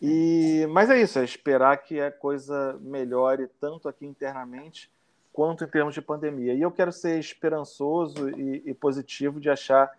E, 0.00 0.66
mas 0.70 0.90
é 0.90 1.00
isso, 1.00 1.18
é 1.18 1.24
esperar 1.24 1.76
que 1.78 2.00
a 2.00 2.10
coisa 2.10 2.76
melhore 2.80 3.48
tanto 3.60 3.88
aqui 3.88 4.04
internamente 4.04 4.90
quanto 5.32 5.64
em 5.64 5.68
termos 5.68 5.94
de 5.94 6.02
pandemia. 6.02 6.54
E 6.54 6.60
eu 6.60 6.70
quero 6.70 6.92
ser 6.92 7.18
esperançoso 7.18 8.28
e, 8.30 8.62
e 8.66 8.74
positivo 8.74 9.40
de 9.40 9.48
achar 9.48 9.90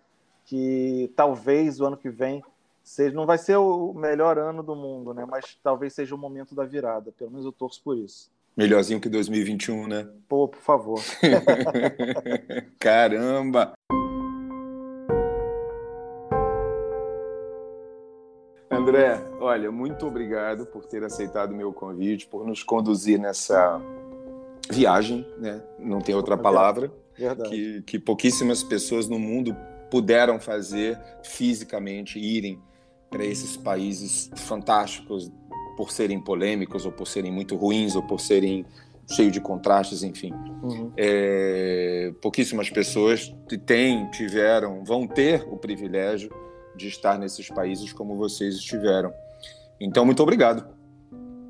que 0.45 1.11
talvez 1.15 1.79
o 1.79 1.85
ano 1.85 1.97
que 1.97 2.09
vem 2.09 2.43
seja, 2.83 3.15
não 3.15 3.25
vai 3.25 3.37
ser 3.37 3.57
o 3.57 3.93
melhor 3.93 4.37
ano 4.37 4.61
do 4.61 4.75
mundo, 4.75 5.13
né? 5.13 5.25
Mas 5.29 5.57
talvez 5.63 5.93
seja 5.93 6.13
o 6.13 6.17
momento 6.17 6.53
da 6.53 6.65
virada. 6.65 7.11
Pelo 7.17 7.31
menos 7.31 7.45
eu 7.45 7.51
torço 7.51 7.81
por 7.83 7.97
isso. 7.97 8.29
Melhorzinho 8.55 8.99
que 8.99 9.09
2021, 9.09 9.87
né? 9.87 10.07
Pô, 10.27 10.47
por 10.47 10.59
favor. 10.61 10.99
Caramba! 12.77 13.73
André, 18.69 19.23
olha, 19.39 19.71
muito 19.71 20.05
obrigado 20.05 20.65
por 20.65 20.85
ter 20.85 21.03
aceitado 21.03 21.51
o 21.51 21.55
meu 21.55 21.71
convite, 21.71 22.27
por 22.27 22.45
nos 22.45 22.63
conduzir 22.63 23.17
nessa 23.17 23.81
viagem, 24.69 25.25
né? 25.37 25.63
Não 25.79 25.99
tem 25.99 26.13
outra 26.13 26.37
palavra. 26.37 26.91
Verdade. 27.17 27.49
Que, 27.49 27.81
que 27.83 27.99
pouquíssimas 27.99 28.63
pessoas 28.63 29.07
no 29.07 29.19
mundo 29.19 29.55
puderam 29.93 30.39
fazer 30.39 30.99
fisicamente, 31.21 32.17
irem 32.17 32.59
para 33.11 33.23
esses 33.23 33.55
países 33.55 34.27
fantásticos 34.35 35.31
por 35.77 35.91
serem 35.91 36.19
polêmicos 36.19 36.83
ou 36.83 36.91
por 36.91 37.05
serem 37.05 37.31
muito 37.31 37.55
ruins 37.55 37.95
ou 37.95 38.01
por 38.01 38.19
serem 38.19 38.65
cheio 39.07 39.29
de 39.29 39.39
contrastes, 39.39 40.01
enfim. 40.01 40.33
Uhum. 40.63 40.91
É, 40.97 42.11
pouquíssimas 42.23 42.71
pessoas 42.71 43.31
têm, 43.67 44.09
tiveram, 44.09 44.83
vão 44.83 45.05
ter 45.05 45.43
o 45.47 45.57
privilégio 45.57 46.31
de 46.75 46.87
estar 46.87 47.19
nesses 47.19 47.47
países 47.49 47.93
como 47.93 48.17
vocês 48.17 48.55
estiveram. 48.55 49.13
Então, 49.79 50.03
muito 50.03 50.23
obrigado. 50.23 50.65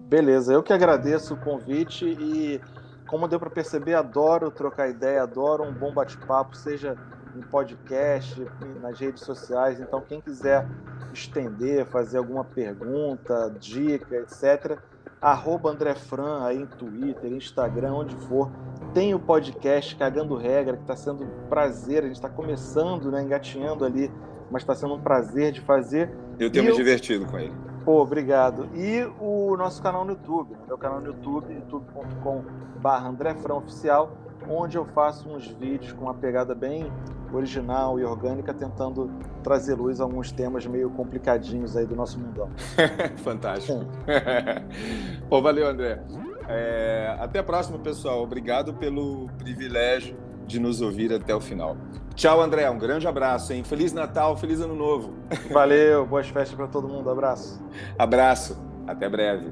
Beleza, 0.09 0.51
eu 0.51 0.61
que 0.61 0.73
agradeço 0.73 1.35
o 1.35 1.37
convite 1.37 2.03
e, 2.05 2.59
como 3.07 3.25
deu 3.25 3.39
para 3.39 3.49
perceber, 3.49 3.93
adoro 3.93 4.51
trocar 4.51 4.89
ideia, 4.89 5.23
adoro 5.23 5.63
um 5.63 5.71
bom 5.71 5.93
bate-papo, 5.93 6.57
seja 6.57 6.97
em 7.36 7.41
podcast, 7.41 8.45
nas 8.81 8.99
redes 8.99 9.23
sociais. 9.23 9.79
Então, 9.79 10.01
quem 10.01 10.21
quiser 10.21 10.67
estender, 11.13 11.86
fazer 11.86 12.17
alguma 12.17 12.43
pergunta, 12.43 13.53
dica, 13.59 14.15
etc., 14.15 14.77
arroba 15.21 15.69
André 15.69 15.95
Fran 15.95 16.43
aí 16.43 16.61
em 16.61 16.65
Twitter, 16.65 17.31
Instagram, 17.31 17.93
onde 17.93 18.15
for. 18.27 18.51
Tem 18.93 19.15
o 19.15 19.19
podcast 19.19 19.95
Cagando 19.95 20.36
Regra, 20.36 20.75
que 20.75 20.84
está 20.84 20.95
sendo 20.95 21.23
um 21.23 21.47
prazer. 21.47 22.03
A 22.03 22.07
gente 22.07 22.15
está 22.15 22.29
começando, 22.29 23.09
né, 23.09 23.23
engatinhando 23.23 23.86
ali, 23.86 24.11
mas 24.51 24.63
está 24.63 24.75
sendo 24.75 24.95
um 24.95 25.01
prazer 25.01 25.53
de 25.53 25.61
fazer. 25.61 26.13
Eu 26.38 26.51
tenho 26.51 26.63
e 26.63 26.65
me 26.65 26.71
eu... 26.71 26.75
divertido 26.75 27.25
com 27.25 27.39
ele. 27.39 27.53
Pô, 27.86 28.01
obrigado. 28.01 28.69
E 28.73 29.03
o 29.19 29.55
nosso 29.57 29.81
canal 29.81 30.05
no 30.05 30.11
YouTube, 30.11 30.55
meu 30.67 30.77
canal 30.77 31.01
no 31.01 31.07
YouTube, 31.07 31.53
youtube.com.br 31.53 32.89
André 32.89 33.36
Fran 33.36 33.55
Oficial, 33.55 34.11
onde 34.49 34.77
eu 34.77 34.85
faço 34.85 35.29
uns 35.29 35.47
vídeos 35.47 35.91
com 35.93 36.05
uma 36.05 36.13
pegada 36.13 36.53
bem 36.53 36.91
original 37.33 37.99
e 37.99 38.03
orgânica, 38.03 38.53
tentando 38.53 39.09
trazer 39.43 39.75
luz 39.75 39.99
a 39.99 40.03
alguns 40.03 40.31
temas 40.31 40.65
meio 40.65 40.89
complicadinhos 40.91 41.75
aí 41.75 41.85
do 41.85 41.95
nosso 41.95 42.19
mundão. 42.19 42.49
Fantástico. 43.17 43.79
Pô, 45.27 45.41
valeu, 45.41 45.67
André. 45.67 46.01
É, 46.47 47.15
até 47.19 47.39
a 47.39 47.43
próxima, 47.43 47.79
pessoal. 47.79 48.21
Obrigado 48.21 48.73
pelo 48.73 49.27
privilégio 49.37 50.15
de 50.45 50.59
nos 50.59 50.81
ouvir 50.81 51.11
até 51.13 51.33
o 51.33 51.39
final. 51.39 51.77
Tchau, 52.15 52.41
André. 52.41 52.69
Um 52.69 52.77
grande 52.77 53.07
abraço, 53.07 53.53
hein? 53.53 53.63
Feliz 53.63 53.91
Natal, 53.91 54.37
feliz 54.37 54.61
Ano 54.61 54.75
Novo. 54.75 55.13
Valeu, 55.51 56.05
boas 56.05 56.27
festas 56.27 56.55
para 56.55 56.67
todo 56.67 56.87
mundo. 56.87 57.09
Abraço. 57.09 57.59
Abraço. 57.97 58.57
Até 58.85 59.09
breve. 59.09 59.51